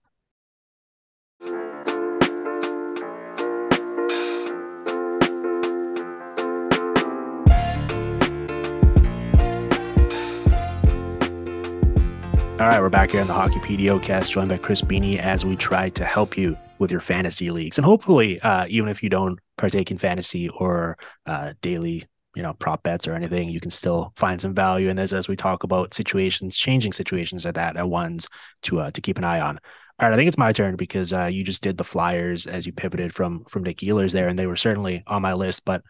All 12.66 12.72
right, 12.72 12.81
we're 12.81 12.88
back 12.88 13.12
here 13.12 13.20
on 13.20 13.29
the 13.29 13.33
Hockey 13.33 13.61
PDO 13.61 14.02
cast, 14.02 14.33
joined 14.33 14.48
by 14.48 14.57
Chris 14.57 14.83
Meaney 14.83 15.20
as 15.20 15.44
we 15.46 15.55
try 15.55 15.88
to 15.90 16.05
help 16.05 16.37
you 16.37 16.59
with 16.81 16.90
your 16.90 16.98
fantasy 16.98 17.50
leagues. 17.50 17.79
And 17.79 17.85
hopefully, 17.85 18.40
uh, 18.40 18.66
even 18.68 18.88
if 18.88 19.05
you 19.05 19.09
don't 19.09 19.38
partake 19.57 19.92
in 19.92 19.96
fantasy 19.96 20.48
or 20.48 20.98
uh, 21.26 21.52
daily, 21.62 22.07
you 22.35 22.42
know, 22.42 22.55
prop 22.55 22.83
bets 22.83 23.07
or 23.07 23.14
anything, 23.14 23.50
you 23.50 23.61
can 23.61 23.70
still 23.70 24.12
find 24.16 24.40
some 24.40 24.52
value 24.52 24.88
in 24.88 24.96
this 24.96 25.12
as 25.12 25.29
we 25.29 25.37
talk 25.37 25.62
about 25.62 25.94
situations, 25.94 26.57
changing 26.57 26.92
situations 26.92 27.46
at 27.46 27.55
that 27.55 27.76
at 27.76 27.88
ones 27.88 28.29
to 28.62 28.81
uh, 28.81 28.90
to 28.90 29.00
keep 29.00 29.16
an 29.16 29.22
eye 29.22 29.38
on. 29.38 29.61
All 30.00 30.09
right, 30.09 30.12
I 30.12 30.16
think 30.16 30.26
it's 30.26 30.37
my 30.37 30.50
turn 30.50 30.74
because 30.74 31.12
uh, 31.12 31.26
you 31.26 31.44
just 31.44 31.62
did 31.62 31.79
the 31.79 31.85
Flyers 31.85 32.48
as 32.48 32.66
you 32.66 32.72
pivoted 32.72 33.14
from 33.14 33.44
from 33.44 33.62
Nick 33.62 33.76
Ehlers 33.76 34.11
there, 34.11 34.26
and 34.26 34.37
they 34.37 34.48
were 34.48 34.57
certainly 34.57 35.05
on 35.07 35.22
my 35.22 35.35
list. 35.35 35.64
But 35.64 35.85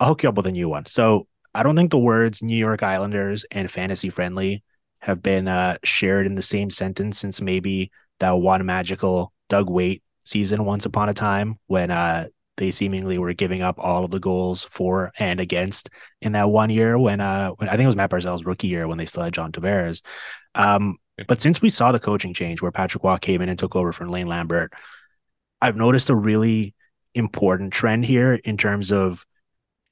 I'll 0.00 0.08
hook 0.08 0.22
you 0.22 0.30
up 0.30 0.36
with 0.36 0.46
a 0.46 0.52
new 0.52 0.70
one. 0.70 0.86
So 0.86 1.26
I 1.54 1.62
don't 1.62 1.76
think 1.76 1.90
the 1.90 1.98
words 1.98 2.42
New 2.42 2.56
York 2.56 2.82
Islanders 2.82 3.44
and 3.50 3.70
fantasy 3.70 4.08
friendly 4.08 4.62
have 5.04 5.22
been 5.22 5.46
uh, 5.48 5.76
shared 5.84 6.24
in 6.24 6.34
the 6.34 6.42
same 6.42 6.70
sentence 6.70 7.18
since 7.18 7.42
maybe 7.42 7.90
that 8.20 8.30
one 8.30 8.64
magical 8.64 9.32
Doug 9.50 9.68
Weight 9.68 10.02
season 10.24 10.64
once 10.64 10.86
upon 10.86 11.10
a 11.10 11.14
time 11.14 11.58
when 11.66 11.90
uh, 11.90 12.26
they 12.56 12.70
seemingly 12.70 13.18
were 13.18 13.34
giving 13.34 13.60
up 13.60 13.78
all 13.78 14.06
of 14.06 14.10
the 14.10 14.18
goals 14.18 14.64
for 14.70 15.12
and 15.18 15.40
against 15.40 15.90
in 16.22 16.32
that 16.32 16.48
one 16.48 16.70
year 16.70 16.98
when 16.98 17.20
uh 17.20 17.50
when 17.50 17.68
I 17.68 17.72
think 17.72 17.82
it 17.82 17.88
was 17.88 17.96
Matt 17.96 18.10
Barzal's 18.10 18.46
rookie 18.46 18.68
year 18.68 18.88
when 18.88 18.96
they 18.96 19.04
still 19.04 19.24
had 19.24 19.34
John 19.34 19.52
Tavares. 19.52 20.00
Um, 20.54 20.96
but 21.28 21.42
since 21.42 21.60
we 21.60 21.68
saw 21.68 21.92
the 21.92 22.00
coaching 22.00 22.32
change 22.32 22.62
where 22.62 22.72
Patrick 22.72 23.04
Roy 23.04 23.18
came 23.18 23.42
in 23.42 23.50
and 23.50 23.58
took 23.58 23.76
over 23.76 23.92
from 23.92 24.08
Lane 24.08 24.26
Lambert, 24.26 24.72
I've 25.60 25.76
noticed 25.76 26.08
a 26.08 26.14
really 26.14 26.74
important 27.14 27.74
trend 27.74 28.06
here 28.06 28.32
in 28.32 28.56
terms 28.56 28.90
of 28.90 29.26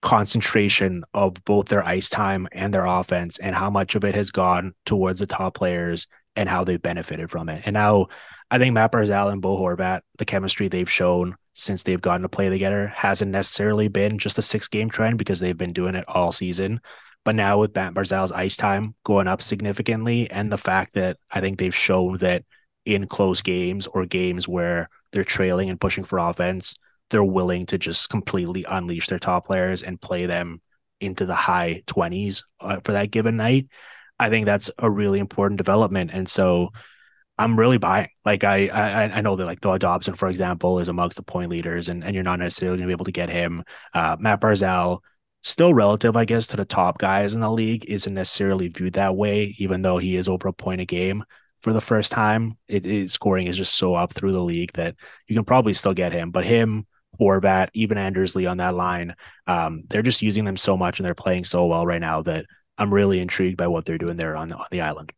concentration 0.02 1.04
of 1.14 1.42
both 1.44 1.68
their 1.68 1.84
ice 1.84 2.10
time 2.10 2.48
and 2.52 2.74
their 2.74 2.84
offense 2.84 3.38
and 3.38 3.54
how 3.54 3.70
much 3.70 3.94
of 3.94 4.04
it 4.04 4.14
has 4.14 4.30
gone 4.30 4.74
towards 4.84 5.20
the 5.20 5.26
top 5.26 5.54
players 5.54 6.06
and 6.36 6.48
how 6.48 6.64
they've 6.64 6.82
benefited 6.82 7.30
from 7.30 7.48
it. 7.48 7.62
And 7.64 7.74
now 7.74 8.08
I 8.50 8.58
think 8.58 8.74
Matt 8.74 8.92
Barzal 8.92 9.32
and 9.32 9.40
Bo 9.40 9.56
Horvat, 9.56 10.00
the 10.18 10.24
chemistry 10.24 10.68
they've 10.68 10.90
shown 10.90 11.36
since 11.54 11.82
they've 11.82 12.00
gotten 12.00 12.22
to 12.22 12.28
play 12.28 12.48
together 12.48 12.88
hasn't 12.88 13.30
necessarily 13.30 13.88
been 13.88 14.18
just 14.18 14.38
a 14.38 14.42
six 14.42 14.68
game 14.68 14.90
trend 14.90 15.18
because 15.18 15.40
they've 15.40 15.56
been 15.56 15.72
doing 15.72 15.94
it 15.94 16.04
all 16.08 16.32
season. 16.32 16.80
But 17.24 17.36
now 17.36 17.58
with 17.58 17.74
Matt 17.74 17.94
Barzal's 17.94 18.32
ice 18.32 18.56
time 18.56 18.94
going 19.04 19.28
up 19.28 19.40
significantly 19.40 20.30
and 20.30 20.50
the 20.50 20.58
fact 20.58 20.94
that 20.94 21.18
I 21.30 21.40
think 21.40 21.58
they've 21.58 21.74
shown 21.74 22.18
that 22.18 22.44
in 22.84 23.06
close 23.06 23.42
games 23.42 23.86
or 23.86 24.06
games 24.06 24.48
where 24.48 24.88
they're 25.12 25.22
trailing 25.22 25.70
and 25.70 25.80
pushing 25.80 26.02
for 26.02 26.18
offense, 26.18 26.74
they're 27.12 27.22
willing 27.22 27.66
to 27.66 27.78
just 27.78 28.10
completely 28.10 28.64
unleash 28.68 29.06
their 29.06 29.20
top 29.20 29.46
players 29.46 29.82
and 29.82 30.00
play 30.00 30.26
them 30.26 30.60
into 31.00 31.26
the 31.26 31.34
high 31.34 31.82
20s 31.86 32.42
uh, 32.60 32.80
for 32.84 32.92
that 32.92 33.10
given 33.10 33.36
night. 33.36 33.68
I 34.18 34.30
think 34.30 34.46
that's 34.46 34.70
a 34.78 34.90
really 34.90 35.20
important 35.20 35.58
development. 35.58 36.10
And 36.12 36.28
so 36.28 36.70
I'm 37.38 37.58
really 37.58 37.78
buying. 37.78 38.08
Like 38.24 38.44
I, 38.44 38.68
I, 38.68 39.02
I 39.04 39.20
know 39.20 39.36
that 39.36 39.46
like 39.46 39.64
Noah 39.64 39.78
Dobson, 39.78 40.14
for 40.14 40.28
example, 40.28 40.78
is 40.78 40.88
amongst 40.88 41.16
the 41.16 41.22
point 41.22 41.50
leaders, 41.50 41.88
and, 41.88 42.04
and 42.04 42.14
you're 42.14 42.24
not 42.24 42.38
necessarily 42.38 42.78
going 42.78 42.86
to 42.86 42.90
be 42.90 42.94
able 42.94 43.06
to 43.06 43.12
get 43.12 43.30
him. 43.30 43.64
Uh, 43.94 44.16
Matt 44.18 44.40
Barzal, 44.40 45.00
still 45.42 45.74
relative, 45.74 46.16
I 46.16 46.24
guess, 46.24 46.46
to 46.48 46.56
the 46.56 46.64
top 46.64 46.98
guys 46.98 47.34
in 47.34 47.40
the 47.40 47.50
league, 47.50 47.84
isn't 47.86 48.14
necessarily 48.14 48.68
viewed 48.68 48.94
that 48.94 49.16
way, 49.16 49.54
even 49.58 49.82
though 49.82 49.98
he 49.98 50.16
is 50.16 50.28
over 50.28 50.48
a 50.48 50.52
point 50.52 50.80
a 50.80 50.84
game 50.84 51.24
for 51.60 51.72
the 51.72 51.80
first 51.80 52.12
time. 52.12 52.56
It, 52.68 52.86
it 52.86 53.10
scoring 53.10 53.46
is 53.46 53.56
just 53.56 53.74
so 53.74 53.94
up 53.94 54.12
through 54.12 54.32
the 54.32 54.44
league 54.44 54.72
that 54.74 54.94
you 55.26 55.34
can 55.34 55.44
probably 55.44 55.74
still 55.74 55.94
get 55.94 56.12
him. 56.12 56.30
But 56.30 56.44
him, 56.44 56.86
Horvat, 57.20 57.68
even 57.74 57.98
Anders 57.98 58.34
Lee 58.34 58.46
on 58.46 58.56
that 58.58 58.74
line, 58.74 59.14
um, 59.46 59.82
they're 59.88 60.02
just 60.02 60.22
using 60.22 60.44
them 60.44 60.56
so 60.56 60.76
much 60.76 60.98
and 60.98 61.06
they're 61.06 61.14
playing 61.14 61.44
so 61.44 61.66
well 61.66 61.86
right 61.86 62.00
now 62.00 62.22
that 62.22 62.46
I'm 62.78 62.92
really 62.92 63.20
intrigued 63.20 63.56
by 63.56 63.66
what 63.66 63.84
they're 63.84 63.98
doing 63.98 64.16
there 64.16 64.36
on 64.36 64.48
the, 64.48 64.56
on 64.56 64.66
the 64.70 64.80
island. 64.80 65.12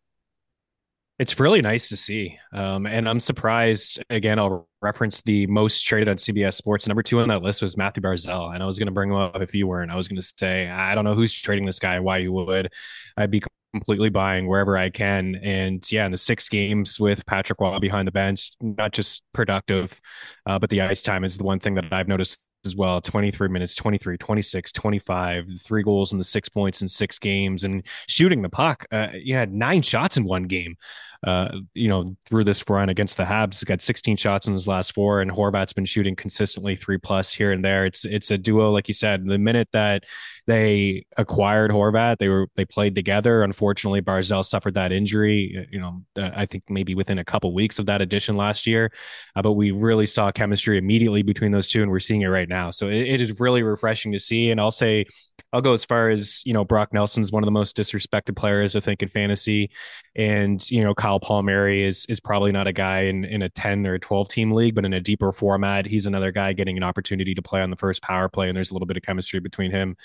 It's 1.20 1.38
really 1.38 1.62
nice 1.62 1.88
to 1.90 1.96
see. 1.96 2.36
Um, 2.52 2.86
and 2.86 3.08
I'm 3.08 3.20
surprised. 3.20 4.02
Again, 4.10 4.40
I'll 4.40 4.68
reference 4.82 5.22
the 5.22 5.46
most 5.46 5.82
traded 5.82 6.08
on 6.08 6.16
CBS 6.16 6.54
Sports. 6.54 6.88
Number 6.88 7.04
two 7.04 7.20
on 7.20 7.28
that 7.28 7.40
list 7.40 7.62
was 7.62 7.76
Matthew 7.76 8.02
Barzal. 8.02 8.52
And 8.52 8.62
I 8.62 8.66
was 8.66 8.80
going 8.80 8.86
to 8.86 8.92
bring 8.92 9.10
him 9.10 9.16
up 9.16 9.40
if 9.40 9.54
you 9.54 9.68
weren't. 9.68 9.92
I 9.92 9.96
was 9.96 10.08
going 10.08 10.20
to 10.20 10.32
say, 10.36 10.68
I 10.68 10.96
don't 10.96 11.04
know 11.04 11.14
who's 11.14 11.32
trading 11.40 11.66
this 11.66 11.78
guy, 11.78 12.00
why 12.00 12.18
you 12.18 12.32
would. 12.32 12.72
I'd 13.16 13.30
be 13.30 13.40
completely 13.74 14.08
buying 14.08 14.46
wherever 14.46 14.78
I 14.78 14.88
can. 14.88 15.34
And 15.42 15.84
yeah, 15.90 16.06
in 16.06 16.12
the 16.12 16.18
six 16.18 16.48
games 16.48 17.00
with 17.00 17.26
Patrick 17.26 17.60
Roy 17.60 17.76
behind 17.80 18.06
the 18.06 18.12
bench, 18.12 18.52
not 18.60 18.92
just 18.92 19.24
productive, 19.32 20.00
uh, 20.46 20.60
but 20.60 20.70
the 20.70 20.80
ice 20.80 21.02
time 21.02 21.24
is 21.24 21.36
the 21.36 21.44
one 21.44 21.58
thing 21.58 21.74
that 21.74 21.92
I've 21.92 22.06
noticed 22.06 22.44
as 22.64 22.76
well. 22.76 23.00
23 23.00 23.48
minutes 23.48 23.74
23 23.74 24.16
26 24.16 24.72
25 24.72 25.48
three 25.60 25.82
goals 25.82 26.12
and 26.12 26.20
the 26.20 26.24
six 26.24 26.48
points 26.48 26.82
in 26.82 26.88
six 26.88 27.18
games 27.18 27.64
and 27.64 27.84
shooting 28.08 28.42
the 28.42 28.48
puck. 28.48 28.86
Uh, 28.92 29.08
you 29.12 29.34
had 29.34 29.52
nine 29.52 29.82
shots 29.82 30.16
in 30.16 30.24
one 30.24 30.44
game 30.44 30.76
uh, 31.22 31.58
you 31.74 31.88
know, 31.88 32.16
through 32.26 32.44
this 32.44 32.68
run 32.68 32.88
against 32.88 33.16
the 33.16 33.24
Habs. 33.24 33.54
He's 33.54 33.64
got 33.64 33.82
16 33.82 34.16
shots 34.16 34.46
in 34.46 34.52
his 34.52 34.66
last 34.68 34.94
four, 34.94 35.20
and 35.20 35.30
Horvat's 35.30 35.72
been 35.72 35.84
shooting 35.84 36.16
consistently 36.16 36.76
three 36.76 36.98
plus 36.98 37.32
here 37.32 37.52
and 37.52 37.64
there. 37.64 37.86
It's 37.86 38.04
it's 38.04 38.30
a 38.30 38.38
duo, 38.38 38.70
like 38.70 38.88
you 38.88 38.94
said. 38.94 39.24
The 39.26 39.38
minute 39.38 39.68
that 39.72 40.04
they 40.46 41.06
acquired 41.16 41.70
Horvat, 41.70 42.18
they 42.18 42.28
were 42.28 42.48
they 42.56 42.64
played 42.64 42.94
together. 42.94 43.42
Unfortunately, 43.42 44.02
Barzal 44.02 44.44
suffered 44.44 44.74
that 44.74 44.92
injury. 44.92 45.66
You 45.70 45.80
know, 45.80 46.02
uh, 46.16 46.30
I 46.34 46.46
think 46.46 46.64
maybe 46.68 46.94
within 46.94 47.18
a 47.18 47.24
couple 47.24 47.54
weeks 47.54 47.78
of 47.78 47.86
that 47.86 48.00
addition 48.00 48.36
last 48.36 48.66
year, 48.66 48.92
uh, 49.36 49.42
but 49.42 49.52
we 49.52 49.70
really 49.70 50.06
saw 50.06 50.30
chemistry 50.32 50.78
immediately 50.78 51.22
between 51.22 51.52
those 51.52 51.68
two, 51.68 51.82
and 51.82 51.90
we're 51.90 52.00
seeing 52.00 52.22
it 52.22 52.26
right 52.28 52.48
now. 52.48 52.70
So 52.70 52.88
it, 52.88 53.06
it 53.06 53.20
is 53.20 53.40
really 53.40 53.62
refreshing 53.62 54.12
to 54.12 54.18
see. 54.18 54.50
And 54.50 54.60
I'll 54.60 54.70
say, 54.70 55.06
I'll 55.52 55.62
go 55.62 55.72
as 55.72 55.84
far 55.84 56.10
as 56.10 56.42
you 56.44 56.52
know, 56.52 56.64
Brock 56.64 56.92
Nelson's 56.92 57.32
one 57.32 57.42
of 57.42 57.46
the 57.46 57.52
most 57.52 57.76
disrespected 57.76 58.36
players 58.36 58.76
I 58.76 58.80
think 58.80 59.02
in 59.02 59.08
fantasy, 59.08 59.70
and 60.16 60.70
you 60.70 60.82
know, 60.82 60.94
Kyle 60.94 61.20
Palmieri 61.20 61.84
is 61.84 62.06
is 62.08 62.20
probably 62.20 62.52
not 62.52 62.66
a 62.66 62.72
guy 62.72 63.02
in 63.02 63.24
in 63.24 63.42
a 63.42 63.48
10 63.48 63.86
or 63.86 63.94
a 63.94 64.00
12 64.00 64.28
team 64.28 64.52
league, 64.52 64.74
but 64.74 64.84
in 64.84 64.92
a 64.92 65.00
deeper 65.00 65.32
format, 65.32 65.86
he's 65.86 66.06
another 66.06 66.32
guy 66.32 66.52
getting 66.52 66.76
an 66.76 66.82
opportunity 66.82 67.34
to 67.34 67.42
play 67.42 67.60
on 67.60 67.70
the 67.70 67.76
first 67.76 68.02
power 68.02 68.28
play, 68.28 68.48
and 68.48 68.56
there's 68.56 68.70
a 68.70 68.74
little 68.74 68.86
bit 68.86 68.96
of 68.96 69.02
chemistry 69.02 69.40
between 69.40 69.70
him 69.70 69.96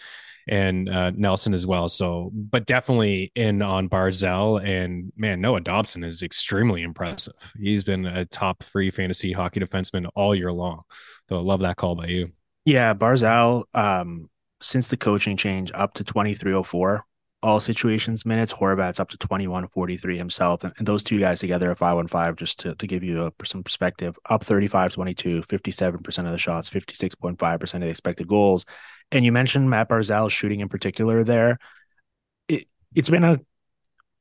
and 0.48 0.90
uh, 0.90 1.12
Nelson 1.12 1.54
as 1.54 1.68
well. 1.68 1.88
So, 1.90 2.32
but 2.34 2.66
definitely 2.66 3.32
in 3.36 3.62
on 3.62 3.88
Barzal 3.88 4.64
and 4.66 5.12
man, 5.16 5.42
Noah 5.42 5.62
Dobson 5.62 6.04
is 6.04 6.24
extremely 6.24 6.82
impressive. 6.82 7.54
He's 7.60 7.84
been 7.84 8.06
a 8.06 8.26
top 8.26 8.64
three 8.64 8.90
fantasy 8.90 9.32
hockey 9.32 9.60
defenseman 9.60 10.10
all 10.16 10.34
year 10.34 10.52
long. 10.52 10.82
So, 11.30 11.38
I 11.38 11.42
love 11.42 11.60
that 11.62 11.78
call 11.78 11.96
by 11.96 12.08
you. 12.08 12.32
Yeah, 12.66 12.94
Barzal, 12.94 13.66
Um, 13.74 14.30
since 14.62 14.90
the 14.90 14.98
coaching 14.98 15.38
change 15.38 15.72
up 15.74 15.94
to 15.96 16.04
2304 16.04 17.06
all 17.42 17.60
situations 17.60 18.26
minutes. 18.26 18.52
Horvat's 18.52 19.00
up 19.00 19.10
to 19.10 19.18
21-43 19.18 20.18
himself. 20.18 20.64
And, 20.64 20.74
and, 20.78 20.88
those 20.88 21.04
two 21.04 21.20
guys 21.20 21.40
together 21.40 21.72
at 21.72 21.80
5-1-5, 21.80 22.36
just 22.36 22.60
to, 22.60 22.76
to 22.76 22.88
give 22.88 23.04
you 23.04 23.26
a, 23.26 23.46
some 23.46 23.64
perspective, 23.64 24.18
up 24.30 24.44
35-22, 24.44 25.46
57% 25.46 26.26
of 26.26 26.32
the 26.32 26.38
shots, 26.38 26.70
56.5% 26.70 27.74
of 27.74 27.82
the 27.82 27.88
expected 27.88 28.28
goals. 28.28 28.66
And 29.12 29.24
you 29.24 29.32
mentioned 29.32 29.70
Matt 29.70 29.90
Barzal 29.90 30.30
shooting 30.30 30.60
in 30.60 30.68
particular 30.68 31.24
there. 31.24 31.60
It, 32.48 32.68
it's 32.94 33.10
been 33.10 33.24
a 33.24 33.40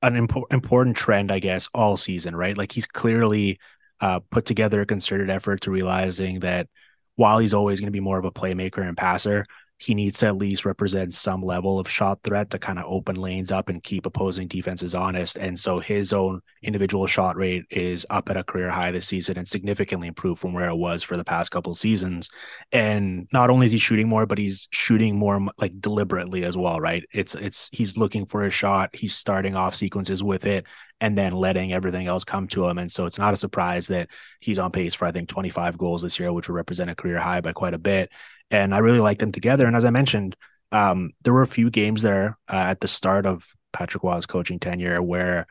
an 0.03 0.15
impo- 0.15 0.53
important 0.53 0.97
trend, 0.97 1.33
I 1.33 1.41
guess, 1.41 1.69
all 1.75 1.97
season, 1.97 2.37
right? 2.37 2.57
Like 2.57 2.73
he's 2.73 2.87
clearly 2.87 3.59
uh, 4.01 4.21
put 4.31 4.45
together 4.45 4.81
a 4.81 4.87
concerted 4.87 5.31
effort 5.31 5.63
to 5.63 5.71
realizing 5.71 6.41
that 6.41 6.69
while 7.17 7.39
he's 7.39 7.55
always 7.55 7.81
going 7.81 7.89
to 7.89 7.97
be 7.97 8.01
more 8.01 8.19
of 8.19 8.25
a 8.25 8.31
playmaker 8.31 8.87
and 8.87 8.97
passer, 8.97 9.45
he 9.79 9.95
needs 9.95 10.19
to 10.19 10.27
at 10.27 10.37
least 10.37 10.65
represent 10.65 11.15
some 11.15 11.41
level 11.41 11.79
of 11.79 11.89
shot 11.89 12.21
threat 12.25 12.51
to 12.51 12.59
kind 12.59 12.81
of 12.81 12.85
open 12.87 13.15
lanes 13.15 13.53
up 13.53 13.69
and 13.69 13.83
keep 13.85 14.07
opposing 14.07 14.49
defenses 14.49 14.93
honest. 14.93 15.37
And 15.37 15.57
so 15.57 15.79
his 15.79 16.13
own 16.13 16.41
individual 16.65 17.07
shot 17.07 17.37
rate 17.37 17.65
is 17.71 18.05
up 18.11 18.29
at 18.29 18.37
a 18.37 18.43
career 18.43 18.71
high 18.71 18.91
this 18.91 19.07
season 19.07 19.39
and 19.39 19.47
significantly 19.47 20.09
improved 20.09 20.41
from 20.41 20.53
where 20.53 20.69
it 20.69 20.75
was 20.75 21.05
for 21.05 21.17
the 21.17 21.25
past 21.25 21.53
couple 21.53 21.77
seasons. 21.77 22.29
And 22.73 23.29
not 23.33 23.51
only 23.51 23.67
is 23.67 23.73
he 23.73 23.79
shooting 23.79 24.09
more, 24.09 24.27
but 24.27 24.39
he's 24.39 24.67
shooting 24.73 25.17
more 25.17 25.41
like 25.59 25.81
deliberately 25.81 26.43
as 26.43 26.57
well, 26.57 26.81
right? 26.81 27.05
It's 27.13 27.37
it's 27.37 27.69
he's 27.73 27.97
looking 27.97 28.27
for 28.27 28.43
a 28.43 28.51
shot, 28.51 28.91
he's 28.95 29.15
starting 29.15 29.55
off 29.55 29.77
sequences 29.77 30.25
with 30.25 30.45
it 30.45 30.67
and 31.01 31.17
then 31.17 31.31
letting 31.31 31.73
everything 31.73 32.09
else 32.09 32.25
come 32.25 32.49
to 32.49 32.67
him. 32.67 32.79
And 32.79 32.91
so 32.91 33.07
it's 33.07 33.19
not 33.19 33.33
a 33.33 33.37
surprise 33.37 33.87
that 33.87 34.09
he's 34.41 34.59
on 34.59 34.73
pace 34.73 34.95
for 34.95 35.05
I 35.05 35.13
think 35.13 35.29
25 35.29 35.79
goals 35.79 36.03
this 36.03 36.19
year, 36.19 36.33
which 36.33 36.49
would 36.49 36.57
represent 36.57 36.91
a 36.91 36.97
career 36.97 37.21
high 37.21 37.41
by 37.41 37.53
quite 37.53 37.75
a 37.75 37.79
bit 37.79 38.11
and 38.51 38.75
I 38.75 38.79
really 38.79 39.01
liked 39.01 39.21
them 39.21 39.33
together. 39.33 39.67
And 39.67 39.77
as 39.77 39.85
I 39.85 39.91
mentioned, 39.91 40.37
um, 40.73 41.13
there 41.23 41.33
were 41.33 41.43
a 41.43 41.47
few 41.47 41.71
games 41.71 42.03
there 42.03 42.39
uh, 42.49 42.57
at 42.57 42.81
the 42.81 42.89
start 42.89 43.27
of 43.27 43.47
Patrick 43.73 44.03
Roy's 44.03 44.27
coaching 44.27 44.59
tenure 44.59 45.03
where 45.03 45.47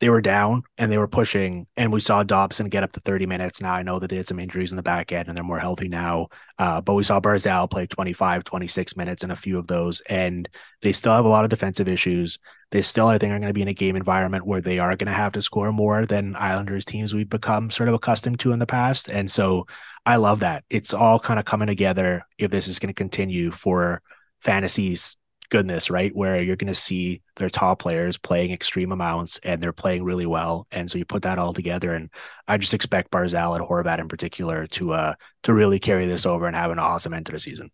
they 0.00 0.10
were 0.10 0.20
down 0.20 0.62
and 0.76 0.90
they 0.90 0.98
were 0.98 1.08
pushing, 1.08 1.66
and 1.76 1.92
we 1.92 2.00
saw 2.00 2.22
Dobson 2.22 2.68
get 2.68 2.82
up 2.82 2.92
to 2.92 3.00
30 3.00 3.26
minutes. 3.26 3.60
Now 3.60 3.74
I 3.74 3.82
know 3.82 3.98
that 3.98 4.08
they 4.08 4.16
had 4.16 4.26
some 4.26 4.38
injuries 4.38 4.70
in 4.70 4.76
the 4.76 4.82
back 4.82 5.12
end 5.12 5.28
and 5.28 5.36
they're 5.36 5.44
more 5.44 5.58
healthy 5.58 5.88
now, 5.88 6.28
uh, 6.58 6.80
but 6.80 6.94
we 6.94 7.04
saw 7.04 7.20
Barzal 7.20 7.70
play 7.70 7.86
25, 7.86 8.44
26 8.44 8.96
minutes 8.96 9.24
in 9.24 9.30
a 9.30 9.36
few 9.36 9.58
of 9.58 9.66
those, 9.66 10.00
and 10.08 10.48
they 10.82 10.92
still 10.92 11.12
have 11.12 11.24
a 11.24 11.28
lot 11.28 11.44
of 11.44 11.50
defensive 11.50 11.88
issues. 11.88 12.38
They 12.70 12.82
still, 12.82 13.08
I 13.08 13.18
think, 13.18 13.32
are 13.32 13.38
going 13.38 13.48
to 13.48 13.54
be 13.54 13.62
in 13.62 13.68
a 13.68 13.74
game 13.74 13.96
environment 13.96 14.46
where 14.46 14.60
they 14.60 14.78
are 14.78 14.94
going 14.96 15.06
to 15.06 15.12
have 15.12 15.32
to 15.32 15.42
score 15.42 15.72
more 15.72 16.04
than 16.04 16.36
Islanders 16.36 16.84
teams 16.84 17.14
we've 17.14 17.28
become 17.28 17.70
sort 17.70 17.88
of 17.88 17.94
accustomed 17.94 18.40
to 18.40 18.52
in 18.52 18.58
the 18.58 18.66
past. 18.66 19.10
And 19.10 19.30
so 19.30 19.66
I 20.04 20.16
love 20.16 20.40
that. 20.40 20.64
It's 20.68 20.92
all 20.92 21.18
kind 21.18 21.38
of 21.38 21.46
coming 21.46 21.68
together 21.68 22.26
if 22.36 22.50
this 22.50 22.68
is 22.68 22.78
going 22.78 22.88
to 22.88 22.94
continue 22.94 23.50
for 23.50 24.02
fantasies 24.40 25.16
goodness, 25.48 25.90
right? 25.90 26.14
Where 26.14 26.42
you're 26.42 26.56
going 26.56 26.72
to 26.72 26.74
see 26.74 27.22
their 27.36 27.50
top 27.50 27.78
players 27.80 28.18
playing 28.18 28.52
extreme 28.52 28.92
amounts 28.92 29.38
and 29.42 29.62
they're 29.62 29.72
playing 29.72 30.04
really 30.04 30.26
well. 30.26 30.66
And 30.70 30.90
so 30.90 30.98
you 30.98 31.04
put 31.04 31.22
that 31.22 31.38
all 31.38 31.52
together, 31.54 31.94
and 31.94 32.10
I 32.46 32.58
just 32.58 32.74
expect 32.74 33.10
Barzal 33.10 33.56
and 33.56 33.66
Horvat 33.66 33.98
in 33.98 34.08
particular 34.08 34.66
to 34.68 34.92
uh 34.92 35.14
to 35.44 35.54
really 35.54 35.78
carry 35.78 36.06
this 36.06 36.26
over 36.26 36.46
and 36.46 36.56
have 36.56 36.70
an 36.70 36.78
awesome 36.78 37.14
end 37.14 37.26
to 37.26 37.32
the 37.32 37.38
season. 37.38 37.70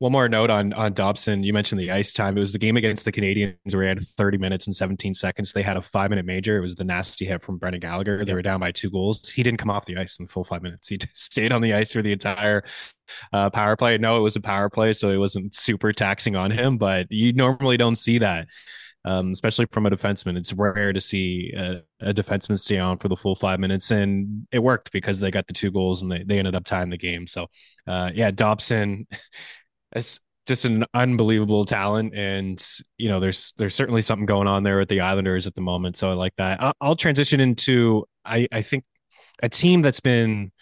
One 0.00 0.10
more 0.10 0.28
note 0.28 0.50
on 0.50 0.72
on 0.72 0.92
Dobson. 0.92 1.44
You 1.44 1.52
mentioned 1.52 1.80
the 1.80 1.92
ice 1.92 2.12
time. 2.12 2.36
It 2.36 2.40
was 2.40 2.52
the 2.52 2.58
game 2.58 2.76
against 2.76 3.04
the 3.04 3.12
Canadiens 3.12 3.54
where 3.72 3.82
he 3.82 3.88
had 3.88 4.00
30 4.00 4.38
minutes 4.38 4.66
and 4.66 4.74
17 4.74 5.14
seconds. 5.14 5.52
They 5.52 5.62
had 5.62 5.76
a 5.76 5.82
five 5.82 6.10
minute 6.10 6.26
major. 6.26 6.58
It 6.58 6.62
was 6.62 6.74
the 6.74 6.82
nasty 6.82 7.24
hit 7.24 7.42
from 7.42 7.58
Brendan 7.58 7.80
Gallagher. 7.80 8.24
They 8.24 8.34
were 8.34 8.42
down 8.42 8.58
by 8.58 8.72
two 8.72 8.90
goals. 8.90 9.28
He 9.30 9.44
didn't 9.44 9.58
come 9.58 9.70
off 9.70 9.84
the 9.84 9.96
ice 9.96 10.18
in 10.18 10.26
the 10.26 10.32
full 10.32 10.44
five 10.44 10.62
minutes. 10.62 10.88
He 10.88 10.98
stayed 11.14 11.52
on 11.52 11.62
the 11.62 11.74
ice 11.74 11.92
for 11.92 12.02
the 12.02 12.12
entire 12.12 12.64
uh, 13.32 13.50
power 13.50 13.76
play. 13.76 13.96
No, 13.96 14.16
it 14.16 14.20
was 14.20 14.34
a 14.34 14.40
power 14.40 14.68
play, 14.68 14.94
so 14.94 15.10
it 15.10 15.16
wasn't 15.16 15.54
super 15.54 15.92
taxing 15.92 16.34
on 16.34 16.50
him. 16.50 16.76
But 16.76 17.06
you 17.10 17.32
normally 17.32 17.76
don't 17.76 17.96
see 17.96 18.18
that. 18.18 18.48
Um, 19.06 19.32
especially 19.32 19.66
from 19.70 19.84
a 19.84 19.90
defenseman. 19.90 20.38
It's 20.38 20.54
rare 20.54 20.90
to 20.94 21.00
see 21.00 21.52
a, 21.54 21.82
a, 22.00 22.14
defenseman 22.14 22.58
stay 22.58 22.78
on 22.78 22.96
for 22.96 23.08
the 23.08 23.16
full 23.16 23.34
five 23.34 23.60
minutes, 23.60 23.90
and 23.90 24.46
it 24.50 24.60
worked 24.60 24.92
because 24.92 25.20
they 25.20 25.30
got 25.30 25.46
the 25.46 25.52
two 25.52 25.70
goals 25.70 26.00
and 26.00 26.10
they, 26.10 26.22
they 26.22 26.38
ended 26.38 26.54
up 26.54 26.64
tying 26.64 26.88
the 26.88 26.96
game. 26.96 27.26
So, 27.26 27.48
uh, 27.86 28.12
yeah, 28.14 28.30
Dobson, 28.30 29.06
it's 29.94 30.20
just 30.46 30.64
an 30.64 30.84
unbelievable 30.92 31.64
talent, 31.64 32.14
and 32.14 32.64
you 32.98 33.08
know, 33.08 33.20
there's 33.20 33.52
there's 33.56 33.74
certainly 33.74 34.02
something 34.02 34.26
going 34.26 34.48
on 34.48 34.62
there 34.62 34.78
with 34.78 34.88
the 34.88 35.00
Islanders 35.00 35.46
at 35.46 35.54
the 35.54 35.60
moment. 35.60 35.96
So 35.96 36.10
I 36.10 36.14
like 36.14 36.34
that. 36.36 36.60
I'll, 36.60 36.74
I'll, 36.80 36.96
transition 36.96 37.40
into 37.40 38.04
I 38.24 38.46
I 38.52 38.62
think 38.62 38.84
a 39.42 39.48
team 39.48 39.82
that's 39.82 40.00
been 40.00 40.52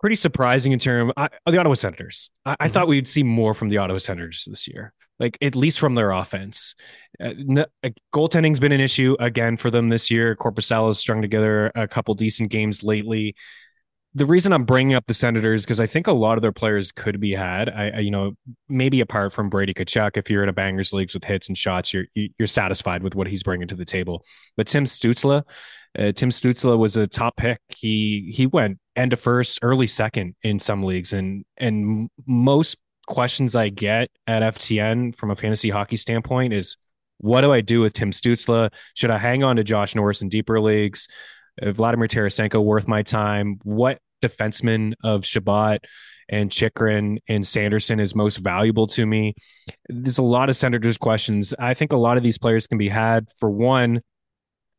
pretty 0.00 0.16
surprising 0.16 0.72
in 0.72 0.78
terms 0.78 1.12
of 1.16 1.30
the 1.46 1.58
Ottawa 1.58 1.74
Senators. 1.74 2.30
I, 2.44 2.52
mm-hmm. 2.52 2.62
I, 2.64 2.68
thought 2.68 2.88
we'd 2.88 3.08
see 3.08 3.22
more 3.22 3.54
from 3.54 3.68
the 3.68 3.78
Ottawa 3.78 3.98
Senators 3.98 4.46
this 4.48 4.68
year, 4.68 4.92
like 5.18 5.36
at 5.42 5.56
least 5.56 5.80
from 5.80 5.94
their 5.94 6.10
offense. 6.10 6.74
Uh, 7.20 7.32
no, 7.36 7.66
uh, 7.82 7.90
goaltending's 8.14 8.60
been 8.60 8.72
an 8.72 8.80
issue 8.80 9.16
again 9.18 9.56
for 9.56 9.70
them 9.70 9.88
this 9.88 10.10
year. 10.10 10.36
Korpisalo 10.36 10.88
has 10.88 10.98
strung 10.98 11.22
together 11.22 11.72
a 11.74 11.88
couple 11.88 12.14
decent 12.14 12.50
games 12.50 12.82
lately. 12.84 13.34
The 14.18 14.26
reason 14.26 14.52
I'm 14.52 14.64
bringing 14.64 14.96
up 14.96 15.06
the 15.06 15.14
Senators 15.14 15.64
because 15.64 15.78
I 15.80 15.86
think 15.86 16.08
a 16.08 16.12
lot 16.12 16.36
of 16.38 16.42
their 16.42 16.52
players 16.52 16.90
could 16.90 17.20
be 17.20 17.32
had. 17.32 17.68
I, 17.68 17.90
I, 17.90 17.98
you 18.00 18.10
know, 18.10 18.32
maybe 18.68 19.00
apart 19.00 19.32
from 19.32 19.48
Brady 19.48 19.72
Tkachuk, 19.72 20.16
if 20.16 20.28
you're 20.28 20.42
in 20.42 20.48
a 20.48 20.52
bangers 20.52 20.92
leagues 20.92 21.14
with 21.14 21.22
hits 21.22 21.46
and 21.46 21.56
shots, 21.56 21.94
you're 21.94 22.06
you're 22.14 22.48
satisfied 22.48 23.04
with 23.04 23.14
what 23.14 23.28
he's 23.28 23.44
bringing 23.44 23.68
to 23.68 23.76
the 23.76 23.84
table. 23.84 24.24
But 24.56 24.66
Tim 24.66 24.84
Stützle, 24.84 25.44
uh, 25.96 26.12
Tim 26.12 26.30
Stützle 26.30 26.76
was 26.78 26.96
a 26.96 27.06
top 27.06 27.36
pick. 27.36 27.60
He 27.68 28.32
he 28.34 28.46
went 28.46 28.78
end 28.96 29.12
of 29.12 29.20
first, 29.20 29.60
early 29.62 29.86
second 29.86 30.34
in 30.42 30.58
some 30.58 30.82
leagues, 30.82 31.12
and 31.12 31.44
and 31.56 32.10
most 32.26 32.76
questions 33.06 33.54
I 33.54 33.68
get 33.68 34.10
at 34.26 34.42
FTN 34.42 35.14
from 35.14 35.30
a 35.30 35.36
fantasy 35.36 35.70
hockey 35.70 35.96
standpoint 35.96 36.52
is, 36.52 36.76
what 37.18 37.42
do 37.42 37.52
I 37.52 37.60
do 37.60 37.80
with 37.80 37.92
Tim 37.92 38.10
Stützle? 38.10 38.70
Should 38.94 39.10
I 39.10 39.18
hang 39.18 39.44
on 39.44 39.56
to 39.56 39.64
Josh 39.64 39.94
Norris 39.94 40.22
in 40.22 40.28
deeper 40.28 40.60
leagues? 40.60 41.06
Uh, 41.62 41.72
Vladimir 41.72 42.08
Tarasenko 42.08 42.62
worth 42.62 42.88
my 42.88 43.02
time? 43.02 43.60
What 43.62 44.00
defenseman 44.22 44.94
of 45.02 45.24
Chabot 45.24 45.78
and 46.28 46.50
Chychrun 46.50 47.18
and 47.28 47.46
Sanderson 47.46 48.00
is 48.00 48.14
most 48.14 48.36
valuable 48.36 48.86
to 48.88 49.06
me? 49.06 49.34
There's 49.88 50.18
a 50.18 50.22
lot 50.22 50.48
of 50.48 50.56
Senators 50.56 50.98
questions. 50.98 51.54
I 51.58 51.74
think 51.74 51.92
a 51.92 51.96
lot 51.96 52.16
of 52.16 52.22
these 52.22 52.38
players 52.38 52.66
can 52.66 52.78
be 52.78 52.88
had. 52.88 53.28
For 53.38 53.50
one, 53.50 54.02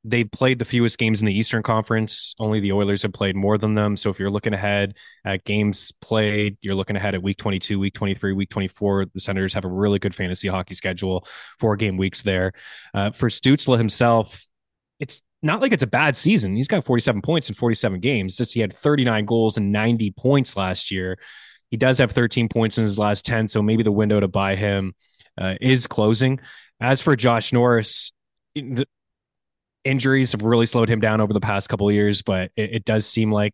they 0.03 0.23
played 0.23 0.59
the 0.59 0.65
fewest 0.65 0.97
games 0.97 1.21
in 1.21 1.25
the 1.25 1.37
Eastern 1.37 1.61
Conference. 1.61 2.33
Only 2.39 2.59
the 2.59 2.71
Oilers 2.71 3.03
have 3.03 3.11
played 3.11 3.35
more 3.35 3.57
than 3.57 3.75
them. 3.75 3.97
So 3.97 4.09
if 4.09 4.19
you're 4.19 4.29
looking 4.29 4.53
ahead 4.53 4.95
at 5.25 5.43
games 5.43 5.91
played, 6.01 6.57
you're 6.61 6.75
looking 6.75 6.95
ahead 6.95 7.15
at 7.15 7.23
week 7.23 7.37
22, 7.37 7.77
week 7.79 7.93
23, 7.93 8.33
week 8.33 8.49
24. 8.49 9.07
The 9.13 9.19
Senators 9.19 9.53
have 9.53 9.65
a 9.65 9.69
really 9.69 9.99
good 9.99 10.15
fantasy 10.15 10.47
hockey 10.47 10.73
schedule, 10.73 11.27
four 11.59 11.75
game 11.75 11.97
weeks 11.97 12.23
there. 12.23 12.53
Uh, 12.93 13.11
for 13.11 13.27
Stützle 13.27 13.77
himself, 13.77 14.45
it's 14.99 15.21
not 15.41 15.61
like 15.61 15.71
it's 15.71 15.83
a 15.83 15.87
bad 15.87 16.15
season. 16.15 16.55
He's 16.55 16.67
got 16.67 16.85
47 16.85 17.21
points 17.21 17.49
in 17.49 17.55
47 17.55 17.99
games. 17.99 18.35
Just 18.35 18.53
he 18.53 18.59
had 18.59 18.73
39 18.73 19.25
goals 19.25 19.57
and 19.57 19.71
90 19.71 20.11
points 20.11 20.57
last 20.57 20.91
year. 20.91 21.17
He 21.71 21.77
does 21.77 21.97
have 21.99 22.11
13 22.11 22.49
points 22.49 22.77
in 22.77 22.83
his 22.83 22.99
last 22.99 23.25
10. 23.25 23.47
So 23.47 23.61
maybe 23.61 23.83
the 23.83 23.91
window 23.91 24.19
to 24.19 24.27
buy 24.27 24.55
him 24.55 24.93
uh, 25.37 25.55
is 25.61 25.87
closing. 25.87 26.39
As 26.81 27.01
for 27.01 27.15
Josh 27.15 27.53
Norris, 27.53 28.11
the, 28.55 28.85
injuries 29.83 30.33
have 30.33 30.43
really 30.43 30.65
slowed 30.65 30.89
him 30.89 30.99
down 30.99 31.21
over 31.21 31.33
the 31.33 31.39
past 31.39 31.69
couple 31.69 31.87
of 31.87 31.95
years, 31.95 32.21
but 32.21 32.51
it, 32.55 32.73
it, 32.73 32.85
does 32.85 33.05
seem 33.05 33.31
like 33.31 33.53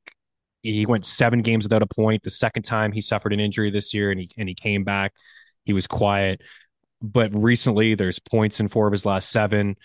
he 0.63 0.85
went 0.85 1.05
seven 1.05 1.41
games 1.41 1.65
without 1.65 1.81
a 1.81 1.87
point. 1.87 2.23
The 2.23 2.29
second 2.29 2.63
time 2.63 2.91
he 2.91 3.01
suffered 3.01 3.33
an 3.33 3.39
injury 3.39 3.69
this 3.69 3.93
year, 3.93 4.11
and 4.11 4.19
he 4.19 4.29
and 4.37 4.49
he 4.49 4.55
came 4.55 4.83
back. 4.83 5.13
He 5.65 5.73
was 5.73 5.87
quiet, 5.87 6.41
but 7.01 7.33
recently 7.33 7.95
there's 7.95 8.19
points 8.19 8.59
in 8.59 8.67
four 8.67 8.87
of 8.87 8.91
his 8.91 9.05
last 9.05 9.29
seven. 9.29 9.75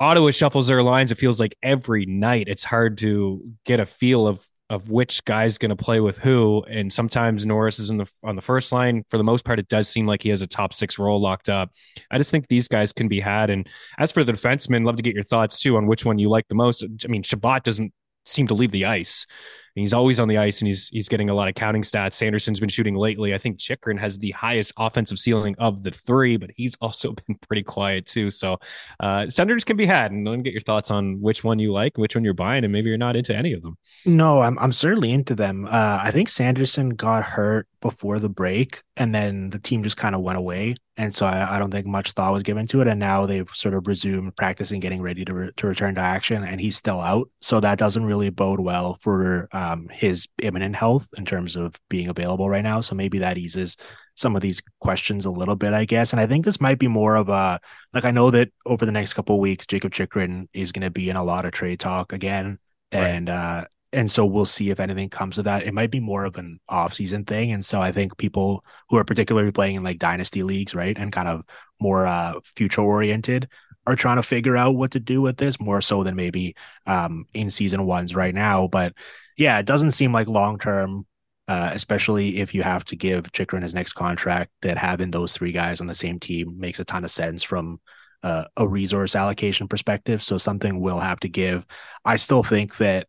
Ottawa 0.00 0.30
shuffles 0.30 0.66
their 0.66 0.82
lines. 0.82 1.12
It 1.12 1.18
feels 1.18 1.38
like 1.38 1.56
every 1.62 2.06
night 2.06 2.48
it's 2.48 2.64
hard 2.64 2.98
to 2.98 3.42
get 3.64 3.80
a 3.80 3.86
feel 3.86 4.26
of 4.26 4.46
of 4.70 4.90
which 4.90 5.22
guy's 5.26 5.58
going 5.58 5.68
to 5.68 5.76
play 5.76 6.00
with 6.00 6.16
who. 6.18 6.64
And 6.68 6.90
sometimes 6.92 7.44
Norris 7.44 7.78
is 7.78 7.90
in 7.90 7.98
the 7.98 8.10
on 8.22 8.34
the 8.34 8.42
first 8.42 8.72
line. 8.72 9.04
For 9.10 9.18
the 9.18 9.24
most 9.24 9.44
part, 9.44 9.58
it 9.58 9.68
does 9.68 9.88
seem 9.88 10.06
like 10.06 10.22
he 10.22 10.30
has 10.30 10.42
a 10.42 10.46
top 10.46 10.72
six 10.72 10.98
role 10.98 11.20
locked 11.20 11.48
up. 11.48 11.70
I 12.10 12.18
just 12.18 12.30
think 12.30 12.48
these 12.48 12.66
guys 12.66 12.92
can 12.92 13.06
be 13.06 13.20
had. 13.20 13.50
And 13.50 13.68
as 13.98 14.10
for 14.10 14.24
the 14.24 14.32
defensemen, 14.32 14.84
love 14.84 14.96
to 14.96 15.02
get 15.02 15.14
your 15.14 15.22
thoughts 15.22 15.60
too 15.60 15.76
on 15.76 15.86
which 15.86 16.04
one 16.04 16.18
you 16.18 16.28
like 16.28 16.48
the 16.48 16.54
most. 16.54 16.82
I 16.82 17.08
mean, 17.08 17.22
Chabot 17.22 17.62
doesn't 17.62 17.92
seem 18.26 18.46
to 18.46 18.54
leave 18.54 18.70
the 18.70 18.86
ice 18.86 19.26
he's 19.74 19.92
always 19.92 20.20
on 20.20 20.28
the 20.28 20.38
ice 20.38 20.60
and 20.60 20.68
he's 20.68 20.88
he's 20.88 21.08
getting 21.08 21.30
a 21.30 21.34
lot 21.34 21.48
of 21.48 21.54
counting 21.54 21.82
stats. 21.82 22.14
Sanderson's 22.14 22.60
been 22.60 22.68
shooting 22.68 22.94
lately. 22.94 23.34
I 23.34 23.38
think 23.38 23.58
Chychrun 23.58 23.98
has 23.98 24.18
the 24.18 24.30
highest 24.32 24.72
offensive 24.76 25.18
ceiling 25.18 25.54
of 25.58 25.82
the 25.82 25.90
three, 25.90 26.36
but 26.36 26.50
he's 26.56 26.76
also 26.80 27.12
been 27.26 27.36
pretty 27.46 27.62
quiet 27.62 28.06
too. 28.06 28.30
So 28.30 28.58
uh 29.00 29.28
Senators 29.28 29.64
can 29.64 29.76
be 29.76 29.86
had 29.86 30.12
and 30.12 30.26
let 30.26 30.36
me 30.36 30.42
get 30.42 30.52
your 30.52 30.60
thoughts 30.60 30.90
on 30.90 31.20
which 31.20 31.44
one 31.44 31.58
you 31.58 31.72
like, 31.72 31.96
which 31.98 32.14
one 32.14 32.24
you're 32.24 32.34
buying, 32.34 32.64
and 32.64 32.72
maybe 32.72 32.88
you're 32.88 32.98
not 32.98 33.16
into 33.16 33.34
any 33.34 33.52
of 33.52 33.62
them. 33.62 33.76
No, 34.04 34.40
I'm 34.40 34.58
I'm 34.58 34.72
certainly 34.72 35.12
into 35.12 35.34
them. 35.34 35.66
Uh 35.66 35.98
I 36.02 36.10
think 36.10 36.28
Sanderson 36.28 36.90
got 36.90 37.24
hurt 37.24 37.68
before 37.80 38.18
the 38.18 38.28
break 38.28 38.82
and 38.96 39.14
then 39.14 39.50
the 39.50 39.58
team 39.58 39.82
just 39.82 39.96
kind 39.96 40.14
of 40.14 40.22
went 40.22 40.38
away 40.38 40.76
and 40.96 41.14
so 41.14 41.26
I, 41.26 41.56
I, 41.56 41.58
don't 41.58 41.70
think 41.70 41.86
much 41.86 42.12
thought 42.12 42.32
was 42.32 42.44
given 42.44 42.68
to 42.68 42.80
it. 42.80 42.86
And 42.86 43.00
now 43.00 43.26
they've 43.26 43.48
sort 43.52 43.74
of 43.74 43.88
resumed 43.88 44.36
practicing 44.36 44.78
getting 44.78 45.02
ready 45.02 45.24
to, 45.24 45.34
re- 45.34 45.50
to 45.56 45.66
return 45.66 45.96
to 45.96 46.00
action 46.00 46.44
and 46.44 46.60
he's 46.60 46.76
still 46.76 47.00
out. 47.00 47.28
So 47.40 47.58
that 47.60 47.78
doesn't 47.78 48.04
really 48.04 48.30
bode 48.30 48.60
well 48.60 48.98
for 49.00 49.48
um, 49.52 49.88
his 49.90 50.28
imminent 50.40 50.76
health 50.76 51.08
in 51.16 51.24
terms 51.24 51.56
of 51.56 51.74
being 51.90 52.08
available 52.08 52.48
right 52.48 52.62
now. 52.62 52.80
So 52.80 52.94
maybe 52.94 53.18
that 53.18 53.38
eases 53.38 53.76
some 54.14 54.36
of 54.36 54.42
these 54.42 54.62
questions 54.78 55.26
a 55.26 55.30
little 55.30 55.56
bit 55.56 55.72
i 55.72 55.84
guess. 55.84 56.12
And 56.12 56.20
i 56.20 56.26
think 56.26 56.44
this 56.44 56.60
might 56.60 56.78
be 56.78 56.86
more 56.86 57.16
of 57.16 57.28
a 57.28 57.58
like 57.92 58.04
i 58.04 58.12
know 58.12 58.30
that 58.30 58.52
over 58.64 58.86
the 58.86 58.92
next 58.92 59.14
couple 59.14 59.40
weeks 59.40 59.66
Jakob 59.66 59.92
Chychrun 59.92 60.48
is 60.52 60.70
going 60.70 60.84
to 60.84 60.90
be 60.90 61.10
in 61.10 61.16
a 61.16 61.24
lot 61.24 61.44
of 61.44 61.52
trade 61.52 61.80
talk 61.80 62.12
again. 62.12 62.58
Right. 62.92 63.08
and 63.08 63.28
uh 63.28 63.64
and 63.94 64.10
so 64.10 64.26
we'll 64.26 64.44
see 64.44 64.70
if 64.70 64.80
anything 64.80 65.08
comes 65.08 65.38
of 65.38 65.44
that. 65.44 65.62
It 65.62 65.74
might 65.74 65.90
be 65.90 66.00
more 66.00 66.24
of 66.24 66.36
an 66.36 66.60
off-season 66.68 67.24
thing, 67.24 67.52
and 67.52 67.64
so 67.64 67.80
I 67.80 67.92
think 67.92 68.18
people 68.18 68.64
who 68.90 68.96
are 68.98 69.04
particularly 69.04 69.52
playing 69.52 69.76
in 69.76 69.82
like 69.82 69.98
dynasty 69.98 70.42
leagues, 70.42 70.74
right, 70.74 70.98
and 70.98 71.12
kind 71.12 71.28
of 71.28 71.44
more 71.80 72.06
uh, 72.06 72.34
future-oriented, 72.56 73.48
are 73.86 73.96
trying 73.96 74.16
to 74.16 74.22
figure 74.22 74.56
out 74.56 74.76
what 74.76 74.90
to 74.92 75.00
do 75.00 75.20
with 75.20 75.36
this 75.36 75.60
more 75.60 75.80
so 75.80 76.02
than 76.02 76.16
maybe 76.16 76.54
um, 76.86 77.26
in 77.34 77.50
season 77.50 77.86
ones 77.86 78.14
right 78.14 78.34
now. 78.34 78.66
But 78.66 78.94
yeah, 79.36 79.58
it 79.58 79.66
doesn't 79.66 79.92
seem 79.92 80.12
like 80.12 80.28
long-term, 80.28 81.06
uh, 81.48 81.70
especially 81.72 82.38
if 82.38 82.54
you 82.54 82.62
have 82.62 82.84
to 82.86 82.96
give 82.96 83.30
Chychrun 83.32 83.62
his 83.62 83.74
next 83.74 83.92
contract. 83.92 84.50
That 84.62 84.78
having 84.78 85.10
those 85.10 85.34
three 85.34 85.52
guys 85.52 85.80
on 85.80 85.86
the 85.86 85.94
same 85.94 86.18
team 86.18 86.58
makes 86.58 86.80
a 86.80 86.84
ton 86.84 87.04
of 87.04 87.10
sense 87.10 87.42
from 87.42 87.80
uh, 88.22 88.44
a 88.56 88.66
resource 88.66 89.14
allocation 89.14 89.68
perspective. 89.68 90.22
So 90.22 90.38
something 90.38 90.80
will 90.80 91.00
have 91.00 91.20
to 91.20 91.28
give. 91.28 91.66
I 92.04 92.16
still 92.16 92.42
think 92.42 92.78
that 92.78 93.06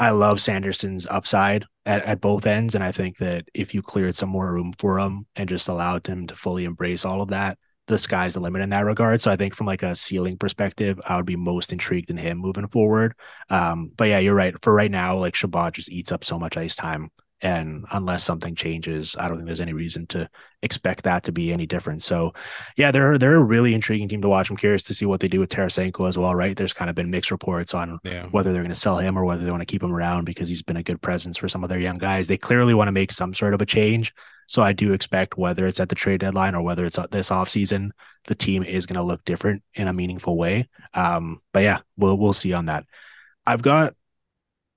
I 0.00 0.10
love 0.12 0.40
Sanderson's 0.40 1.06
upside 1.06 1.66
at, 1.84 2.02
at 2.04 2.22
both 2.22 2.46
ends. 2.46 2.74
And 2.74 2.82
I 2.82 2.90
think 2.90 3.18
that 3.18 3.44
if 3.52 3.74
you 3.74 3.82
cleared 3.82 4.14
some 4.14 4.30
more 4.30 4.50
room 4.50 4.72
for 4.78 4.98
him 4.98 5.26
and 5.36 5.46
just 5.46 5.68
allowed 5.68 6.06
him 6.06 6.26
to 6.28 6.34
fully 6.34 6.64
embrace 6.64 7.04
all 7.04 7.20
of 7.20 7.28
that, 7.28 7.58
the 7.86 7.98
sky's 7.98 8.32
the 8.32 8.40
limit 8.40 8.62
in 8.62 8.70
that 8.70 8.86
regard. 8.86 9.20
So 9.20 9.30
I 9.30 9.36
think 9.36 9.54
from 9.54 9.66
like 9.66 9.82
a 9.82 9.94
ceiling 9.94 10.38
perspective, 10.38 10.98
I 11.06 11.16
would 11.16 11.26
be 11.26 11.36
most 11.36 11.70
intrigued 11.70 12.08
in 12.08 12.16
him 12.16 12.38
moving 12.38 12.66
forward. 12.68 13.14
Um, 13.50 13.92
but 13.94 14.08
yeah, 14.08 14.20
you're 14.20 14.34
right. 14.34 14.54
For 14.62 14.72
right 14.72 14.90
now, 14.90 15.18
like 15.18 15.34
Chabot 15.34 15.74
just 15.74 15.90
eats 15.90 16.12
up 16.12 16.24
so 16.24 16.38
much 16.38 16.56
ice 16.56 16.76
time 16.76 17.10
and 17.42 17.84
unless 17.92 18.24
something 18.24 18.54
changes, 18.54 19.16
I 19.18 19.28
don't 19.28 19.38
think 19.38 19.46
there's 19.46 19.60
any 19.60 19.72
reason 19.72 20.06
to 20.08 20.28
expect 20.62 21.04
that 21.04 21.24
to 21.24 21.32
be 21.32 21.52
any 21.52 21.66
different. 21.66 22.02
So, 22.02 22.34
yeah, 22.76 22.90
they're 22.90 23.18
they're 23.18 23.36
a 23.36 23.42
really 23.42 23.74
intriguing 23.74 24.08
team 24.08 24.22
to 24.22 24.28
watch. 24.28 24.50
I'm 24.50 24.56
curious 24.56 24.82
to 24.84 24.94
see 24.94 25.06
what 25.06 25.20
they 25.20 25.28
do 25.28 25.40
with 25.40 25.50
Tarasenko 25.50 26.08
as 26.08 26.18
well. 26.18 26.34
Right? 26.34 26.56
There's 26.56 26.72
kind 26.72 26.90
of 26.90 26.96
been 26.96 27.10
mixed 27.10 27.30
reports 27.30 27.74
on 27.74 27.98
yeah. 28.04 28.26
whether 28.26 28.52
they're 28.52 28.62
going 28.62 28.70
to 28.70 28.76
sell 28.76 28.98
him 28.98 29.18
or 29.18 29.24
whether 29.24 29.44
they 29.44 29.50
want 29.50 29.62
to 29.62 29.66
keep 29.66 29.82
him 29.82 29.92
around 29.92 30.24
because 30.24 30.48
he's 30.48 30.62
been 30.62 30.76
a 30.76 30.82
good 30.82 31.00
presence 31.00 31.38
for 31.38 31.48
some 31.48 31.62
of 31.62 31.70
their 31.70 31.80
young 31.80 31.98
guys. 31.98 32.26
They 32.26 32.38
clearly 32.38 32.74
want 32.74 32.88
to 32.88 32.92
make 32.92 33.12
some 33.12 33.34
sort 33.34 33.54
of 33.54 33.62
a 33.62 33.66
change. 33.66 34.12
So 34.46 34.62
I 34.62 34.72
do 34.72 34.92
expect 34.92 35.38
whether 35.38 35.64
it's 35.66 35.78
at 35.78 35.88
the 35.88 35.94
trade 35.94 36.20
deadline 36.20 36.56
or 36.56 36.62
whether 36.62 36.84
it's 36.84 36.98
this 37.12 37.30
offseason, 37.30 37.90
the 38.26 38.34
team 38.34 38.64
is 38.64 38.84
going 38.84 38.96
to 38.96 39.06
look 39.06 39.24
different 39.24 39.62
in 39.74 39.86
a 39.86 39.92
meaningful 39.92 40.36
way. 40.36 40.68
Um, 40.92 41.40
but 41.52 41.60
yeah, 41.60 41.78
we'll 41.96 42.18
we'll 42.18 42.32
see 42.32 42.52
on 42.52 42.66
that. 42.66 42.84
I've 43.46 43.62
got 43.62 43.94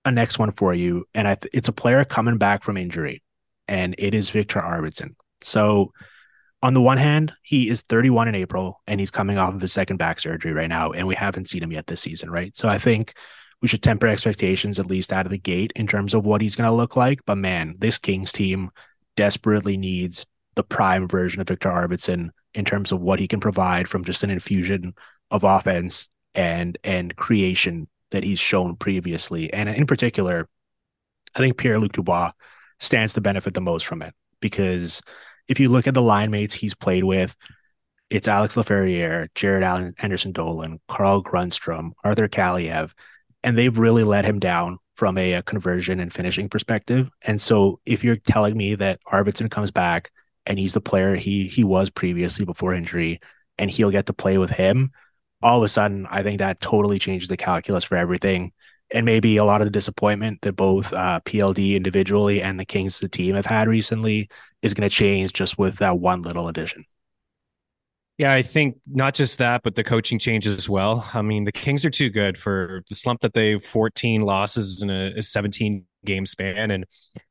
a 0.06 0.12
next 0.12 0.40
one 0.40 0.52
for 0.52 0.74
you, 0.74 1.06
and 1.14 1.28
I 1.28 1.38
it's 1.54 1.68
a 1.68 1.74
player 1.74 2.04
coming 2.06 2.38
back 2.38 2.64
from 2.64 2.78
injury, 2.78 3.24
and 3.68 3.96
it 3.98 4.14
is 4.14 4.30
Victor 4.30 4.60
Arvidsson. 4.60 5.16
So, 5.42 5.92
on 6.62 6.74
the 6.74 6.82
one 6.82 6.98
hand, 6.98 7.34
he 7.44 7.70
is 7.70 7.82
31 7.82 8.30
in 8.30 8.36
April, 8.36 8.82
and 8.88 9.00
he's 9.00 9.12
coming 9.12 9.38
off 9.38 9.54
of 9.54 9.62
his 9.62 9.74
second 9.74 9.98
back 9.98 10.20
surgery 10.20 10.54
right 10.54 10.70
now, 10.70 10.92
and 10.92 11.08
we 11.08 11.16
haven't 11.16 11.50
seen 11.50 11.64
him 11.64 11.72
yet 11.72 11.88
this 11.88 12.02
season, 12.02 12.30
right? 12.30 12.56
So, 12.56 12.68
I 12.68 12.78
think 12.78 13.14
we 13.62 13.68
should 13.68 13.82
temper 13.82 14.08
expectations 14.08 14.78
at 14.78 14.88
least 14.88 15.14
out 15.14 15.26
of 15.26 15.32
the 15.32 15.38
gate 15.38 15.72
in 15.76 15.88
terms 15.88 16.14
of 16.14 16.26
what 16.26 16.42
he's 16.42 16.56
going 16.56 16.70
to 16.70 16.76
look 16.76 16.98
like. 16.98 17.22
But 17.26 17.38
man, 17.38 17.76
this 17.80 17.98
Kings 17.98 18.34
team 18.34 18.70
desperately 19.16 19.78
needs 19.78 20.26
the 20.56 20.64
prime 20.64 21.08
version 21.08 21.42
of 21.42 21.48
Victor 21.48 21.70
Arvidsson 21.70 22.30
in 22.54 22.66
terms 22.66 22.92
of 22.92 23.00
what 23.02 23.20
he 23.20 23.28
can 23.28 23.40
provide 23.40 23.88
from 23.88 24.04
just 24.04 24.22
an 24.24 24.30
infusion 24.30 24.94
of 25.32 25.44
offense 25.46 26.10
and 26.36 26.78
and 26.84 27.16
creation 27.16 27.88
that 28.14 28.24
he's 28.24 28.40
shown 28.40 28.76
previously. 28.76 29.52
And 29.54 29.70
in 29.70 29.86
particular, 29.86 30.48
I 31.36 31.40
think 31.40 31.58
Pierre 31.58 31.80
Luc 31.80 31.92
Dubois 31.92 32.32
stands 32.80 33.14
to 33.14 33.22
benefit 33.22 33.54
the 33.54 33.62
most 33.62 33.86
from 33.86 34.02
it 34.02 34.14
because 34.40 35.02
if 35.48 35.60
you 35.60 35.70
look 35.70 35.88
at 35.88 35.94
the 35.94 36.02
line 36.02 36.32
mates 36.32 36.54
he's 36.54 36.74
played 36.74 37.04
with, 37.04 37.36
it's 38.10 38.28
Alex 38.28 38.56
Laferriere, 38.56 39.28
Jared 39.36 39.64
Allen, 39.64 39.94
Anderson 40.00 40.32
Dolan, 40.32 40.80
Carl 40.88 41.24
Grundstrom, 41.24 41.92
Arthur 42.04 42.28
Kaliyev, 42.28 42.94
and 43.44 43.58
they've 43.58 43.78
really 43.78 44.04
let 44.04 44.26
him 44.26 44.40
down 44.40 44.78
from 44.96 45.18
a, 45.18 45.34
a, 45.34 45.42
conversion 45.42 46.00
and 46.00 46.14
finishing 46.14 46.48
perspective. 46.48 47.10
And 47.24 47.42
so 47.42 47.80
if 47.86 48.04
you're 48.04 48.16
telling 48.16 48.56
me 48.56 48.76
that 48.76 49.00
Arvidsson 49.08 49.50
comes 49.50 49.72
back 49.72 50.12
and 50.46 50.60
he's 50.60 50.74
the 50.74 50.82
player 50.82 51.16
he 51.16 51.48
he 51.48 51.64
was 51.64 51.90
previously 51.90 52.46
before 52.46 52.74
injury 52.74 53.20
and 53.58 53.72
he'll 53.72 53.92
get 53.92 54.06
to 54.06 54.14
play 54.14 54.38
with 54.38 54.52
him, 54.52 54.92
all 55.44 55.58
of 55.60 55.64
a 55.64 55.68
sudden, 55.70 56.08
I 56.10 56.24
think 56.24 56.40
that 56.40 56.62
totally 56.62 57.00
changes 57.00 57.30
the 57.30 57.38
calculus 57.38 57.84
for 57.84 57.98
everything. 57.98 58.52
and 58.92 59.06
maybe 59.06 59.38
a 59.38 59.46
lot 59.46 59.62
of 59.62 59.66
the 59.66 59.72
disappointment 59.72 60.40
that 60.44 60.54
both 60.54 60.94
uh, 60.94 61.20
PLD 61.26 61.76
individually 61.76 62.42
and 62.42 62.60
the 62.60 62.66
Kings 62.66 63.02
a 63.04 63.08
team 63.10 63.36
have 63.36 63.46
had 63.46 63.68
recently 63.68 64.30
is 64.62 64.74
going 64.74 64.88
to 64.90 64.96
change 64.96 65.34
just 65.34 65.58
with 65.58 65.78
that 65.78 66.00
one 66.00 66.22
little 66.22 66.48
addition. 66.48 66.86
Yeah, 68.20 68.32
I 68.34 68.44
think 68.44 68.78
not 68.86 69.16
just 69.16 69.40
that, 69.40 69.64
but 69.64 69.76
the 69.76 69.84
coaching 69.84 70.20
changes 70.20 70.56
as 70.56 70.70
well. 70.70 71.10
I 71.14 71.24
mean, 71.24 71.46
the 71.46 71.52
Kings 71.52 71.84
are 71.84 71.90
too 71.90 72.10
good 72.12 72.38
for 72.38 72.84
the 72.88 72.96
slump 72.96 73.22
that 73.22 73.34
they 73.34 73.58
14 73.58 74.22
losses 74.22 74.84
in 74.84 74.92
a, 74.92 75.14
a 75.18 75.22
17 75.24 75.86
game 76.06 76.26
span, 76.26 76.72
and 76.72 76.86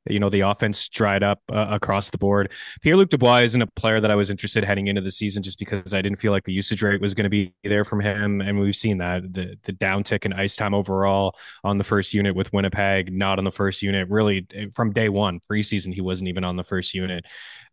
you 0.08 0.18
know 0.18 0.28
the 0.28 0.40
offense 0.40 0.88
dried 0.88 1.22
up 1.22 1.40
uh, 1.50 1.68
across 1.70 2.10
the 2.10 2.18
board. 2.18 2.52
Pierre 2.80 2.96
Luc 2.96 3.10
Dubois 3.10 3.42
isn't 3.42 3.62
a 3.62 3.66
player 3.66 4.00
that 4.00 4.10
I 4.10 4.14
was 4.14 4.30
interested 4.30 4.64
heading 4.64 4.88
into 4.88 5.00
the 5.00 5.10
season 5.10 5.42
just 5.42 5.58
because 5.58 5.94
I 5.94 6.02
didn't 6.02 6.18
feel 6.18 6.32
like 6.32 6.44
the 6.44 6.52
usage 6.52 6.82
rate 6.82 7.00
was 7.00 7.14
going 7.14 7.24
to 7.24 7.30
be 7.30 7.52
there 7.64 7.84
from 7.84 8.00
him, 8.00 8.40
and 8.40 8.58
we've 8.58 8.76
seen 8.76 8.98
that 8.98 9.32
the 9.32 9.56
the 9.64 9.72
downtick 9.72 10.24
in 10.24 10.32
ice 10.32 10.56
time 10.56 10.74
overall 10.74 11.36
on 11.64 11.78
the 11.78 11.84
first 11.84 12.14
unit 12.14 12.34
with 12.34 12.52
Winnipeg, 12.52 13.12
not 13.12 13.38
on 13.38 13.44
the 13.44 13.50
first 13.50 13.82
unit. 13.82 14.08
Really, 14.08 14.46
from 14.74 14.92
day 14.92 15.08
one 15.08 15.40
preseason, 15.50 15.92
he 15.92 16.00
wasn't 16.00 16.28
even 16.28 16.44
on 16.44 16.56
the 16.56 16.64
first 16.64 16.94
unit, 16.94 17.24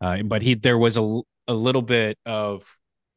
uh, 0.01 0.23
but 0.23 0.41
he 0.41 0.55
there 0.55 0.77
was 0.77 0.97
a 0.97 1.21
a 1.47 1.53
little 1.53 1.81
bit 1.81 2.17
of 2.25 2.63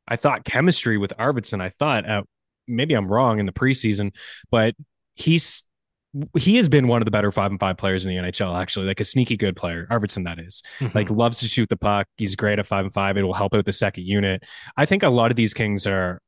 I 0.08 0.16
thought 0.16 0.44
chemistry 0.44 0.98
with 0.98 1.12
Arvidsson. 1.18 1.60
I 1.60 1.68
thought 1.68 2.08
uh, 2.08 2.22
maybe 2.66 2.94
I'm 2.94 3.10
wrong 3.10 3.38
in 3.38 3.46
the 3.46 3.52
preseason, 3.52 4.12
but 4.50 4.74
he's 5.14 5.64
he 6.36 6.56
has 6.56 6.68
been 6.68 6.88
one 6.88 7.00
of 7.00 7.04
the 7.04 7.10
better 7.10 7.32
five 7.32 7.50
and 7.50 7.60
five 7.60 7.76
players 7.76 8.04
in 8.04 8.14
the 8.14 8.22
NHL. 8.22 8.58
Actually, 8.60 8.86
like 8.86 9.00
a 9.00 9.04
sneaky 9.04 9.36
good 9.36 9.56
player, 9.56 9.86
Arvidsson. 9.90 10.24
That 10.24 10.38
is. 10.38 10.62
Mm-hmm. 10.78 10.96
like 10.96 11.10
loves 11.10 11.38
to 11.40 11.46
shoot 11.46 11.68
the 11.68 11.76
puck. 11.76 12.06
He's 12.16 12.36
great 12.36 12.58
at 12.58 12.66
five 12.66 12.84
and 12.84 12.92
five. 12.92 13.16
It 13.16 13.22
will 13.22 13.32
help 13.32 13.54
out 13.54 13.64
the 13.64 13.72
second 13.72 14.06
unit. 14.06 14.42
I 14.76 14.86
think 14.86 15.02
a 15.02 15.08
lot 15.08 15.30
of 15.30 15.36
these 15.36 15.54
Kings 15.54 15.86
are. 15.86 16.20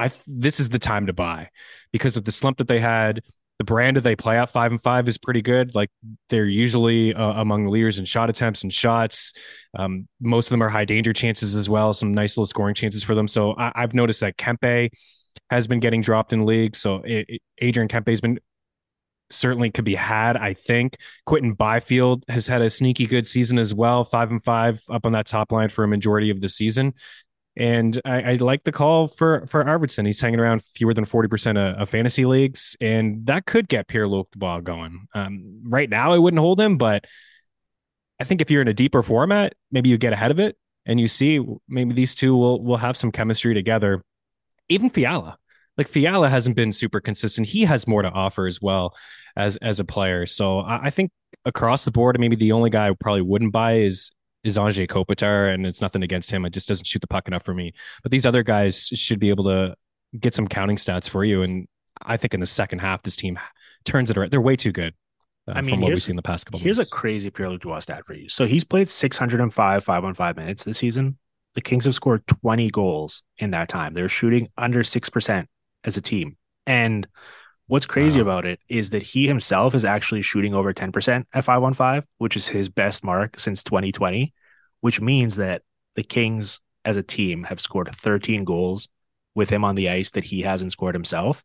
I 0.00 0.10
this 0.28 0.60
is 0.60 0.68
the 0.68 0.78
time 0.78 1.06
to 1.06 1.12
buy 1.12 1.48
because 1.90 2.16
of 2.16 2.24
the 2.24 2.30
slump 2.30 2.58
that 2.58 2.68
they 2.68 2.78
had 2.78 3.20
the 3.58 3.64
brand 3.64 3.96
that 3.96 4.02
they 4.02 4.14
play 4.14 4.38
at 4.38 4.50
five 4.50 4.70
and 4.70 4.80
five 4.80 5.08
is 5.08 5.18
pretty 5.18 5.42
good. 5.42 5.74
Like 5.74 5.90
they're 6.28 6.46
usually 6.46 7.12
uh, 7.12 7.40
among 7.40 7.64
the 7.64 7.70
leaders 7.70 7.98
in 7.98 8.04
shot 8.04 8.30
attempts 8.30 8.62
and 8.62 8.72
shots. 8.72 9.32
Um, 9.76 10.06
most 10.20 10.46
of 10.46 10.50
them 10.50 10.62
are 10.62 10.68
high 10.68 10.84
danger 10.84 11.12
chances 11.12 11.56
as 11.56 11.68
well. 11.68 11.92
Some 11.92 12.14
nice 12.14 12.36
little 12.36 12.46
scoring 12.46 12.74
chances 12.74 13.02
for 13.02 13.16
them. 13.16 13.26
So 13.26 13.54
I, 13.58 13.72
have 13.74 13.94
noticed 13.94 14.20
that 14.20 14.36
Kempe 14.36 14.90
has 15.50 15.66
been 15.66 15.80
getting 15.80 16.00
dropped 16.00 16.32
in 16.32 16.46
league. 16.46 16.76
So 16.76 17.02
it, 17.04 17.26
it, 17.28 17.42
Adrian 17.58 17.88
Kempe 17.88 18.10
has 18.10 18.20
been 18.20 18.38
certainly 19.30 19.70
could 19.70 19.84
be 19.84 19.94
had. 19.94 20.36
I 20.36 20.54
think 20.54 20.96
Quinton 21.26 21.54
Byfield 21.54 22.24
has 22.28 22.46
had 22.46 22.62
a 22.62 22.70
sneaky 22.70 23.06
good 23.06 23.26
season 23.26 23.58
as 23.58 23.74
well. 23.74 24.04
Five 24.04 24.30
and 24.30 24.42
five 24.42 24.82
up 24.90 25.06
on 25.06 25.12
that 25.12 25.26
top 25.26 25.52
line 25.52 25.68
for 25.68 25.84
a 25.84 25.88
majority 25.88 26.30
of 26.30 26.40
the 26.40 26.48
season. 26.48 26.94
And 27.56 28.00
I, 28.04 28.22
I, 28.22 28.34
like 28.34 28.62
the 28.62 28.70
call 28.70 29.08
for 29.08 29.44
for 29.48 29.64
Arvidsson. 29.64 30.06
He's 30.06 30.20
hanging 30.20 30.38
around 30.38 30.62
fewer 30.62 30.94
than 30.94 31.04
forty 31.04 31.28
percent 31.28 31.58
of, 31.58 31.76
of, 31.76 31.88
fantasy 31.88 32.24
leagues, 32.24 32.76
and 32.80 33.26
that 33.26 33.46
could 33.46 33.68
get 33.68 33.88
Pierre 33.88 34.06
Luc 34.06 34.30
Dubois 34.30 34.60
going. 34.60 35.08
Um, 35.12 35.62
right 35.64 35.90
now, 35.90 36.12
I 36.12 36.18
wouldn't 36.18 36.40
hold 36.40 36.60
him, 36.60 36.78
but 36.78 37.04
I 38.20 38.24
think 38.24 38.40
if 38.40 38.50
you're 38.50 38.62
in 38.62 38.68
a 38.68 38.74
deeper 38.74 39.02
format, 39.02 39.54
maybe 39.72 39.88
you 39.88 39.98
get 39.98 40.12
ahead 40.12 40.30
of 40.30 40.38
it 40.38 40.56
and 40.86 40.98
you 40.98 41.06
see 41.06 41.40
maybe 41.68 41.92
these 41.94 42.14
two 42.14 42.36
will 42.36 42.62
will 42.62 42.78
have 42.78 42.96
some 42.96 43.12
chemistry 43.12 43.54
together. 43.54 44.02
Even 44.68 44.90
Fiala, 44.90 45.38
like 45.78 45.88
Fiala 45.88 46.28
hasn't 46.28 46.56
been 46.56 46.72
super 46.72 47.00
consistent. 47.00 47.46
He 47.46 47.62
has 47.64 47.86
more 47.86 48.02
to 48.02 48.10
offer 48.10 48.46
as 48.46 48.60
well 48.60 48.96
as 49.36 49.56
as 49.58 49.80
a 49.80 49.84
player. 49.84 50.26
So 50.26 50.58
I, 50.58 50.86
I 50.86 50.90
think 50.90 51.12
across 51.44 51.84
the 51.84 51.92
board, 51.92 52.18
maybe 52.18 52.36
the 52.36 52.52
only 52.52 52.68
guy 52.68 52.88
I 52.88 52.92
probably 52.98 53.22
wouldn't 53.22 53.52
buy 53.52 53.78
is 53.78 54.10
is 54.44 54.56
Anze 54.56 54.86
Kopitar, 54.88 55.52
and 55.54 55.64
it's 55.66 55.80
nothing 55.80 56.02
against 56.02 56.30
him. 56.30 56.44
It 56.44 56.50
just 56.50 56.68
doesn't 56.68 56.86
shoot 56.86 57.00
the 57.00 57.08
puck 57.08 57.28
enough 57.28 57.44
for 57.44 57.54
me. 57.54 57.72
But 58.02 58.12
these 58.12 58.26
other 58.26 58.42
guys 58.42 58.88
should 58.92 59.20
be 59.20 59.30
able 59.30 59.44
to 59.44 59.74
get 60.18 60.34
some 60.34 60.48
counting 60.48 60.76
stats 60.76 61.08
for 61.08 61.24
you. 61.24 61.42
And 61.42 61.66
I 62.02 62.16
think 62.16 62.34
in 62.34 62.40
the 62.40 62.46
second 62.46 62.80
half, 62.80 63.02
this 63.02 63.16
team 63.16 63.38
turns 63.84 64.10
it 64.10 64.16
around. 64.16 64.30
They're 64.30 64.40
way 64.40 64.56
too 64.56 64.72
good. 64.72 64.94
Uh, 65.46 65.52
I 65.52 65.60
mean, 65.62 65.70
from 65.70 65.80
what 65.80 65.90
we've 65.90 66.02
seen 66.02 66.16
the 66.16 66.22
past 66.22 66.46
couple. 66.46 66.60
Here's 66.60 66.76
months. 66.76 66.92
a 66.92 66.94
crazy 66.94 67.30
Pierre 67.30 67.50
Luc 67.50 67.62
Dubois 67.62 67.80
stat 67.80 68.04
for 68.06 68.14
you. 68.14 68.28
So 68.28 68.46
he's 68.46 68.64
played 68.64 68.88
605 68.88 69.84
five 69.84 70.04
on 70.04 70.14
five 70.14 70.36
minutes 70.36 70.64
this 70.64 70.78
season. 70.78 71.18
The 71.54 71.60
Kings 71.60 71.86
have 71.86 71.94
scored 71.94 72.26
20 72.26 72.70
goals 72.70 73.22
in 73.38 73.50
that 73.52 73.68
time. 73.68 73.94
They're 73.94 74.08
shooting 74.08 74.48
under 74.56 74.84
six 74.84 75.08
percent 75.08 75.48
as 75.84 75.96
a 75.96 76.02
team, 76.02 76.36
and 76.66 77.06
What's 77.68 77.84
crazy 77.84 78.18
wow. 78.18 78.22
about 78.22 78.46
it 78.46 78.60
is 78.68 78.90
that 78.90 79.02
he 79.02 79.26
himself 79.26 79.74
is 79.74 79.84
actually 79.84 80.22
shooting 80.22 80.54
over 80.54 80.72
10% 80.72 81.24
at 81.34 81.44
515, 81.44 82.02
which 82.16 82.34
is 82.34 82.48
his 82.48 82.70
best 82.70 83.04
mark 83.04 83.38
since 83.38 83.62
2020, 83.62 84.32
which 84.80 85.02
means 85.02 85.36
that 85.36 85.62
the 85.94 86.02
Kings 86.02 86.60
as 86.86 86.96
a 86.96 87.02
team 87.02 87.44
have 87.44 87.60
scored 87.60 87.94
13 87.94 88.44
goals 88.44 88.88
with 89.34 89.50
him 89.50 89.64
on 89.64 89.74
the 89.74 89.90
ice 89.90 90.12
that 90.12 90.24
he 90.24 90.40
hasn't 90.40 90.72
scored 90.72 90.94
himself. 90.94 91.44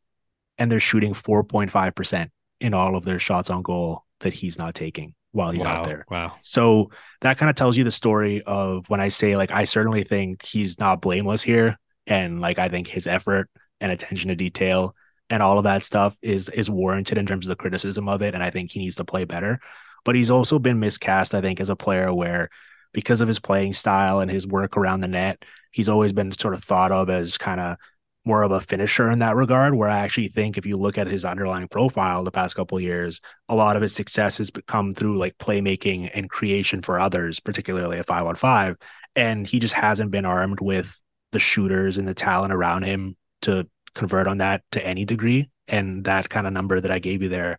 And 0.57 0.71
they're 0.71 0.79
shooting 0.79 1.13
4.5% 1.13 2.29
in 2.61 2.73
all 2.73 2.95
of 2.95 3.03
their 3.03 3.19
shots 3.19 3.49
on 3.49 3.61
goal 3.61 4.05
that 4.21 4.33
he's 4.33 4.57
not 4.57 4.75
taking 4.75 5.15
while 5.33 5.51
he's 5.51 5.63
wow. 5.63 5.81
out 5.81 5.87
there. 5.87 6.05
Wow. 6.09 6.37
So 6.41 6.89
that 7.19 7.37
kind 7.37 7.49
of 7.49 7.57
tells 7.57 7.75
you 7.75 7.83
the 7.83 7.91
story 7.91 8.41
of 8.43 8.89
when 8.89 9.01
I 9.01 9.09
say, 9.09 9.35
like, 9.35 9.51
I 9.51 9.65
certainly 9.65 10.03
think 10.03 10.45
he's 10.45 10.79
not 10.79 11.01
blameless 11.01 11.41
here. 11.41 11.77
And 12.07 12.39
like, 12.39 12.59
I 12.59 12.69
think 12.69 12.87
his 12.87 13.07
effort 13.07 13.49
and 13.83 13.91
attention 13.91 14.29
to 14.29 14.35
detail 14.35 14.95
and 15.29 15.43
all 15.43 15.57
of 15.57 15.65
that 15.65 15.83
stuff 15.83 16.15
is 16.21 16.49
is 16.49 16.69
warranted 16.69 17.17
in 17.17 17.25
terms 17.25 17.45
of 17.45 17.49
the 17.49 17.61
criticism 17.61 18.07
of 18.07 18.21
it 18.21 18.33
and 18.33 18.41
i 18.41 18.49
think 18.49 18.71
he 18.71 18.79
needs 18.79 18.95
to 18.95 19.05
play 19.05 19.25
better. 19.25 19.59
But 20.05 20.15
he's 20.15 20.31
also 20.31 20.57
been 20.59 20.79
miscast 20.79 21.35
i 21.35 21.41
think 21.41 21.59
as 21.59 21.69
a 21.69 21.75
player 21.75 22.13
where 22.13 22.49
because 22.93 23.21
of 23.21 23.27
his 23.27 23.39
playing 23.39 23.73
style 23.73 24.19
and 24.19 24.31
his 24.31 24.47
work 24.47 24.77
around 24.77 25.01
the 25.01 25.07
net 25.07 25.43
he's 25.71 25.89
always 25.89 26.13
been 26.13 26.31
sort 26.31 26.53
of 26.53 26.63
thought 26.63 26.91
of 26.91 27.09
as 27.09 27.37
kind 27.37 27.59
of 27.59 27.77
more 28.25 28.43
of 28.43 28.51
a 28.51 28.61
finisher 28.61 29.09
in 29.09 29.19
that 29.19 29.35
regard 29.35 29.75
where 29.75 29.89
i 29.89 29.99
actually 29.99 30.27
think 30.27 30.57
if 30.57 30.65
you 30.65 30.77
look 30.77 30.97
at 30.97 31.07
his 31.07 31.25
underlying 31.25 31.67
profile 31.67 32.23
the 32.23 32.31
past 32.31 32.55
couple 32.55 32.79
years 32.79 33.21
a 33.47 33.55
lot 33.55 33.75
of 33.75 33.81
his 33.81 33.95
success 33.95 34.37
has 34.37 34.51
come 34.67 34.93
through 34.93 35.17
like 35.17 35.37
playmaking 35.37 36.09
and 36.13 36.29
creation 36.29 36.81
for 36.81 36.99
others 36.99 37.39
particularly 37.39 37.97
a 37.97 38.03
5 38.03 38.25
on 38.25 38.35
5 38.35 38.77
and 39.15 39.47
he 39.47 39.59
just 39.59 39.73
hasn't 39.73 40.11
been 40.11 40.25
armed 40.25 40.59
with 40.59 40.99
the 41.31 41.39
shooters 41.39 41.97
and 41.97 42.07
the 42.07 42.13
talent 42.13 42.53
around 42.53 42.83
him 42.83 43.15
to 43.41 43.67
convert 43.95 44.27
on 44.27 44.39
that 44.39 44.63
to 44.71 44.85
any 44.85 45.05
degree. 45.05 45.49
And 45.67 46.03
that 46.05 46.29
kind 46.29 46.45
of 46.47 46.53
number 46.53 46.79
that 46.79 46.91
I 46.91 46.99
gave 46.99 47.21
you 47.21 47.29
there 47.29 47.57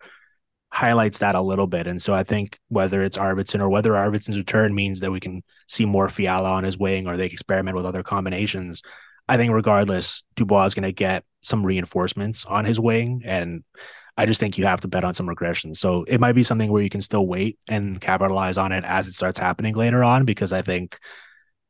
highlights 0.71 1.19
that 1.19 1.37
a 1.37 1.41
little 1.41 1.69
bit. 1.69 1.87
And 1.87 2.03
so 2.03 2.13
I 2.13 2.25
think 2.25 2.59
whether 2.69 3.05
it's 3.05 3.17
Arvidsson 3.17 3.61
or 3.61 3.69
whether 3.69 3.93
Arvidsson's 3.93 4.37
return 4.37 4.75
means 4.75 5.01
that 5.01 5.13
we 5.13 5.21
can 5.21 5.43
see 5.69 5.85
more 5.85 6.09
Fiala 6.09 6.51
on 6.51 6.65
his 6.65 6.77
wing 6.77 7.07
or 7.07 7.17
they 7.17 7.27
experiment 7.27 7.77
with 7.77 7.87
other 7.87 8.03
combinations. 8.03 8.83
I 9.29 9.37
think 9.37 9.53
regardless, 9.53 10.25
Dubois 10.35 10.67
is 10.67 10.75
going 10.75 10.83
to 10.83 10.93
get 10.93 11.25
some 11.43 11.65
reinforcements 11.65 12.45
on 12.45 12.65
his 12.65 12.81
wing. 12.81 13.23
And 13.25 13.63
I 14.17 14.27
just 14.27 14.41
think 14.41 14.59
you 14.59 14.67
have 14.67 14.81
to 14.81 14.89
bet 14.89 15.05
on 15.05 15.15
some 15.15 15.29
regression. 15.29 15.75
So 15.75 16.05
it 16.05 16.21
might 16.21 16.33
be 16.33 16.43
something 16.43 16.71
where 16.71 16.83
you 16.83 16.91
can 16.91 17.03
still 17.03 17.27
wait 17.27 17.59
and 17.69 18.01
capitalize 18.01 18.59
on 18.59 18.73
it 18.73 18.85
as 18.85 19.07
it 19.07 19.15
starts 19.15 19.39
happening 19.39 19.75
later 19.75 20.03
on, 20.03 20.25
because 20.25 20.53
I 20.53 20.63
think, 20.63 20.99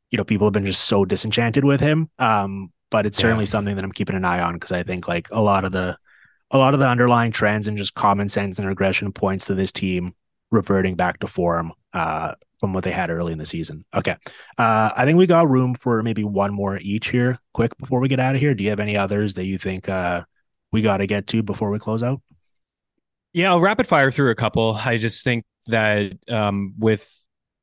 you 0.09 0.17
know, 0.17 0.23
people 0.23 0.47
have 0.47 0.53
been 0.53 0.65
just 0.65 0.85
so 0.85 1.05
disenchanted 1.05 1.63
with 1.63 1.79
him. 1.79 2.09
Um, 2.17 2.71
but 2.91 3.05
it's 3.05 3.17
certainly 3.17 3.43
yeah. 3.43 3.49
something 3.49 3.75
that 3.75 3.83
I'm 3.83 3.91
keeping 3.91 4.15
an 4.15 4.25
eye 4.25 4.41
on 4.41 4.53
because 4.53 4.71
I 4.71 4.83
think 4.83 5.07
like 5.07 5.29
a 5.31 5.41
lot 5.41 5.65
of 5.65 5.71
the 5.71 5.97
a 6.51 6.57
lot 6.57 6.73
of 6.73 6.79
the 6.79 6.87
underlying 6.87 7.31
trends 7.31 7.67
and 7.67 7.77
just 7.77 7.95
common 7.95 8.29
sense 8.29 8.59
and 8.59 8.67
regression 8.67 9.11
points 9.11 9.45
to 9.45 9.55
this 9.55 9.71
team 9.71 10.13
reverting 10.51 10.95
back 10.95 11.19
to 11.19 11.27
form 11.27 11.73
uh, 11.93 12.35
from 12.59 12.73
what 12.73 12.83
they 12.83 12.91
had 12.91 13.09
early 13.09 13.33
in 13.33 13.39
the 13.39 13.45
season. 13.45 13.83
Okay. 13.93 14.15
Uh, 14.57 14.91
I 14.95 15.05
think 15.05 15.17
we 15.17 15.25
got 15.25 15.49
room 15.49 15.73
for 15.75 16.01
maybe 16.03 16.23
one 16.23 16.53
more 16.53 16.77
each 16.77 17.09
here 17.09 17.39
quick 17.53 17.75
before 17.77 17.99
we 17.99 18.07
get 18.07 18.19
out 18.19 18.35
of 18.35 18.41
here. 18.41 18.53
Do 18.53 18.63
you 18.63 18.69
have 18.69 18.79
any 18.79 18.95
others 18.95 19.35
that 19.35 19.45
you 19.45 19.57
think 19.57 19.89
uh, 19.89 20.23
we 20.71 20.81
got 20.81 20.97
to 20.97 21.07
get 21.07 21.27
to 21.27 21.43
before 21.43 21.71
we 21.71 21.79
close 21.79 22.03
out? 22.03 22.21
Yeah, 23.33 23.49
I'll 23.49 23.59
rapid 23.59 23.87
fire 23.87 24.11
through 24.11 24.29
a 24.29 24.35
couple. 24.35 24.75
I 24.75 24.97
just 24.97 25.23
think 25.23 25.43
that 25.67 26.13
um, 26.29 26.73
with 26.77 27.09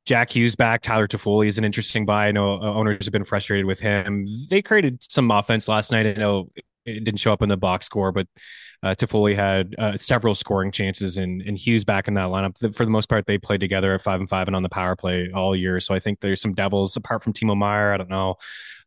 Jack 0.05 0.35
Hughes 0.35 0.55
back. 0.55 0.81
Tyler 0.81 1.07
Toffoli 1.07 1.47
is 1.47 1.57
an 1.57 1.63
interesting 1.63 2.05
buy. 2.05 2.27
I 2.27 2.31
know 2.31 2.55
uh, 2.55 2.73
owners 2.73 3.05
have 3.05 3.13
been 3.13 3.23
frustrated 3.23 3.65
with 3.65 3.79
him. 3.79 4.27
They 4.49 4.61
created 4.61 4.99
some 5.01 5.31
offense 5.31 5.67
last 5.67 5.91
night. 5.91 6.05
I 6.05 6.13
know 6.13 6.49
it 6.85 7.03
didn't 7.05 7.19
show 7.19 7.31
up 7.31 7.41
in 7.41 7.49
the 7.49 7.57
box 7.57 7.85
score, 7.85 8.11
but 8.11 8.27
uh, 8.83 8.93
Toffoli 8.95 9.33
had 9.33 9.73
uh, 9.77 9.95
several 9.95 10.35
scoring 10.35 10.69
chances, 10.69 11.15
and, 11.15 11.41
and 11.41 11.57
Hughes 11.57 11.85
back 11.85 12.09
in 12.09 12.15
that 12.15 12.27
lineup. 12.27 12.57
For 12.75 12.83
the 12.83 12.91
most 12.91 13.07
part, 13.07 13.25
they 13.25 13.37
played 13.37 13.61
together 13.61 13.93
at 13.93 14.01
five 14.01 14.19
and 14.19 14.27
five 14.27 14.47
and 14.47 14.55
on 14.57 14.63
the 14.63 14.69
power 14.69 14.97
play 14.97 15.31
all 15.33 15.55
year. 15.55 15.79
So 15.79 15.95
I 15.95 15.99
think 15.99 16.19
there's 16.19 16.41
some 16.41 16.53
Devils 16.53 16.97
apart 16.97 17.23
from 17.23 17.31
Timo 17.31 17.57
Meier. 17.57 17.93
I 17.93 17.97
don't 17.97 18.09
know 18.09 18.35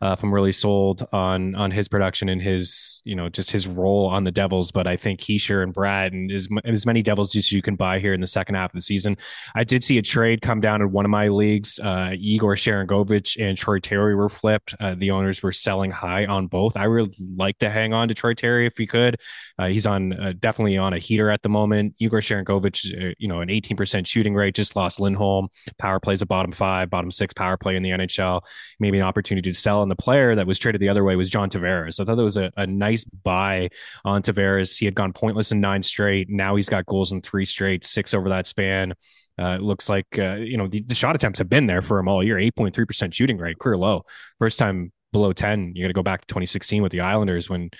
uh, 0.03 0.15
if 0.17 0.23
I'm 0.23 0.35
really 0.35 0.53
sold 0.53 1.07
on 1.13 1.55
on 1.55 1.71
his 1.71 1.89
production 1.89 2.29
and 2.29 2.43
his 2.43 3.01
you 3.05 3.17
know 3.17 3.29
just 3.29 3.51
his 3.51 3.67
role 3.67 4.07
on 4.07 4.25
the 4.25 4.31
Devils, 4.31 4.71
but 4.71 4.87
I 4.87 4.97
think 4.97 5.21
Hischier 5.21 5.63
and 5.63 5.75
Bratt 5.75 6.09
and 6.09 6.31
as, 6.31 6.49
as 6.65 6.85
many 6.85 7.03
Devils 7.03 7.35
as 7.35 7.51
you 7.51 7.63
can 7.63 7.77
buy 7.77 7.99
here 7.99 8.13
in 8.13 8.21
the 8.21 8.27
second 8.27 8.57
half 8.57 8.71
of 8.71 8.75
the 8.75 8.83
season. 8.83 9.17
I 9.55 9.65
did 9.65 9.83
see 9.83 9.97
a 9.97 10.03
trade 10.03 10.43
come 10.43 10.61
down 10.61 10.83
in 10.83 10.93
one 10.93 11.07
of 11.07 11.11
my 11.11 11.29
leagues. 11.29 11.81
Uh, 11.83 12.11
Igor 12.15 12.57
Sharangovich 12.57 13.37
and 13.41 13.57
Troy 13.57 13.79
Terry 13.79 14.15
were 14.15 14.29
flipped. 14.29 14.75
Uh, 14.79 14.95
the 14.95 15.11
owners 15.11 15.43
were 15.43 15.53
selling 15.53 15.91
high 15.91 16.27
on 16.27 16.47
both. 16.47 16.77
I 16.77 16.87
would 16.87 17.15
like 17.37 17.59
to 17.59 17.71
hang 17.71 17.95
on 17.95 18.09
to 18.09 18.15
Troy 18.15 18.35
Terry 18.35 18.67
if 18.67 18.79
we 18.79 18.87
could. 18.87 19.17
Uh, 19.59 19.69
he's 19.69 19.87
he's 19.87 19.93
on 19.93 20.13
uh, 20.15 20.33
definitely 20.39 20.77
on 20.77 20.93
a 20.93 20.99
heater 20.99 21.31
at 21.31 21.43
the 21.43 21.49
moment. 21.49 21.95
Igor 21.99 22.21
Sharangovich, 22.21 23.11
uh, 23.11 23.15
you 23.19 23.29
know, 23.29 23.41
an 23.41 23.49
18% 23.49 24.07
shooting 24.07 24.35
rate, 24.35 24.55
just 24.55 24.77
lost 24.77 25.01
Lindholm. 25.01 25.49
Power 25.79 26.01
plays 26.01 26.23
a 26.23 26.27
bottom 26.27 26.53
five, 26.53 26.91
bottom 26.91 27.11
six 27.11 27.33
power 27.33 27.57
play 27.57 27.77
in 27.77 27.83
the 27.83 27.91
NHL. 27.91 28.43
Maybe 28.81 28.99
an 28.99 29.05
opportunity 29.05 29.51
to 29.51 29.59
sell. 29.59 29.86
And 29.87 29.91
the 29.93 30.03
player 30.03 30.35
that 30.35 30.49
was 30.49 30.59
traded 30.59 30.81
the 30.81 30.89
other 30.89 31.05
way 31.05 31.15
was 31.15 31.31
John 31.31 31.49
Tavares. 31.49 32.01
I 32.01 32.05
thought 32.05 32.17
that 32.17 32.25
was 32.25 32.37
a, 32.37 32.51
a 32.57 32.67
nice 32.67 33.05
buy 33.05 33.69
on 34.05 34.21
Tavares. 34.21 34.77
He 34.77 34.85
had 34.85 34.97
gone 34.97 35.13
pointless 35.13 35.53
in 35.53 35.61
nine 35.61 35.81
straight. 35.81 36.29
Now 36.29 36.57
he's 36.57 36.69
got 36.69 36.87
goals 36.87 37.13
in 37.13 37.23
three 37.23 37.45
straight, 37.45 37.85
six 37.85 38.13
over 38.13 38.31
that 38.31 38.49
span. 38.49 38.95
Uh, 39.39 39.57
it 39.61 39.63
looks 39.63 39.89
like 39.89 40.07
uh, 40.19 40.35
you 40.35 40.57
know 40.57 40.67
the, 40.67 40.83
the, 40.83 40.95
shot 40.95 41.15
attempts 41.15 41.39
have 41.39 41.49
been 41.49 41.67
there 41.67 41.83
for 41.83 42.01
him 42.01 42.09
all 42.09 42.25
year. 42.25 42.37
Eight 42.37 42.57
point 42.57 42.75
three 42.75 42.85
percent 42.85 43.15
shooting 43.15 43.39
rate, 43.39 43.61
career 43.61 43.77
low. 43.77 44.05
First 44.41 44.59
time 44.59 44.91
below 45.13 45.33
ten. 45.33 45.73
You 45.77 45.85
got 45.85 45.89
to 45.89 45.95
go 45.95 46.03
back 46.03 46.23
to 46.23 46.27
2016 46.27 46.83
with 46.83 46.91
the 46.91 47.01
Islanders 47.01 47.49
when 47.49 47.71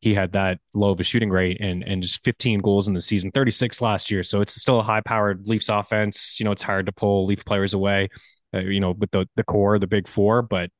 he 0.00 0.14
had 0.14 0.32
that 0.32 0.58
low 0.72 0.90
of 0.90 1.00
a 1.00 1.04
shooting 1.04 1.28
rate 1.28 1.58
and 1.60 1.82
and 1.84 2.02
just 2.02 2.24
15 2.24 2.60
goals 2.60 2.88
in 2.88 2.94
the 2.94 3.00
season, 3.00 3.30
36 3.30 3.82
last 3.82 4.10
year. 4.10 4.22
So 4.22 4.40
it's 4.40 4.54
still 4.54 4.80
a 4.80 4.82
high 4.82 5.02
powered 5.02 5.46
Leafs 5.46 5.68
offense. 5.68 6.40
You 6.40 6.44
know, 6.44 6.52
it's 6.52 6.62
hard 6.62 6.86
to 6.86 6.92
pull 6.92 7.26
Leaf 7.26 7.44
players 7.44 7.74
away. 7.74 8.08
Uh, 8.54 8.60
you 8.60 8.80
know, 8.80 8.92
with 8.92 9.10
the 9.10 9.28
the 9.36 9.44
core, 9.44 9.78
the 9.78 9.86
big 9.86 10.06
four, 10.06 10.40
but 10.40 10.70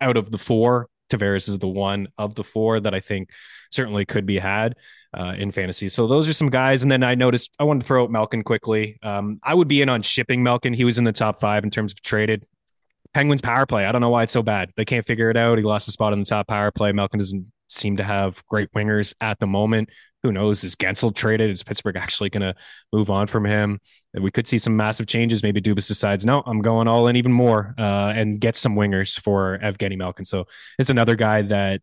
out 0.00 0.16
of 0.16 0.30
the 0.30 0.38
four, 0.38 0.88
Tavares 1.10 1.48
is 1.48 1.58
the 1.58 1.68
one 1.68 2.08
of 2.16 2.34
the 2.34 2.44
four 2.44 2.80
that 2.80 2.94
I 2.94 3.00
think 3.00 3.30
certainly 3.70 4.04
could 4.04 4.26
be 4.26 4.38
had 4.38 4.76
uh, 5.12 5.34
in 5.36 5.50
fantasy. 5.50 5.88
So 5.88 6.06
those 6.06 6.28
are 6.28 6.32
some 6.32 6.50
guys. 6.50 6.82
And 6.82 6.90
then 6.90 7.02
I 7.02 7.14
noticed 7.14 7.50
I 7.58 7.64
wanted 7.64 7.80
to 7.80 7.86
throw 7.86 8.04
out 8.04 8.10
Malkin 8.10 8.42
quickly. 8.42 8.98
Um, 9.02 9.40
I 9.42 9.54
would 9.54 9.68
be 9.68 9.82
in 9.82 9.88
on 9.88 10.02
shipping 10.02 10.42
Malkin. 10.42 10.72
He 10.72 10.84
was 10.84 10.98
in 10.98 11.04
the 11.04 11.12
top 11.12 11.38
five 11.38 11.64
in 11.64 11.70
terms 11.70 11.92
of 11.92 12.00
traded. 12.00 12.44
Penguins 13.12 13.42
power 13.42 13.66
play. 13.66 13.86
I 13.86 13.92
don't 13.92 14.00
know 14.00 14.10
why 14.10 14.22
it's 14.22 14.32
so 14.32 14.42
bad. 14.42 14.70
They 14.76 14.84
can't 14.84 15.04
figure 15.04 15.30
it 15.30 15.36
out. 15.36 15.58
He 15.58 15.64
lost 15.64 15.88
a 15.88 15.90
spot 15.90 16.12
in 16.12 16.20
the 16.20 16.24
top 16.24 16.46
power 16.46 16.70
play. 16.70 16.92
Malkin 16.92 17.18
doesn't 17.18 17.44
seem 17.70 17.96
to 17.96 18.04
have 18.04 18.44
great 18.46 18.72
wingers 18.72 19.14
at 19.20 19.38
the 19.38 19.46
moment. 19.46 19.90
Who 20.22 20.32
knows? 20.32 20.64
Is 20.64 20.76
Guentzel 20.76 21.14
traded? 21.14 21.50
Is 21.50 21.62
Pittsburgh 21.62 21.96
actually 21.96 22.28
going 22.28 22.42
to 22.42 22.54
move 22.92 23.08
on 23.08 23.26
from 23.26 23.44
him? 23.44 23.80
We 24.12 24.30
could 24.30 24.46
see 24.46 24.58
some 24.58 24.76
massive 24.76 25.06
changes. 25.06 25.42
Maybe 25.42 25.62
Dubas 25.62 25.88
decides, 25.88 26.26
no, 26.26 26.42
I'm 26.44 26.60
going 26.60 26.88
all 26.88 27.06
in 27.06 27.16
even 27.16 27.32
more 27.32 27.74
uh, 27.78 28.12
and 28.14 28.38
get 28.38 28.56
some 28.56 28.74
wingers 28.74 29.18
for 29.18 29.58
Evgeny 29.62 29.96
Malkin. 29.96 30.26
So 30.26 30.44
it's 30.78 30.90
another 30.90 31.14
guy 31.16 31.42
that 31.42 31.80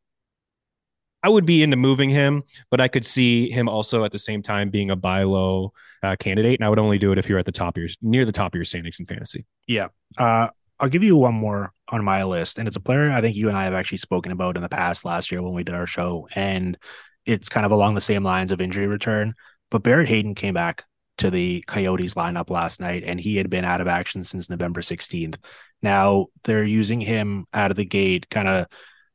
I 1.23 1.29
would 1.29 1.47
be 1.47 1.63
into 1.63 1.77
moving 1.77 2.11
him, 2.11 2.43
but 2.69 2.79
I 2.79 2.87
could 2.87 3.05
see 3.05 3.49
him 3.49 3.67
also 3.67 4.03
at 4.03 4.11
the 4.11 4.19
same 4.19 4.43
time 4.43 4.69
being 4.69 4.91
a 4.91 4.95
buy 4.95 5.23
low 5.23 5.73
uh, 6.03 6.15
candidate. 6.15 6.59
And 6.59 6.65
I 6.65 6.69
would 6.69 6.79
only 6.79 6.99
do 6.99 7.11
it 7.11 7.17
if 7.17 7.27
you're 7.27 7.39
at 7.39 7.45
the 7.45 7.51
top 7.51 7.75
of 7.75 7.81
your 7.81 7.89
near 8.03 8.23
the 8.23 8.31
top 8.31 8.53
of 8.53 8.55
your 8.55 8.65
standings 8.65 8.99
in 8.99 9.07
fantasy. 9.07 9.45
Yeah. 9.67 9.87
Uh, 10.15 10.49
I'll 10.79 10.89
give 10.89 11.03
you 11.03 11.15
one 11.15 11.33
more 11.33 11.73
on 11.89 12.03
my 12.03 12.23
list, 12.23 12.57
and 12.57 12.67
it's 12.67 12.77
a 12.77 12.81
player 12.81 13.09
I 13.09 13.21
think 13.21 13.35
you 13.35 13.47
and 13.47 13.57
I 13.57 13.63
have 13.63 13.73
actually 13.73 13.97
spoken 13.99 14.31
about 14.31 14.55
in 14.55 14.61
the 14.61 14.69
past 14.69 15.05
last 15.05 15.31
year 15.31 15.41
when 15.41 15.53
we 15.53 15.63
did 15.63 15.75
our 15.75 15.87
show, 15.87 16.27
and 16.35 16.77
it's 17.25 17.49
kind 17.49 17.65
of 17.65 17.71
along 17.71 17.95
the 17.95 18.01
same 18.01 18.23
lines 18.23 18.51
of 18.51 18.61
injury 18.61 18.87
return. 18.87 19.33
But 19.71 19.83
Barrett 19.83 20.07
Hayton 20.07 20.35
came 20.35 20.53
back 20.53 20.85
to 21.17 21.29
the 21.31 21.63
Coyotes 21.67 22.13
lineup 22.13 22.49
last 22.49 22.79
night, 22.79 23.03
and 23.05 23.19
he 23.19 23.37
had 23.37 23.49
been 23.49 23.65
out 23.65 23.81
of 23.81 23.87
action 23.87 24.23
since 24.23 24.49
November 24.49 24.81
16th. 24.81 25.37
Now 25.81 26.27
they're 26.43 26.63
using 26.63 27.01
him 27.01 27.45
out 27.53 27.71
of 27.71 27.77
the 27.77 27.85
gate, 27.85 28.29
kind 28.29 28.47
of 28.47 28.67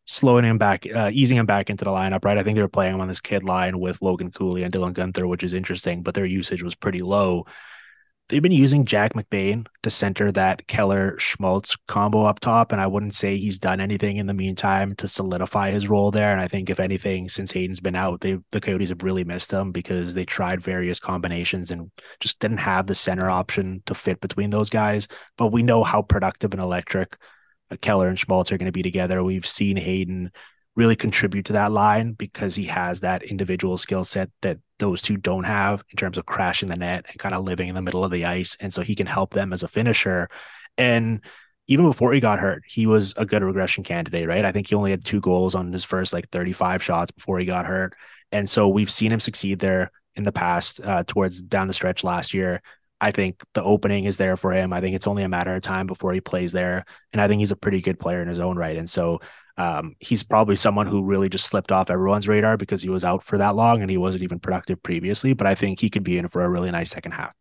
slowing 0.06 0.44
him 0.44 0.58
back, 0.58 0.84
uh, 0.92 1.10
easing 1.12 1.36
him 1.36 1.46
back 1.46 1.70
into 1.70 1.84
the 1.84 1.90
lineup, 1.90 2.24
right? 2.24 2.38
I 2.38 2.42
think 2.42 2.56
they 2.56 2.62
were 2.62 2.68
playing 2.68 2.94
him 2.94 3.00
on 3.00 3.08
this 3.08 3.20
kid 3.20 3.44
line 3.44 3.78
with 3.78 4.02
Logan 4.02 4.32
Cooley 4.32 4.64
and 4.64 4.74
Dylan 4.74 4.94
Guenther, 4.94 5.28
which 5.28 5.44
is 5.44 5.52
interesting, 5.52 6.02
but 6.02 6.14
their 6.14 6.24
usage 6.24 6.62
was 6.62 6.74
pretty 6.74 7.00
low 7.00 7.46
they've 8.32 8.40
been 8.40 8.50
using 8.50 8.86
Jack 8.86 9.12
McBain 9.12 9.66
to 9.82 9.90
center 9.90 10.32
that 10.32 10.66
Keller 10.66 11.18
Schmaltz 11.18 11.76
combo 11.86 12.24
up 12.24 12.40
top, 12.40 12.72
and 12.72 12.80
I 12.80 12.86
wouldn't 12.86 13.12
say 13.12 13.36
he's 13.36 13.58
done 13.58 13.78
anything 13.78 14.16
in 14.16 14.26
the 14.26 14.32
meantime 14.32 14.94
to 14.96 15.06
solidify 15.06 15.70
his 15.70 15.86
role 15.86 16.10
there. 16.10 16.32
And 16.32 16.40
I 16.40 16.48
think 16.48 16.70
if 16.70 16.80
anything, 16.80 17.28
since 17.28 17.52
Hayton's 17.52 17.78
been 17.78 17.94
out, 17.94 18.22
they 18.22 18.38
the 18.50 18.60
Coyotes 18.60 18.88
have 18.88 19.02
really 19.02 19.22
missed 19.22 19.52
him 19.52 19.70
because 19.70 20.14
they 20.14 20.24
tried 20.24 20.62
various 20.62 20.98
combinations 20.98 21.70
and 21.70 21.90
just 22.20 22.38
didn't 22.38 22.56
have 22.56 22.86
the 22.86 22.94
center 22.94 23.28
option 23.28 23.82
to 23.84 23.94
fit 23.94 24.18
between 24.22 24.48
those 24.48 24.70
guys. 24.70 25.08
But 25.36 25.48
we 25.48 25.62
know 25.62 25.84
how 25.84 26.00
productive 26.00 26.54
and 26.54 26.62
electric 26.62 27.18
Keller 27.82 28.08
and 28.08 28.18
Schmaltz 28.18 28.50
are 28.50 28.56
going 28.58 28.66
to 28.66 28.72
be 28.72 28.82
together. 28.82 29.22
We've 29.22 29.46
seen 29.46 29.76
Hayton 29.76 30.30
really 30.74 30.96
contribute 30.96 31.44
to 31.46 31.52
that 31.52 31.72
line 31.72 32.12
because 32.12 32.54
he 32.54 32.64
has 32.64 33.00
that 33.00 33.22
individual 33.22 33.76
skill 33.76 34.04
set 34.04 34.30
that 34.40 34.58
those 34.78 35.02
two 35.02 35.16
don't 35.16 35.44
have 35.44 35.84
in 35.90 35.96
terms 35.96 36.16
of 36.16 36.26
crashing 36.26 36.68
the 36.68 36.76
net 36.76 37.04
and 37.08 37.18
kind 37.18 37.34
of 37.34 37.44
living 37.44 37.68
in 37.68 37.74
the 37.74 37.82
middle 37.82 38.04
of 38.04 38.10
the 38.10 38.24
ice. 38.24 38.56
And 38.58 38.72
so 38.72 38.82
he 38.82 38.94
can 38.94 39.06
help 39.06 39.34
them 39.34 39.52
as 39.52 39.62
a 39.62 39.68
finisher. 39.68 40.28
And 40.78 41.22
even 41.68 41.86
before 41.86 42.12
he 42.12 42.20
got 42.20 42.40
hurt, 42.40 42.62
he 42.66 42.86
was 42.86 43.14
a 43.16 43.26
good 43.26 43.42
regression 43.42 43.84
candidate, 43.84 44.26
right? 44.26 44.44
I 44.44 44.52
think 44.52 44.68
he 44.68 44.74
only 44.74 44.90
had 44.90 45.04
two 45.04 45.20
goals 45.20 45.54
on 45.54 45.72
his 45.72 45.84
first 45.84 46.12
like 46.12 46.28
35 46.30 46.82
shots 46.82 47.10
before 47.10 47.38
he 47.38 47.44
got 47.44 47.66
hurt. 47.66 47.94
And 48.32 48.48
so 48.48 48.68
we've 48.68 48.90
seen 48.90 49.12
him 49.12 49.20
succeed 49.20 49.58
there 49.58 49.90
in 50.16 50.24
the 50.24 50.32
past 50.32 50.80
uh, 50.82 51.04
towards 51.06 51.42
down 51.42 51.68
the 51.68 51.74
stretch 51.74 52.02
last 52.02 52.34
year. 52.34 52.62
I 53.00 53.10
think 53.10 53.42
the 53.54 53.62
opening 53.62 54.04
is 54.04 54.16
there 54.16 54.36
for 54.36 54.52
him. 54.52 54.72
I 54.72 54.80
think 54.80 54.94
it's 54.94 55.06
only 55.06 55.22
a 55.22 55.28
matter 55.28 55.54
of 55.54 55.62
time 55.62 55.86
before 55.86 56.12
he 56.12 56.20
plays 56.20 56.52
there. 56.52 56.84
And 57.12 57.20
I 57.20 57.28
think 57.28 57.40
he's 57.40 57.50
a 57.50 57.56
pretty 57.56 57.80
good 57.80 57.98
player 57.98 58.22
in 58.22 58.28
his 58.28 58.38
own 58.38 58.56
right. 58.56 58.76
And 58.76 58.88
so 58.88 59.20
um, 59.56 59.96
he's 60.00 60.22
probably 60.22 60.56
someone 60.56 60.86
who 60.86 61.02
really 61.02 61.28
just 61.28 61.46
slipped 61.46 61.72
off 61.72 61.90
everyone's 61.90 62.28
radar 62.28 62.56
because 62.56 62.82
he 62.82 62.88
was 62.88 63.04
out 63.04 63.22
for 63.22 63.38
that 63.38 63.54
long 63.54 63.82
and 63.82 63.90
he 63.90 63.96
wasn't 63.96 64.22
even 64.22 64.38
productive 64.38 64.82
previously. 64.82 65.32
But 65.32 65.46
I 65.46 65.54
think 65.54 65.80
he 65.80 65.90
could 65.90 66.04
be 66.04 66.18
in 66.18 66.28
for 66.28 66.42
a 66.42 66.48
really 66.48 66.70
nice 66.70 66.90
second 66.90 67.12
half. 67.12 67.32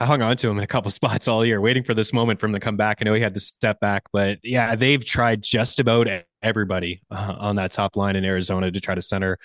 I 0.00 0.06
hung 0.06 0.22
on 0.22 0.36
to 0.36 0.48
him 0.48 0.58
in 0.58 0.64
a 0.64 0.68
couple 0.68 0.90
spots 0.92 1.28
all 1.28 1.44
year, 1.44 1.60
waiting 1.60 1.82
for 1.82 1.94
this 1.94 2.12
moment 2.12 2.40
for 2.40 2.46
him 2.46 2.52
to 2.52 2.60
come 2.60 2.76
back. 2.76 2.98
I 3.00 3.04
know 3.04 3.14
he 3.14 3.20
had 3.20 3.34
to 3.34 3.40
step 3.40 3.80
back, 3.80 4.04
but 4.12 4.38
yeah, 4.42 4.76
they've 4.76 5.04
tried 5.04 5.42
just 5.42 5.80
about 5.80 6.08
everybody 6.42 7.02
uh, 7.10 7.36
on 7.38 7.56
that 7.56 7.72
top 7.72 7.96
line 7.96 8.16
in 8.16 8.24
Arizona 8.24 8.70
to 8.70 8.80
try 8.80 8.94
to 8.94 9.02
center 9.02 9.38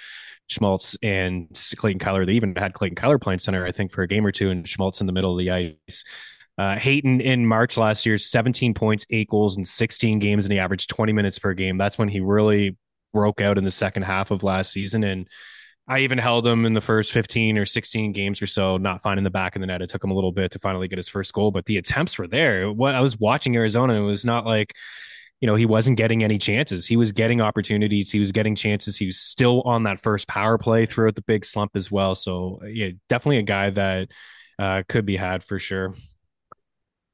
Schmaltz 0.50 0.98
and 1.02 1.48
Clayton 1.78 2.00
Keller. 2.00 2.26
They 2.26 2.34
even 2.34 2.56
had 2.56 2.74
Clayton 2.74 2.96
Keller 2.96 3.18
playing 3.18 3.40
center, 3.40 3.66
I 3.66 3.72
think, 3.72 3.92
for 3.92 4.04
a 4.04 4.08
game 4.08 4.26
or 4.26 4.32
two, 4.32 4.50
and 4.50 4.68
Schmaltz 4.68 5.02
in 5.02 5.08
the 5.08 5.14
middle 5.14 5.32
of 5.32 5.40
the 5.40 5.52
ice. 5.52 6.04
Uh, 6.58 6.78
Hayton 6.78 7.20
in 7.20 7.48
March 7.48 7.78
last 7.78 8.06
year, 8.06 8.18
17 8.18 8.74
points, 8.74 9.06
eight 9.10 9.30
goals 9.30 9.58
in 9.58 9.64
16 9.64 10.20
games, 10.20 10.46
and 10.46 10.54
he 10.54 10.60
averaged 10.60 10.90
20 10.90 11.12
minutes 11.14 11.40
per 11.40 11.54
game. 11.54 11.78
That's 11.78 11.98
when 11.98 12.10
he 12.10 12.20
really 12.20 12.78
broke 13.14 13.42
out 13.42 13.58
in 13.58 13.64
the 13.64 13.72
second 13.72 14.04
half 14.04 14.32
of 14.32 14.44
last 14.44 14.72
season. 14.72 15.04
And 15.04 15.28
I 15.88 16.00
even 16.00 16.18
held 16.18 16.48
him 16.48 16.66
in 16.66 16.74
the 16.74 16.82
first 16.82 17.12
15 17.12 17.58
or 17.58 17.66
16 17.66 18.14
games 18.14 18.42
or 18.42 18.48
so, 18.48 18.78
not 18.78 19.02
finding 19.02 19.24
the 19.24 19.30
back 19.30 19.56
of 19.56 19.62
the 19.62 19.68
net. 19.68 19.82
It 19.82 19.90
took 19.90 20.04
him 20.04 20.12
a 20.12 20.14
little 20.14 20.32
bit 20.32 20.52
to 20.52 20.60
finally 20.60 20.88
get 20.88 20.98
his 20.98 21.10
first 21.10 21.34
goal, 21.34 21.52
but 21.52 21.66
the 21.66 21.78
attempts 21.78 22.18
were 22.18 22.28
there. 22.28 22.72
What 22.72 22.96
I 22.96 23.02
was 23.02 23.20
watching 23.20 23.56
Arizona, 23.56 23.96
it 23.96 24.06
was 24.06 24.24
not 24.24 24.46
like, 24.46 24.74
you 25.42 25.48
know, 25.48 25.56
he 25.56 25.66
wasn't 25.66 25.98
getting 25.98 26.24
any 26.24 26.38
chances. 26.38 26.88
He 26.88 26.96
was 26.96 27.12
getting 27.12 27.42
opportunities. 27.42 28.12
He 28.12 28.20
was 28.20 28.32
getting 28.32 28.56
chances. 28.56 28.96
He 28.96 29.08
was 29.08 29.18
still 29.18 29.62
on 29.64 29.84
that 29.84 30.00
first 30.00 30.28
power 30.28 30.58
play 30.58 30.86
throughout 30.86 31.16
the 31.16 31.22
big 31.24 31.44
slump 31.44 31.72
as 31.76 31.92
well. 31.92 32.16
So, 32.16 32.62
yeah, 32.66 32.92
definitely 33.10 33.40
a 33.40 33.44
guy 33.44 33.70
that 33.72 34.08
uh, 34.58 34.84
could 34.88 35.06
be 35.06 35.18
had 35.18 35.44
for 35.44 35.60
sure. 35.60 35.94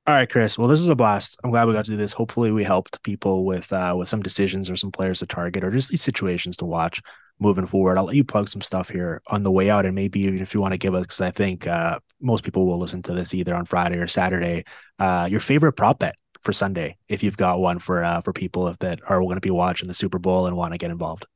All 0.10 0.16
right, 0.16 0.28
Chris. 0.28 0.57
Well, 0.57 0.68
this 0.68 0.80
is 0.80 0.89
a 0.89 0.95
blast. 0.95 1.38
I'm 1.43 1.51
glad 1.51 1.68
we 1.68 1.74
got 1.76 1.86
to 1.86 1.91
do 1.91 1.95
this. 1.95 2.14
Hopefully, 2.14 2.51
we 2.51 2.64
helped 2.64 3.03
people 3.03 3.45
with 3.45 3.72
uh, 3.72 3.93
with 3.95 4.10
some 4.10 4.24
decisions 4.24 4.68
or 4.68 4.76
some 4.76 4.91
players 4.91 5.20
to 5.20 5.28
target 5.28 5.64
or 5.64 5.70
just 5.70 5.91
these 5.91 6.01
situations 6.01 6.57
to 6.57 6.66
watch 6.66 6.99
moving 7.38 7.68
forward. 7.68 7.95
I'll 7.95 8.05
let 8.05 8.16
you 8.16 8.24
plug 8.24 8.49
some 8.49 8.64
stuff 8.64 8.89
here 8.89 9.22
on 9.28 9.43
the 9.43 9.51
way 9.51 9.70
out, 9.70 9.86
and 9.86 9.93
maybe 9.93 10.22
even 10.22 10.39
if 10.39 10.55
you 10.55 10.62
want 10.62 10.72
to 10.72 10.80
give 10.80 10.95
us, 10.95 11.03
because 11.03 11.22
I 11.22 11.30
think 11.30 11.68
uh, 11.68 11.99
most 12.20 12.43
people 12.43 12.66
will 12.66 12.80
listen 12.80 13.03
to 13.03 13.14
this 13.14 13.36
either 13.36 13.53
on 13.53 13.66
Friday 13.66 13.97
or 13.97 14.07
Saturday. 14.07 14.66
Uh, 14.97 15.28
your 15.30 15.41
favorite 15.41 15.74
prop 15.74 15.99
bet 15.99 16.16
for 16.41 16.53
Sunday, 16.53 16.97
if 17.07 17.22
you've 17.22 17.38
got 17.38 17.60
one 17.60 17.78
for 17.78 18.03
uh, 18.03 18.20
for 18.22 18.34
people 18.34 18.76
that 18.80 19.01
are 19.07 19.20
going 19.20 19.36
to 19.36 19.41
be 19.41 19.51
watching 19.51 19.88
the 19.88 19.93
Super 19.93 20.18
Bowl 20.18 20.47
and 20.47 20.57
want 20.57 20.74
to 20.74 20.80
get 20.80 20.89
involved. 20.89 21.28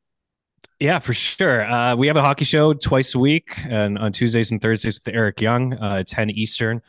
Yeah, 0.80 0.98
for 0.98 1.14
sure. 1.14 1.62
Uh, 1.62 1.96
we 1.96 2.08
have 2.08 2.18
a 2.18 2.24
hockey 2.24 2.46
show 2.46 2.74
twice 2.74 3.14
a 3.14 3.20
week, 3.20 3.56
and 3.68 4.00
on 4.00 4.12
Tuesdays 4.12 4.50
and 4.50 4.60
Thursdays 4.60 5.00
with 5.06 5.14
Eric 5.14 5.42
Young, 5.42 5.74
uh, 5.74 6.04
10 6.08 6.32
Eastern 6.32 6.82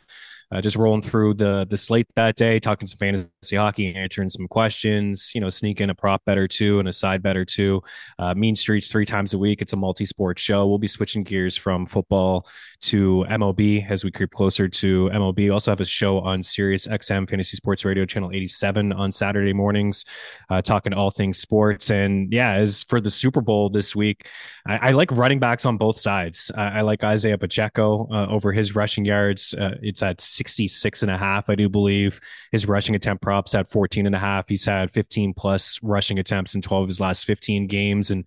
uh, 0.51 0.61
just 0.61 0.75
rolling 0.75 1.01
through 1.01 1.33
the 1.35 1.65
the 1.69 1.77
slate 1.77 2.07
that 2.15 2.35
day, 2.35 2.59
talking 2.59 2.87
some 2.87 2.97
fantasy 2.97 3.55
hockey, 3.55 3.93
answering 3.95 4.29
some 4.29 4.47
questions. 4.47 5.31
You 5.33 5.41
know, 5.41 5.49
sneak 5.49 5.81
in 5.81 5.89
a 5.89 5.95
prop 5.95 6.23
bet 6.25 6.37
or 6.37 6.47
two 6.47 6.79
and 6.79 6.87
a 6.87 6.93
side 6.93 7.21
bet 7.21 7.37
or 7.37 7.45
two. 7.45 7.81
Uh, 8.19 8.33
mean 8.33 8.55
Streets 8.55 8.89
three 8.89 9.05
times 9.05 9.33
a 9.33 9.37
week. 9.37 9.61
It's 9.61 9.73
a 9.73 9.77
multi 9.77 10.05
sport 10.05 10.39
show. 10.39 10.67
We'll 10.67 10.77
be 10.77 10.87
switching 10.87 11.23
gears 11.23 11.57
from 11.57 11.85
football 11.85 12.47
to 12.85 13.25
MLB 13.29 13.89
as 13.89 14.03
we 14.03 14.11
creep 14.11 14.31
closer 14.31 14.67
to 14.67 15.09
MLB. 15.13 15.37
We 15.37 15.49
also 15.49 15.71
have 15.71 15.81
a 15.81 15.85
show 15.85 16.19
on 16.19 16.43
Sirius 16.43 16.87
XM 16.87 17.29
Fantasy 17.29 17.55
Sports 17.55 17.85
Radio 17.85 18.05
Channel 18.05 18.31
87 18.31 18.93
on 18.93 19.11
Saturday 19.11 19.53
mornings, 19.53 20.05
uh, 20.49 20.61
talking 20.61 20.93
all 20.93 21.09
things 21.09 21.37
sports. 21.37 21.89
And 21.89 22.31
yeah, 22.31 22.53
as 22.53 22.83
for 22.83 23.01
the 23.01 23.09
Super 23.09 23.41
Bowl 23.41 23.69
this 23.69 23.95
week, 23.95 24.27
I, 24.67 24.89
I 24.89 24.91
like 24.91 25.11
running 25.11 25.39
backs 25.39 25.65
on 25.65 25.77
both 25.77 25.99
sides. 25.99 26.51
I, 26.55 26.79
I 26.79 26.81
like 26.81 27.03
Isaiah 27.03 27.37
Pacheco 27.37 28.07
uh, 28.11 28.27
over 28.27 28.51
his 28.51 28.75
rushing 28.75 29.05
yards. 29.05 29.53
Uh, 29.53 29.75
it's 29.81 30.03
at 30.03 30.21
66 30.21 31.01
and 31.01 31.11
a 31.11 31.17
half, 31.17 31.49
I 31.49 31.55
do 31.55 31.69
believe. 31.69 32.19
His 32.51 32.67
rushing 32.67 32.95
attempt 32.95 33.23
props 33.23 33.55
at 33.55 33.67
14 33.67 34.05
and 34.05 34.15
a 34.15 34.19
half. 34.19 34.47
He's 34.49 34.65
had 34.65 34.91
15 34.91 35.33
plus 35.33 35.79
rushing 35.81 36.19
attempts 36.19 36.55
in 36.55 36.61
12 36.61 36.83
of 36.83 36.89
his 36.89 36.99
last 36.99 37.25
15 37.25 37.67
games. 37.67 38.11
And 38.11 38.25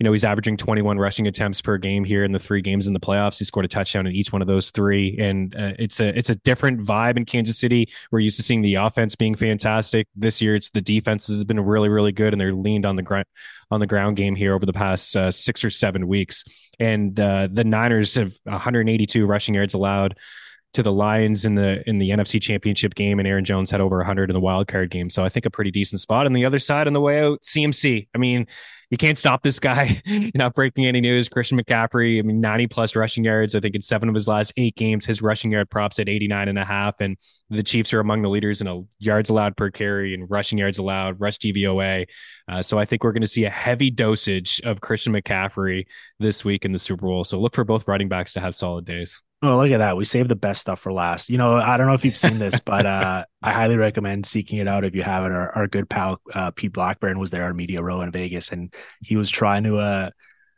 you 0.00 0.04
know, 0.04 0.12
he's 0.12 0.24
averaging 0.24 0.56
21 0.56 0.98
rushing 0.98 1.28
attempts 1.28 1.60
per 1.60 1.78
game 1.78 2.02
here 2.02 2.24
in 2.24 2.32
the 2.32 2.38
three 2.38 2.60
games 2.60 2.88
in 2.88 2.94
the 2.94 3.00
playoffs. 3.00 3.38
He 3.38 3.44
scored 3.44 3.64
a 3.64 3.68
touchdown 3.68 4.06
in 4.08 4.12
each 4.12 4.32
one 4.32 4.42
of 4.42 4.48
those 4.48 4.70
three, 4.70 5.16
and 5.20 5.54
uh, 5.54 5.72
it's 5.78 6.00
a 6.00 6.16
it's 6.18 6.30
a 6.30 6.34
different 6.36 6.80
vibe 6.80 7.16
in 7.16 7.24
Kansas 7.24 7.58
City. 7.58 7.88
We're 8.10 8.18
used 8.18 8.36
to 8.38 8.42
seeing 8.42 8.62
the 8.62 8.74
offense 8.74 9.14
being 9.14 9.36
fantastic. 9.36 10.08
This 10.16 10.42
year, 10.42 10.56
it's 10.56 10.70
the 10.70 10.80
defense 10.80 11.28
has 11.28 11.44
been 11.44 11.60
really 11.60 11.88
really 11.88 12.12
good, 12.12 12.34
and 12.34 12.40
they're 12.40 12.52
leaned 12.52 12.86
on 12.86 12.96
the 12.96 13.02
ground 13.02 13.26
on 13.70 13.78
the 13.80 13.86
ground 13.86 14.16
game 14.16 14.34
here 14.34 14.52
over 14.54 14.66
the 14.66 14.72
past 14.72 15.16
uh, 15.16 15.30
six 15.30 15.64
or 15.64 15.70
seven 15.70 16.08
weeks. 16.08 16.44
And 16.80 17.18
uh, 17.18 17.48
the 17.50 17.64
Niners 17.64 18.16
have 18.16 18.32
182 18.44 19.26
rushing 19.26 19.54
yards 19.54 19.74
allowed 19.74 20.16
to 20.74 20.82
the 20.82 20.92
Lions 20.92 21.44
in 21.44 21.54
the 21.54 21.88
in 21.88 21.98
the 21.98 22.10
NFC 22.10 22.42
Championship 22.42 22.94
game, 22.96 23.20
and 23.20 23.28
Aaron 23.28 23.44
Jones 23.44 23.70
had 23.70 23.80
over 23.80 23.98
100 23.98 24.28
in 24.28 24.34
the 24.34 24.40
wild 24.40 24.66
card 24.66 24.90
game. 24.90 25.08
So 25.08 25.24
I 25.24 25.28
think 25.28 25.46
a 25.46 25.50
pretty 25.50 25.70
decent 25.70 26.00
spot. 26.00 26.26
On 26.26 26.32
the 26.32 26.44
other 26.44 26.58
side, 26.58 26.88
on 26.88 26.92
the 26.92 27.00
way 27.00 27.20
out, 27.20 27.42
CMC. 27.42 28.08
I 28.12 28.18
mean, 28.18 28.48
you 28.90 28.96
can't 28.96 29.18
stop 29.18 29.42
this 29.42 29.58
guy. 29.58 30.00
You're 30.04 30.30
not 30.34 30.54
breaking 30.54 30.86
any 30.86 31.00
news. 31.00 31.28
Christian 31.28 31.60
McCaffrey, 31.60 32.18
I 32.18 32.22
mean, 32.22 32.40
90 32.40 32.66
plus 32.68 32.96
rushing 32.96 33.24
yards. 33.24 33.54
I 33.54 33.60
think 33.60 33.74
in 33.74 33.80
seven 33.80 34.08
of 34.08 34.14
his 34.14 34.28
last 34.28 34.52
eight 34.56 34.76
games, 34.76 35.06
his 35.06 35.22
rushing 35.22 35.52
yard 35.52 35.70
props 35.70 35.98
at 35.98 36.08
89 36.08 36.48
and 36.48 36.58
a 36.58 36.64
half. 36.64 37.00
And 37.00 37.16
the 37.50 37.62
Chiefs 37.62 37.92
are 37.92 38.00
among 38.00 38.22
the 38.22 38.28
leaders 38.28 38.60
in 38.60 38.88
yards 38.98 39.30
allowed 39.30 39.56
per 39.56 39.70
carry 39.70 40.14
and 40.14 40.30
rushing 40.30 40.58
yards 40.58 40.78
allowed, 40.78 41.20
rush 41.20 41.38
DVOA. 41.38 42.06
Uh, 42.48 42.62
so 42.62 42.78
I 42.78 42.84
think 42.84 43.04
we're 43.04 43.12
going 43.12 43.22
to 43.22 43.26
see 43.26 43.44
a 43.44 43.50
heavy 43.50 43.90
dosage 43.90 44.60
of 44.64 44.80
Christian 44.80 45.14
McCaffrey 45.14 45.86
this 46.18 46.44
week 46.44 46.64
in 46.64 46.72
the 46.72 46.78
Super 46.78 47.06
Bowl. 47.06 47.24
So 47.24 47.40
look 47.40 47.54
for 47.54 47.64
both 47.64 47.88
running 47.88 48.08
backs 48.08 48.32
to 48.34 48.40
have 48.40 48.54
solid 48.54 48.84
days. 48.84 49.22
Oh, 49.44 49.58
look 49.58 49.70
at 49.70 49.78
that. 49.78 49.98
We 49.98 50.06
saved 50.06 50.30
the 50.30 50.36
best 50.36 50.62
stuff 50.62 50.80
for 50.80 50.90
last. 50.90 51.28
You 51.28 51.36
know, 51.36 51.56
I 51.56 51.76
don't 51.76 51.86
know 51.86 51.92
if 51.92 52.02
you've 52.02 52.16
seen 52.16 52.38
this, 52.38 52.60
but 52.60 52.86
uh, 52.86 53.26
I 53.42 53.52
highly 53.52 53.76
recommend 53.76 54.24
seeking 54.24 54.58
it 54.58 54.66
out 54.66 54.84
if 54.84 54.94
you 54.94 55.02
haven't. 55.02 55.32
Our, 55.32 55.50
our 55.54 55.66
good 55.66 55.88
pal, 55.90 56.18
uh, 56.32 56.50
Pete 56.52 56.72
Blackburn, 56.72 57.18
was 57.18 57.30
there 57.30 57.44
on 57.44 57.54
Media 57.54 57.82
Row 57.82 58.00
in 58.00 58.10
Vegas, 58.10 58.52
and 58.52 58.72
he 59.02 59.16
was 59.16 59.28
trying 59.28 59.64
to, 59.64 59.76
uh, 59.76 60.10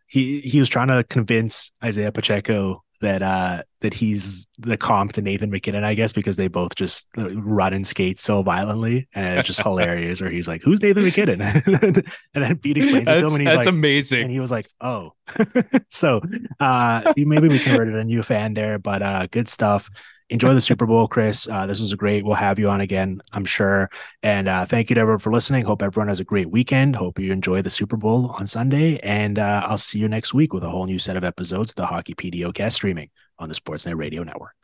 he, 0.06 0.40
he 0.40 0.60
was 0.60 0.68
trying 0.68 0.86
to 0.86 1.02
convince 1.02 1.72
Isaiah 1.82 2.12
Pacheco 2.12 2.84
that 3.00 3.22
uh 3.22 3.62
that 3.80 3.94
he's 3.94 4.46
the 4.58 4.76
comp 4.76 5.12
to 5.12 5.22
Nathan 5.22 5.50
MacKinnon, 5.50 5.84
I 5.84 5.94
guess, 5.94 6.12
because 6.12 6.36
they 6.36 6.48
both 6.48 6.74
just 6.74 7.06
run 7.16 7.72
and 7.72 7.86
skate 7.86 8.18
so 8.18 8.42
violently, 8.42 9.08
and 9.14 9.38
it's 9.38 9.46
just 9.46 9.62
hilarious. 9.62 10.20
Where 10.20 10.30
he's 10.30 10.48
like, 10.48 10.62
"Who's 10.62 10.82
Nathan 10.82 11.04
MacKinnon?" 11.04 11.40
and 11.42 12.04
then 12.34 12.58
Pete 12.58 12.78
explains 12.78 13.06
that's, 13.06 13.22
it 13.22 13.26
to 13.26 13.34
him, 13.34 13.34
and 13.34 13.42
he's 13.42 13.52
that's 13.52 13.66
like, 13.66 13.74
amazing. 13.74 14.22
and 14.22 14.30
he 14.30 14.40
was 14.40 14.50
like, 14.50 14.68
"Oh." 14.80 15.12
so 15.90 16.20
uh 16.60 17.12
maybe 17.16 17.48
we 17.48 17.58
converted 17.58 17.94
a 17.94 18.04
new 18.04 18.22
fan 18.22 18.54
there, 18.54 18.78
but 18.78 19.02
uh 19.02 19.26
good 19.30 19.48
stuff. 19.48 19.90
Enjoy 20.28 20.54
the 20.54 20.60
Super 20.60 20.86
Bowl, 20.86 21.06
Chris. 21.06 21.46
Uh, 21.48 21.66
this 21.66 21.80
was 21.80 21.94
great. 21.94 22.24
We'll 22.24 22.34
have 22.34 22.58
you 22.58 22.68
on 22.68 22.80
again, 22.80 23.22
I'm 23.32 23.44
sure. 23.44 23.88
And 24.24 24.48
uh, 24.48 24.66
thank 24.66 24.90
you 24.90 24.94
to 24.94 25.00
everyone 25.00 25.20
for 25.20 25.32
listening. 25.32 25.64
Hope 25.64 25.82
everyone 25.82 26.08
has 26.08 26.18
a 26.18 26.24
great 26.24 26.50
weekend. 26.50 26.96
Hope 26.96 27.20
you 27.20 27.30
enjoy 27.30 27.62
the 27.62 27.70
Super 27.70 27.96
Bowl 27.96 28.30
on 28.30 28.44
Sunday. 28.44 28.98
And 28.98 29.38
uh, 29.38 29.62
I'll 29.64 29.78
see 29.78 30.00
you 30.00 30.08
next 30.08 30.34
week 30.34 30.52
with 30.52 30.64
a 30.64 30.68
whole 30.68 30.86
new 30.86 30.98
set 30.98 31.16
of 31.16 31.22
episodes 31.22 31.70
of 31.70 31.76
the 31.76 31.86
Hockey 31.86 32.14
PDOcast 32.14 32.72
streaming 32.72 33.10
on 33.38 33.48
the 33.48 33.54
Sportsnet 33.54 33.96
Radio 33.96 34.24
Network. 34.24 34.55